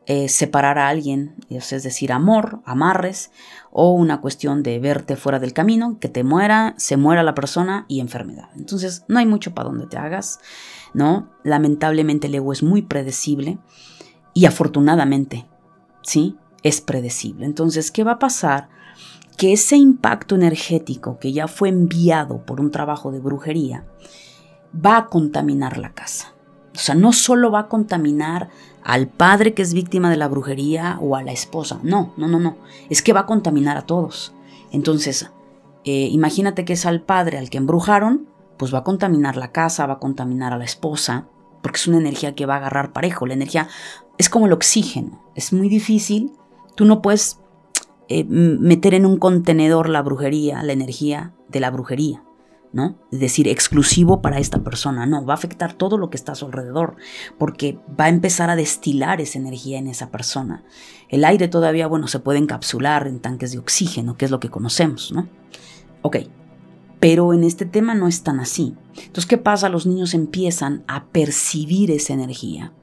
eh, 0.08 0.30
separar 0.30 0.78
a 0.78 0.90
alguien, 0.90 1.36
es 1.50 1.84
decir, 1.84 2.12
amor, 2.12 2.62
amarres, 2.66 3.32
o 3.72 3.92
una 3.92 4.22
cuestión 4.22 4.64
de 4.64 4.80
verte 4.80 5.16
fuera 5.16 5.40
del 5.40 5.54
camino, 5.54 5.98
que 6.00 6.10
te 6.10 6.24
muera, 6.24 6.76
se 6.78 6.98
muera 6.98 7.24
la 7.24 7.36
persona 7.36 7.86
y 7.88 8.00
enfermedad. 8.00 8.50
Entonces 8.56 9.04
no 9.08 9.20
hay 9.20 9.26
mucho 9.26 9.54
para 9.54 9.70
donde 9.70 9.88
te 9.88 9.98
hagas. 9.98 10.40
¿no? 10.96 11.30
Lamentablemente 11.44 12.28
el 12.28 12.36
ego 12.36 12.54
es 12.54 12.64
muy 12.64 12.82
predecible 12.82 13.60
y 14.34 14.46
afortunadamente, 14.46 15.46
¿sí? 16.02 16.38
Es 16.64 16.80
predecible. 16.82 17.46
Entonces, 17.46 17.92
¿qué 17.92 18.04
va 18.04 18.14
a 18.14 18.20
pasar? 18.20 18.70
Que 19.38 19.52
ese 19.52 19.76
impacto 19.76 20.36
energético 20.36 21.20
que 21.20 21.34
ya 21.34 21.48
fue 21.50 21.68
enviado 21.68 22.46
por 22.46 22.62
un 22.62 22.72
trabajo 22.72 23.12
de 23.12 23.20
brujería 23.20 23.86
va 24.74 24.98
a 24.98 25.06
contaminar 25.08 25.78
la 25.78 25.94
casa. 25.94 26.34
O 26.76 26.80
sea, 26.80 26.96
no 26.96 27.14
solo 27.14 27.52
va 27.52 27.62
a 27.62 27.68
contaminar 27.68 28.50
al 28.84 29.08
padre 29.08 29.54
que 29.54 29.62
es 29.62 29.74
víctima 29.74 30.10
de 30.10 30.18
la 30.18 30.28
brujería 30.28 30.98
o 31.02 31.16
a 31.16 31.24
la 31.24 31.32
esposa. 31.32 31.80
No, 31.84 32.14
no, 32.18 32.28
no, 32.28 32.40
no. 32.40 32.58
Es 32.90 33.02
que 33.02 33.14
va 33.14 33.22
a 33.22 33.26
contaminar 33.26 33.78
a 33.78 33.86
todos. 33.86 34.34
Entonces, 34.72 35.32
eh, 35.86 36.10
imagínate 36.12 36.66
que 36.66 36.74
es 36.74 36.86
al 36.86 37.02
padre 37.02 37.38
al 37.38 37.50
que 37.50 37.58
embrujaron 37.58 38.28
pues 38.58 38.74
va 38.74 38.80
a 38.80 38.84
contaminar 38.84 39.38
la 39.38 39.52
casa, 39.52 39.86
va 39.86 39.96
a 39.96 40.00
contaminar 40.00 40.54
a 40.54 40.58
la 40.58 40.66
esposa, 40.66 41.28
porque 41.62 41.78
es 41.78 41.88
una 41.88 41.98
energía 41.98 42.36
que 42.36 42.46
va 42.46 42.56
a 42.56 42.58
agarrar 42.58 42.94
parejo. 42.94 43.26
La 43.26 43.34
energía 43.34 43.68
es 44.18 44.30
como 44.30 44.46
el 44.46 44.54
oxígeno, 44.54 45.24
es 45.36 45.54
muy 45.54 45.70
difícil. 45.70 46.32
Tú 46.76 46.86
no 46.86 47.02
puedes 47.02 47.40
eh, 48.08 48.24
meter 48.26 48.94
en 48.94 49.06
un 49.06 49.18
contenedor 49.18 49.90
la 49.90 50.02
brujería, 50.02 50.64
la 50.64 50.74
energía 50.74 51.34
de 51.50 51.60
la 51.60 51.72
brujería, 51.72 52.24
¿no? 52.76 52.98
Es 53.10 53.22
decir, 53.22 53.48
exclusivo 53.48 54.22
para 54.22 54.38
esta 54.38 54.62
persona, 54.62 55.06
no, 55.06 55.26
va 55.26 55.34
a 55.34 55.38
afectar 55.38 55.72
todo 55.72 55.98
lo 55.98 56.10
que 56.10 56.18
está 56.18 56.34
a 56.34 56.36
su 56.36 56.46
alrededor, 56.46 56.98
porque 57.38 57.80
va 57.98 58.06
a 58.06 58.10
empezar 58.10 58.50
a 58.50 58.58
destilar 58.58 59.22
esa 59.22 59.40
energía 59.40 59.80
en 59.80 59.88
esa 59.88 60.12
persona. 60.12 60.66
El 61.08 61.24
aire 61.24 61.48
todavía, 61.48 61.88
bueno, 61.88 62.10
se 62.10 62.20
puede 62.20 62.38
encapsular 62.38 63.08
en 63.08 63.22
tanques 63.22 63.54
de 63.54 63.60
oxígeno, 63.60 64.18
que 64.18 64.26
es 64.26 64.32
lo 64.32 64.42
que 64.42 64.50
conocemos, 64.50 65.14
¿no? 65.14 65.30
Ok, 66.02 66.18
pero 67.00 67.34
en 67.34 67.46
este 67.46 67.66
tema 67.66 67.96
no 67.96 68.10
es 68.10 68.24
tan 68.24 68.42
así. 68.42 68.76
Entonces, 68.98 69.26
¿qué 69.26 69.38
pasa? 69.38 69.70
Los 69.70 69.86
niños 69.86 70.14
empiezan 70.14 70.84
a 70.86 71.06
percibir 71.06 71.92
esa 71.92 72.12
energía. 72.12 72.74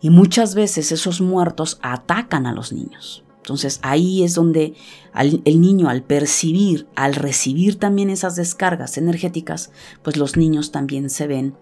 Y 0.00 0.10
muchas 0.10 0.54
veces 0.54 0.92
esos 0.92 1.20
muertos 1.20 1.80
atacan 1.82 2.46
a 2.46 2.52
los 2.52 2.72
niños. 2.72 3.24
Entonces 3.48 3.80
ahí 3.82 4.24
es 4.24 4.34
donde 4.34 4.74
el 5.14 5.60
niño 5.60 5.88
al 5.88 6.02
percibir, 6.02 6.86
al 6.94 7.14
recibir 7.14 7.78
también 7.78 8.10
esas 8.10 8.36
descargas 8.36 8.98
energéticas, 8.98 9.70
pues 10.02 10.18
los 10.18 10.36
niños 10.36 10.70
también 10.70 11.08
se 11.08 11.26
ven, 11.26 11.54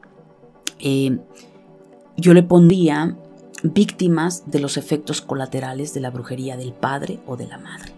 eh, 0.80 1.18
yo 2.16 2.34
le 2.34 2.42
pondría 2.42 3.16
víctimas 3.62 4.50
de 4.50 4.58
los 4.58 4.76
efectos 4.76 5.20
colaterales 5.20 5.94
de 5.94 6.00
la 6.00 6.10
brujería 6.10 6.56
del 6.56 6.72
padre 6.72 7.20
o 7.24 7.36
de 7.36 7.46
la 7.46 7.58
madre 7.58 7.95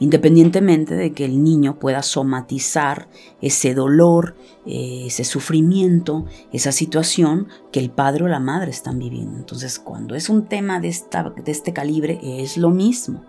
independientemente 0.00 0.96
de 0.96 1.12
que 1.12 1.26
el 1.26 1.44
niño 1.44 1.78
pueda 1.78 2.02
somatizar 2.02 3.08
ese 3.40 3.74
dolor, 3.74 4.34
eh, 4.66 5.04
ese 5.06 5.24
sufrimiento, 5.24 6.24
esa 6.52 6.72
situación 6.72 7.48
que 7.70 7.80
el 7.80 7.90
padre 7.90 8.24
o 8.24 8.28
la 8.28 8.40
madre 8.40 8.70
están 8.70 8.98
viviendo. 8.98 9.36
Entonces, 9.36 9.78
cuando 9.78 10.14
es 10.14 10.30
un 10.30 10.46
tema 10.46 10.80
de, 10.80 10.88
este 10.88 11.72
calibre, 11.72 12.18
es 12.22 12.56
lo 12.56 12.70
mismo. 12.70 13.24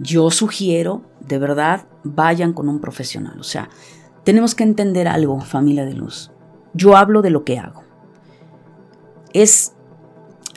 Yo 0.00 0.30
sugiero, 0.30 1.02
de 1.20 1.38
verdad, 1.38 1.86
vayan 2.02 2.52
con 2.52 2.68
un 2.68 2.80
profesional. 2.80 3.38
O 3.38 3.44
sea, 3.44 3.70
tenemos 4.24 4.56
que 4.56 4.64
entender 4.64 5.06
algo, 5.06 5.40
familia 5.40 5.84
de 5.84 5.94
luz. 5.94 6.32
Yo 6.74 6.96
hablo 6.96 7.22
de 7.22 7.30
lo 7.30 7.44
que 7.44 7.60
hago. 7.60 7.84
Es, 9.32 9.74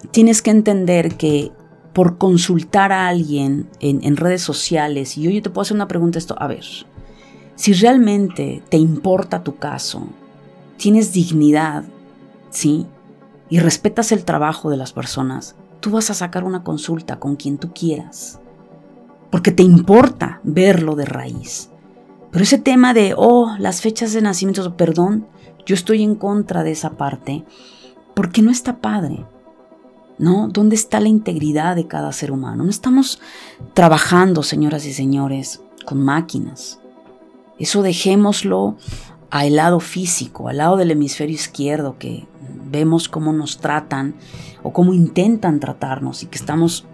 tienes 0.10 0.42
que 0.42 0.50
entender 0.50 1.18
que 1.18 1.52
por 1.96 2.18
consultar 2.18 2.92
a 2.92 3.08
alguien 3.08 3.70
en, 3.80 4.18
redes 4.18 4.42
sociales 4.42 5.18
y 5.18 5.34
yo, 5.34 5.42
te 5.42 5.50
puedo 5.50 5.62
hacer 5.62 5.76
una 5.76 5.88
pregunta 5.88 6.20
esto, 6.20 6.36
a 6.38 6.46
ver, 6.46 6.66
si 7.56 7.72
realmente 7.72 8.62
te 8.68 8.76
importa 8.76 9.46
tu 9.46 9.56
caso, 9.56 10.06
tienes 10.76 11.14
dignidad, 11.14 11.86
¿sí? 12.50 12.86
Y 13.50 13.60
respetas 13.60 14.12
el 14.12 14.26
trabajo 14.26 14.70
de 14.70 14.76
las 14.76 14.92
personas, 14.92 15.56
tú 15.80 15.92
vas 15.92 16.10
a 16.10 16.16
sacar 16.16 16.44
una 16.44 16.66
consulta 16.66 17.18
con 17.18 17.38
quien 17.38 17.58
tú 17.58 17.72
quieras, 17.72 18.42
porque 19.32 19.52
te 19.52 19.64
importa 19.64 20.42
verlo 20.44 20.98
de 20.98 21.06
raíz. 21.06 21.70
Pero 22.30 22.44
ese 22.44 22.58
tema 22.58 22.94
de, 22.94 23.14
oh, 23.16 23.56
las 23.58 23.80
fechas 23.80 24.12
de 24.12 24.22
nacimiento, 24.22 24.76
perdón, 24.76 25.28
yo 25.66 25.76
estoy 25.76 26.04
en 26.04 26.16
contra 26.16 26.64
de 26.64 26.72
esa 26.72 26.98
parte, 26.98 27.46
porque 28.14 28.42
no 28.42 28.52
está 28.52 28.82
padre. 28.82 29.26
¿No? 30.18 30.48
¿Dónde 30.48 30.76
está 30.76 31.00
la 31.00 31.10
integridad 31.10 31.76
de 31.76 31.88
cada 31.88 32.12
ser 32.12 32.32
humano? 32.32 32.64
No 32.64 32.70
estamos 32.70 33.20
trabajando, 33.74 34.44
señoras 34.44 34.86
y 34.86 34.94
señores, 34.94 35.62
con 35.86 36.04
máquinas. 36.04 36.80
Eso 37.58 37.82
dejémoslo 37.82 38.78
al 39.30 39.56
lado 39.56 39.80
físico, 39.80 40.48
al 40.48 40.58
lado 40.58 40.78
del 40.78 40.92
hemisferio 40.92 41.36
izquierdo, 41.36 41.98
que 41.98 42.28
vemos 42.70 43.10
cómo 43.10 43.34
nos 43.34 43.58
tratan 43.58 44.16
o 44.64 44.74
cómo 44.74 44.94
intentan 44.94 45.60
tratarnos 45.60 46.24
y 46.24 46.28
que 46.28 46.38
estamos 46.38 46.86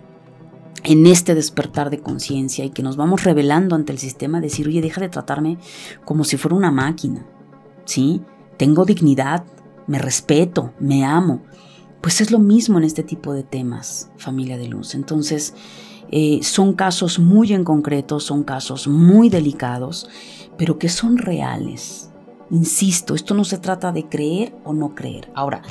en 0.83 1.05
este 1.05 1.35
despertar 1.35 1.89
de 1.89 1.99
conciencia 1.99 2.65
y 2.65 2.71
que 2.71 2.83
nos 2.83 2.97
vamos 2.97 3.23
revelando 3.23 3.75
ante 3.75 3.91
el 3.91 3.99
sistema, 3.99 4.41
decir, 4.41 4.67
oye, 4.67 4.81
deja 4.81 5.01
de 5.01 5.09
tratarme 5.09 5.57
como 6.05 6.23
si 6.23 6.37
fuera 6.37 6.55
una 6.55 6.71
máquina, 6.71 7.25
¿sí? 7.85 8.21
Tengo 8.57 8.85
dignidad, 8.85 9.43
me 9.87 9.99
respeto, 9.99 10.73
me 10.79 11.05
amo, 11.05 11.41
pues 12.01 12.19
es 12.19 12.31
lo 12.31 12.39
mismo 12.39 12.79
en 12.79 12.83
este 12.83 13.03
tipo 13.03 13.33
de 13.33 13.43
temas, 13.43 14.09
familia 14.17 14.57
de 14.57 14.67
luz. 14.67 14.95
Entonces, 14.95 15.53
eh, 16.09 16.39
son 16.41 16.73
casos 16.73 17.19
muy 17.19 17.53
en 17.53 17.63
concreto, 17.63 18.19
son 18.19 18.43
casos 18.43 18.87
muy 18.87 19.29
delicados, 19.29 20.09
pero 20.57 20.79
que 20.79 20.89
son 20.89 21.17
reales. 21.17 22.09
Insisto, 22.49 23.15
esto 23.15 23.33
no 23.33 23.45
se 23.45 23.59
trata 23.59 23.93
de 23.93 24.09
creer 24.09 24.53
o 24.65 24.73
no 24.73 24.93
creer. 24.93 25.31
Ahora, 25.35 25.61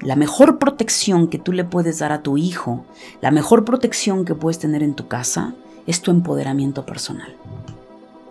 la 0.00 0.14
mejor 0.14 0.58
protección 0.58 1.26
que 1.26 1.38
tú 1.38 1.52
le 1.52 1.64
puedes 1.64 1.98
dar 1.98 2.12
a 2.12 2.22
tu 2.22 2.36
hijo, 2.36 2.84
la 3.20 3.32
mejor 3.32 3.64
protección 3.64 4.24
que 4.24 4.36
puedes 4.36 4.60
tener 4.60 4.84
en 4.84 4.94
tu 4.94 5.08
casa, 5.08 5.54
es 5.86 6.00
tu 6.00 6.10
empoderamiento 6.10 6.86
personal. 6.86 7.34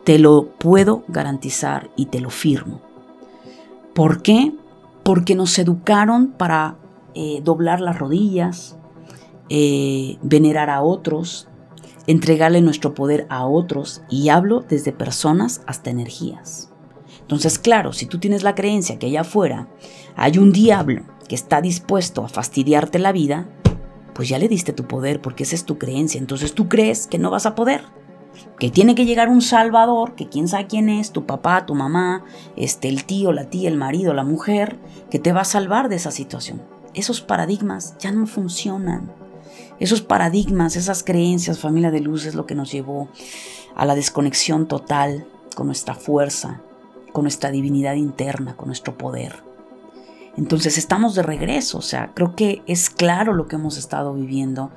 Te 0.05 0.19
lo 0.19 0.47
puedo 0.57 1.03
garantizar 1.09 1.89
y 1.97 2.05
te 2.05 2.21
lo 2.21 2.29
firmo. 2.29 2.81
¿Por 3.93 4.21
qué? 4.21 4.53
Porque 5.03 5.35
nos 5.35 5.57
educaron 5.59 6.27
para 6.27 6.77
eh, 7.19 7.41
doblar 7.43 7.81
las 7.81 7.97
rodillas, 7.97 8.77
eh, 9.49 10.19
venerar 10.21 10.69
a 10.69 10.83
otros, 10.83 11.47
entregarle 12.05 12.61
nuestro 12.61 12.93
poder 12.93 13.25
a 13.31 13.47
otros, 13.47 14.03
y 14.07 14.29
hablo 14.29 14.61
desde 14.61 14.91
personas 14.91 15.63
hasta 15.65 15.89
energías. 15.89 16.71
Entonces, 17.21 17.57
claro, 17.57 17.91
si 17.91 18.05
tú 18.05 18.19
tienes 18.19 18.43
la 18.43 18.53
creencia 18.53 18.99
que 18.99 19.07
allá 19.07 19.21
afuera 19.21 19.67
hay 20.15 20.37
un 20.37 20.51
diablo 20.51 21.05
que 21.27 21.33
está 21.33 21.59
dispuesto 21.59 22.23
a 22.23 22.29
fastidiarte 22.29 22.99
la 22.99 23.11
vida, 23.11 23.49
pues 24.13 24.29
ya 24.29 24.37
le 24.37 24.47
diste 24.47 24.71
tu 24.71 24.85
poder 24.85 25.19
porque 25.19 25.41
esa 25.41 25.55
es 25.55 25.65
tu 25.65 25.79
creencia. 25.79 26.19
Entonces 26.19 26.53
tú 26.53 26.69
crees 26.69 27.07
que 27.07 27.17
no 27.17 27.31
vas 27.31 27.47
a 27.47 27.55
poder. 27.55 27.81
Que 28.59 28.69
tiene 28.69 28.93
que 28.93 29.05
llegar 29.05 29.29
un 29.29 29.41
salvador, 29.41 30.13
que 30.13 30.29
quién 30.29 30.47
sabe 30.47 30.67
quién 30.67 30.87
es, 30.89 31.11
tu 31.11 31.25
papá, 31.25 31.65
tu 31.65 31.73
mamá, 31.73 32.23
este, 32.55 32.89
el 32.89 33.05
tío, 33.05 33.33
la 33.33 33.49
tía, 33.49 33.69
el 33.69 33.77
marido, 33.77 34.13
la 34.13 34.23
mujer, 34.23 34.77
que 35.09 35.17
te 35.17 35.33
va 35.33 35.41
a 35.41 35.45
salvar 35.45 35.89
de 35.89 35.95
esa 35.95 36.11
situación. 36.11 36.61
Esos 36.97 37.21
paradigmas 37.21 37.95
ya 37.99 38.11
no 38.11 38.25
funcionan. 38.25 39.11
Esos 39.79 40.01
paradigmas, 40.01 40.75
esas 40.75 41.03
creencias, 41.03 41.59
familia 41.59 41.91
de 41.91 41.99
luz, 41.99 42.25
es 42.25 42.33
lo 42.33 42.47
que 42.47 42.55
nos 42.55 42.71
llevó 42.71 43.07
a 43.75 43.85
la 43.85 43.93
desconexión 43.93 44.67
total 44.67 45.27
con 45.55 45.67
nuestra 45.67 45.93
fuerza, 45.93 46.61
con 47.13 47.23
nuestra 47.23 47.51
divinidad 47.51 47.93
interna, 47.93 48.57
con 48.57 48.67
nuestro 48.67 48.97
poder. 48.97 49.43
Entonces 50.37 50.79
estamos 50.79 51.13
de 51.13 51.21
regreso, 51.21 51.77
o 51.77 51.83
sea, 51.83 52.13
creo 52.15 52.35
que 52.35 52.63
es 52.65 52.89
claro 52.89 53.33
lo 53.33 53.47
que 53.47 53.57
hemos 53.57 53.77
estado 53.77 54.15
viviendo 54.15 54.71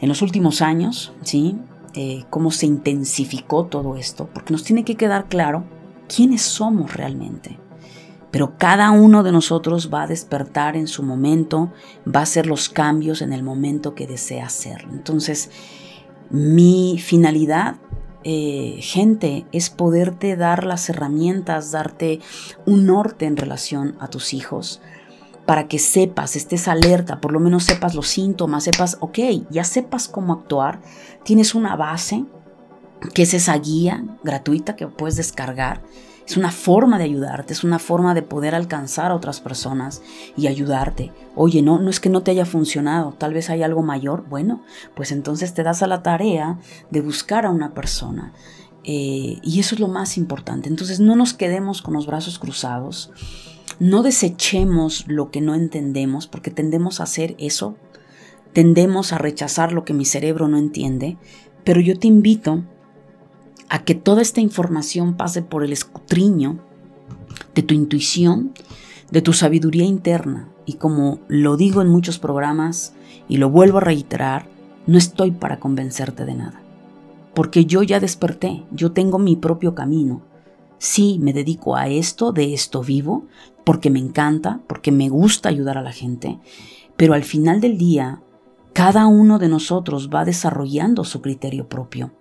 en 0.00 0.08
los 0.08 0.22
últimos 0.22 0.60
años, 0.60 1.12
¿sí? 1.22 1.56
Eh, 1.94 2.24
cómo 2.30 2.50
se 2.50 2.66
intensificó 2.66 3.66
todo 3.66 3.96
esto, 3.96 4.28
porque 4.32 4.52
nos 4.52 4.64
tiene 4.64 4.84
que 4.84 4.96
quedar 4.96 5.28
claro 5.28 5.62
quiénes 6.08 6.42
somos 6.42 6.94
realmente. 6.94 7.60
Pero 8.32 8.58
cada 8.58 8.90
uno 8.90 9.22
de 9.22 9.30
nosotros 9.30 9.90
va 9.92 10.02
a 10.02 10.06
despertar 10.08 10.74
en 10.74 10.88
su 10.88 11.04
momento, 11.04 11.70
va 12.04 12.20
a 12.20 12.24
hacer 12.24 12.46
los 12.46 12.68
cambios 12.68 13.22
en 13.22 13.32
el 13.32 13.44
momento 13.44 13.94
que 13.94 14.08
desea 14.08 14.46
hacerlo. 14.46 14.92
Entonces, 14.92 15.50
mi 16.30 16.98
finalidad 16.98 17.76
eh, 18.24 18.78
gente 18.80 19.46
es 19.52 19.68
poderte 19.68 20.34
dar 20.36 20.64
las 20.64 20.88
herramientas, 20.88 21.72
darte 21.72 22.20
un 22.66 22.86
norte 22.86 23.26
en 23.26 23.36
relación 23.36 23.96
a 24.00 24.08
tus 24.08 24.32
hijos 24.32 24.80
para 25.44 25.68
que 25.68 25.78
sepas, 25.78 26.36
estés 26.36 26.68
alerta, 26.68 27.20
por 27.20 27.32
lo 27.32 27.40
menos 27.40 27.64
sepas 27.64 27.94
los 27.94 28.08
síntomas, 28.08 28.64
sepas, 28.64 28.96
ok, 29.00 29.18
ya 29.50 29.64
sepas 29.64 30.08
cómo 30.08 30.32
actuar, 30.32 30.80
tienes 31.24 31.54
una 31.54 31.76
base 31.76 32.24
que 33.12 33.22
es 33.22 33.34
esa 33.34 33.58
guía 33.58 34.04
gratuita 34.22 34.76
que 34.76 34.86
puedes 34.86 35.16
descargar 35.16 35.82
es 36.26 36.36
una 36.36 36.50
forma 36.50 36.98
de 36.98 37.04
ayudarte, 37.04 37.52
es 37.52 37.64
una 37.64 37.78
forma 37.78 38.14
de 38.14 38.22
poder 38.22 38.54
alcanzar 38.54 39.10
a 39.10 39.14
otras 39.14 39.40
personas 39.40 40.02
y 40.36 40.46
ayudarte. 40.46 41.12
Oye, 41.34 41.62
no, 41.62 41.78
no 41.78 41.90
es 41.90 42.00
que 42.00 42.08
no 42.08 42.22
te 42.22 42.30
haya 42.30 42.44
funcionado, 42.44 43.14
tal 43.18 43.34
vez 43.34 43.50
hay 43.50 43.62
algo 43.62 43.82
mayor. 43.82 44.24
Bueno, 44.28 44.62
pues 44.94 45.12
entonces 45.12 45.54
te 45.54 45.62
das 45.62 45.82
a 45.82 45.86
la 45.86 46.02
tarea 46.02 46.58
de 46.90 47.00
buscar 47.00 47.46
a 47.46 47.50
una 47.50 47.74
persona. 47.74 48.32
Eh, 48.84 49.38
y 49.42 49.60
eso 49.60 49.74
es 49.74 49.80
lo 49.80 49.88
más 49.88 50.16
importante. 50.16 50.68
Entonces 50.68 51.00
no 51.00 51.16
nos 51.16 51.34
quedemos 51.34 51.82
con 51.82 51.94
los 51.94 52.06
brazos 52.06 52.38
cruzados, 52.38 53.10
no 53.78 54.02
desechemos 54.02 55.04
lo 55.08 55.30
que 55.30 55.40
no 55.40 55.54
entendemos, 55.54 56.26
porque 56.26 56.50
tendemos 56.50 57.00
a 57.00 57.04
hacer 57.04 57.34
eso, 57.38 57.76
tendemos 58.52 59.12
a 59.12 59.18
rechazar 59.18 59.72
lo 59.72 59.84
que 59.84 59.94
mi 59.94 60.04
cerebro 60.04 60.48
no 60.48 60.58
entiende, 60.58 61.16
pero 61.64 61.80
yo 61.80 61.98
te 61.98 62.06
invito 62.06 62.64
a 63.72 63.84
que 63.84 63.94
toda 63.94 64.20
esta 64.20 64.42
información 64.42 65.16
pase 65.16 65.40
por 65.40 65.64
el 65.64 65.72
escutriño 65.72 66.58
de 67.54 67.62
tu 67.62 67.72
intuición, 67.72 68.52
de 69.10 69.22
tu 69.22 69.32
sabiduría 69.32 69.86
interna. 69.86 70.50
Y 70.66 70.74
como 70.74 71.20
lo 71.26 71.56
digo 71.56 71.80
en 71.80 71.88
muchos 71.88 72.18
programas 72.18 72.92
y 73.30 73.38
lo 73.38 73.48
vuelvo 73.48 73.78
a 73.78 73.80
reiterar, 73.80 74.46
no 74.86 74.98
estoy 74.98 75.30
para 75.30 75.58
convencerte 75.58 76.26
de 76.26 76.34
nada. 76.34 76.60
Porque 77.32 77.64
yo 77.64 77.82
ya 77.82 77.98
desperté, 77.98 78.62
yo 78.72 78.92
tengo 78.92 79.18
mi 79.18 79.36
propio 79.36 79.74
camino. 79.74 80.20
Sí, 80.76 81.18
me 81.22 81.32
dedico 81.32 81.74
a 81.74 81.88
esto, 81.88 82.30
de 82.30 82.52
esto 82.52 82.82
vivo, 82.82 83.24
porque 83.64 83.88
me 83.88 84.00
encanta, 84.00 84.60
porque 84.66 84.92
me 84.92 85.08
gusta 85.08 85.48
ayudar 85.48 85.78
a 85.78 85.82
la 85.82 85.92
gente, 85.92 86.38
pero 86.98 87.14
al 87.14 87.24
final 87.24 87.62
del 87.62 87.78
día, 87.78 88.20
cada 88.72 89.06
uno 89.06 89.38
de 89.38 89.48
nosotros 89.48 90.08
va 90.12 90.24
desarrollando 90.24 91.04
su 91.04 91.20
criterio 91.20 91.68
propio. 91.68 92.12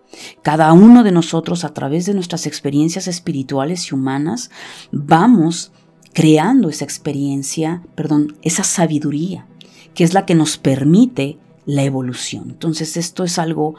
Cada 0.41 0.73
uno 0.73 1.03
de 1.03 1.11
nosotros 1.11 1.63
a 1.63 1.73
través 1.73 2.05
de 2.05 2.13
nuestras 2.13 2.45
experiencias 2.45 3.07
espirituales 3.07 3.89
y 3.89 3.95
humanas 3.95 4.51
vamos 4.91 5.71
creando 6.13 6.69
esa 6.69 6.83
experiencia, 6.83 7.83
perdón, 7.95 8.35
esa 8.41 8.63
sabiduría, 8.63 9.47
que 9.93 10.03
es 10.03 10.13
la 10.13 10.25
que 10.25 10.35
nos 10.35 10.57
permite 10.57 11.37
la 11.65 11.83
evolución. 11.83 12.49
Entonces 12.49 12.97
esto 12.97 13.23
es 13.23 13.39
algo 13.39 13.75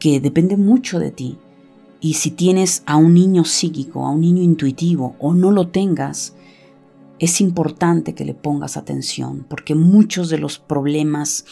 que 0.00 0.20
depende 0.20 0.56
mucho 0.56 0.98
de 0.98 1.12
ti. 1.12 1.38
Y 2.00 2.14
si 2.14 2.32
tienes 2.32 2.82
a 2.86 2.96
un 2.96 3.14
niño 3.14 3.44
psíquico, 3.44 4.04
a 4.04 4.10
un 4.10 4.22
niño 4.22 4.42
intuitivo 4.42 5.14
o 5.20 5.34
no 5.34 5.52
lo 5.52 5.68
tengas, 5.68 6.34
es 7.22 7.40
importante 7.40 8.16
que 8.16 8.24
le 8.24 8.34
pongas 8.34 8.76
atención 8.76 9.46
porque 9.48 9.76
muchos 9.76 10.28
de 10.28 10.38
los 10.38 10.58
problemas 10.58 11.44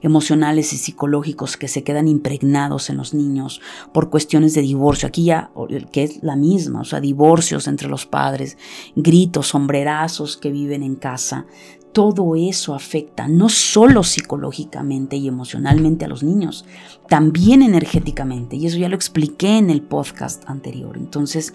emocionales 0.00 0.72
y 0.72 0.78
psicológicos 0.78 1.58
que 1.58 1.68
se 1.68 1.84
quedan 1.84 2.08
impregnados 2.08 2.88
en 2.88 2.96
los 2.96 3.12
niños 3.12 3.60
por 3.92 4.08
cuestiones 4.08 4.54
de 4.54 4.62
divorcio, 4.62 5.06
aquí 5.06 5.24
ya 5.24 5.50
que 5.92 6.04
es 6.04 6.22
la 6.22 6.34
misma, 6.34 6.80
o 6.80 6.84
sea, 6.84 7.00
divorcios 7.00 7.68
entre 7.68 7.88
los 7.88 8.06
padres, 8.06 8.56
gritos, 8.96 9.48
sombrerazos 9.48 10.38
que 10.38 10.50
viven 10.50 10.82
en 10.82 10.94
casa, 10.94 11.44
todo 11.92 12.34
eso 12.34 12.74
afecta 12.74 13.28
no 13.28 13.50
solo 13.50 14.04
psicológicamente 14.04 15.16
y 15.16 15.28
emocionalmente 15.28 16.06
a 16.06 16.08
los 16.08 16.22
niños, 16.22 16.64
también 17.06 17.60
energéticamente. 17.60 18.56
Y 18.56 18.66
eso 18.66 18.78
ya 18.78 18.88
lo 18.88 18.96
expliqué 18.96 19.58
en 19.58 19.68
el 19.68 19.82
podcast 19.82 20.48
anterior. 20.48 20.96
Entonces, 20.96 21.52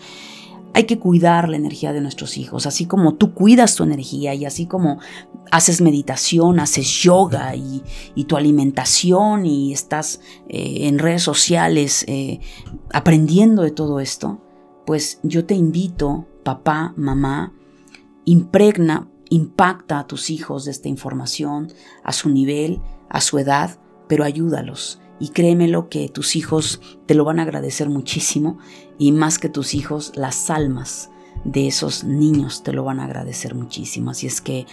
hay 0.73 0.85
que 0.85 0.97
cuidar 0.97 1.49
la 1.49 1.57
energía 1.57 1.93
de 1.93 2.01
nuestros 2.01 2.37
hijos, 2.37 2.65
así 2.65 2.85
como 2.85 3.13
tú 3.15 3.33
cuidas 3.33 3.75
tu 3.75 3.83
energía 3.83 4.33
y 4.33 4.45
así 4.45 4.65
como 4.65 4.99
haces 5.51 5.81
meditación, 5.81 6.59
haces 6.59 6.87
yoga 7.03 7.55
y, 7.55 7.83
tu 8.25 8.37
alimentación 8.37 9.45
y 9.45 9.73
estás 9.73 10.21
eh, 10.49 10.87
en 10.87 10.97
redes 10.97 11.21
sociales 11.21 12.05
eh, 12.07 12.39
aprendiendo 12.91 13.61
de 13.61 13.71
todo 13.71 13.99
esto, 13.99 14.41
pues 14.85 15.19
yo 15.23 15.45
te 15.45 15.53
invito, 15.53 16.25
papá, 16.43 16.93
mamá, 16.95 17.53
impregna, 18.25 19.09
impacta 19.29 19.99
a 19.99 20.07
tus 20.07 20.29
hijos 20.29 20.65
de 20.65 20.71
esta 20.71 20.89
información 20.89 21.71
a 22.03 22.13
su 22.13 22.29
nivel, 22.29 22.81
a 23.09 23.21
su 23.21 23.37
edad, 23.37 23.77
pero 24.07 24.23
ayúdalos 24.23 25.02
y 25.19 25.29
créemelo 25.29 25.89
que 25.89 26.09
tus 26.09 26.35
hijos 26.35 26.81
te 27.05 27.15
lo 27.15 27.23
van 27.25 27.39
a 27.39 27.43
agradecer 27.43 27.89
muchísimo 27.89 28.57
y 28.97 29.11
más 29.11 29.39
que 29.39 29.49
tus 29.49 29.73
hijos, 29.73 30.11
las 30.15 30.49
almas 30.49 31.09
de 31.43 31.67
esos 31.67 32.03
niños 32.03 32.63
te 32.63 32.73
lo 32.73 32.83
van 32.83 32.99
a 32.99 33.05
agradecer 33.05 33.55
muchísimo. 33.55 34.11
Así 34.11 34.27
es 34.27 34.41
que 34.41 34.65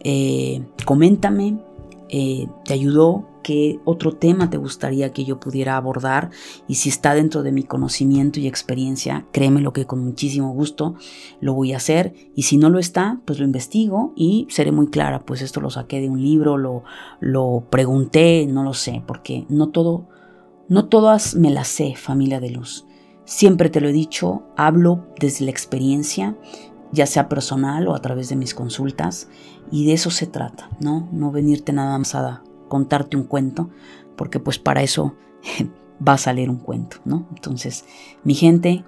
eh, 0.00 0.64
coméntame, 0.84 1.58
eh, 2.08 2.46
¿te 2.64 2.72
ayudó? 2.72 3.28
¿Qué 3.46 3.78
otro 3.84 4.10
tema 4.10 4.50
te 4.50 4.56
gustaría 4.56 5.12
que 5.12 5.24
yo 5.24 5.38
pudiera 5.38 5.76
abordar? 5.76 6.30
Y 6.66 6.74
si 6.74 6.88
está 6.88 7.14
dentro 7.14 7.44
de 7.44 7.52
mi 7.52 7.62
conocimiento 7.62 8.40
y 8.40 8.48
experiencia, 8.48 9.24
créeme 9.30 9.60
lo 9.60 9.72
que 9.72 9.86
con 9.86 10.04
muchísimo 10.04 10.52
gusto 10.52 10.96
lo 11.40 11.54
voy 11.54 11.72
a 11.72 11.76
hacer. 11.76 12.12
Y 12.34 12.42
si 12.42 12.56
no 12.56 12.70
lo 12.70 12.80
está, 12.80 13.20
pues 13.24 13.38
lo 13.38 13.44
investigo 13.44 14.12
y 14.16 14.48
seré 14.50 14.72
muy 14.72 14.88
clara, 14.88 15.20
pues 15.24 15.42
esto 15.42 15.60
lo 15.60 15.70
saqué 15.70 16.00
de 16.00 16.10
un 16.10 16.20
libro, 16.20 16.58
lo, 16.58 16.82
lo 17.20 17.68
pregunté, 17.70 18.48
no 18.48 18.64
lo 18.64 18.74
sé, 18.74 19.04
porque 19.06 19.46
no 19.48 19.68
todo, 19.68 20.08
no 20.68 20.86
todas 20.88 21.36
me 21.36 21.50
las 21.50 21.68
sé, 21.68 21.94
familia 21.94 22.40
de 22.40 22.50
luz. 22.50 22.84
Siempre 23.26 23.70
te 23.70 23.80
lo 23.80 23.88
he 23.88 23.92
dicho, 23.92 24.42
hablo 24.56 25.06
desde 25.20 25.44
la 25.44 25.52
experiencia, 25.52 26.36
ya 26.90 27.06
sea 27.06 27.28
personal 27.28 27.86
o 27.86 27.94
a 27.94 28.02
través 28.02 28.28
de 28.28 28.34
mis 28.34 28.54
consultas. 28.54 29.28
Y 29.70 29.86
de 29.86 29.92
eso 29.92 30.10
se 30.10 30.26
trata, 30.26 30.68
¿no? 30.80 31.08
No 31.12 31.30
venirte 31.30 31.72
nada 31.72 31.96
más 31.96 32.16
a 32.16 32.42
contarte 32.68 33.16
un 33.16 33.24
cuento, 33.24 33.70
porque 34.16 34.40
pues 34.40 34.58
para 34.58 34.82
eso 34.82 35.14
va 36.06 36.14
a 36.14 36.18
salir 36.18 36.50
un 36.50 36.58
cuento, 36.58 36.98
¿no? 37.04 37.26
Entonces, 37.34 37.84
mi 38.24 38.34
gente, 38.34 38.84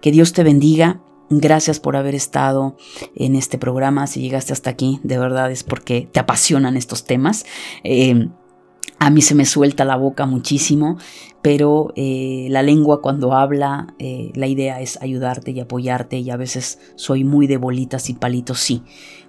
que 0.00 0.12
Dios 0.12 0.32
te 0.32 0.42
bendiga. 0.44 1.00
Gracias 1.30 1.78
por 1.78 1.94
haber 1.94 2.14
estado 2.14 2.76
en 3.14 3.36
este 3.36 3.58
programa. 3.58 4.06
Si 4.06 4.22
llegaste 4.22 4.54
hasta 4.54 4.70
aquí, 4.70 4.98
de 5.02 5.18
verdad 5.18 5.50
es 5.50 5.62
porque 5.62 6.08
te 6.10 6.20
apasionan 6.20 6.76
estos 6.76 7.04
temas. 7.04 7.44
Eh, 7.84 8.28
a 8.98 9.10
mí 9.10 9.22
se 9.22 9.34
me 9.34 9.44
suelta 9.44 9.84
la 9.84 9.96
boca 9.96 10.26
muchísimo, 10.26 10.98
pero 11.40 11.92
eh, 11.94 12.48
la 12.50 12.62
lengua 12.62 13.00
cuando 13.00 13.32
habla, 13.32 13.94
eh, 13.98 14.32
la 14.34 14.48
idea 14.48 14.80
es 14.80 15.00
ayudarte 15.00 15.52
y 15.52 15.60
apoyarte 15.60 16.18
y 16.18 16.30
a 16.30 16.36
veces 16.36 16.80
soy 16.96 17.22
muy 17.22 17.46
de 17.46 17.58
bolitas 17.58 18.10
y 18.10 18.14
palitos, 18.14 18.58
sí, 18.58 18.82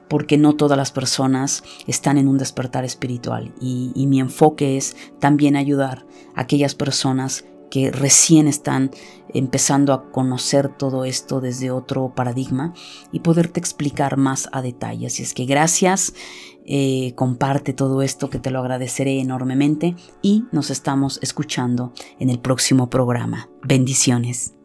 porque 0.09 0.37
no 0.37 0.55
todas 0.55 0.77
las 0.77 0.91
personas 0.91 1.63
están 1.87 2.17
en 2.17 2.27
un 2.27 2.37
despertar 2.37 2.83
espiritual 2.83 3.53
y, 3.61 3.93
mi 4.09 4.19
enfoque 4.19 4.75
es 4.75 4.95
también 5.19 5.55
ayudar 5.55 6.05
a 6.35 6.41
aquellas 6.41 6.73
personas 6.73 7.45
que 7.69 7.91
recién 7.91 8.47
están 8.47 8.89
empezando 9.31 9.93
a 9.93 10.11
conocer 10.11 10.69
todo 10.75 11.05
esto 11.05 11.39
desde 11.39 11.69
otro 11.69 12.13
paradigma 12.15 12.73
y 13.11 13.19
poderte 13.19 13.59
explicar 13.59 14.17
más 14.17 14.49
a 14.51 14.63
detalle. 14.63 15.05
Así 15.05 15.21
es 15.21 15.35
que 15.35 15.45
gracias, 15.45 16.13
eh, 16.65 17.13
comparte 17.15 17.73
todo 17.73 18.01
esto 18.01 18.29
que 18.29 18.39
te 18.39 18.49
lo 18.51 18.59
agradeceré 18.59 19.19
enormemente 19.19 19.95
y 20.23 20.45
nos 20.51 20.71
estamos 20.71 21.19
escuchando 21.21 21.93
en 22.19 22.31
el 22.31 22.39
próximo 22.39 22.89
programa. 22.89 23.49
Bendiciones. 23.63 24.58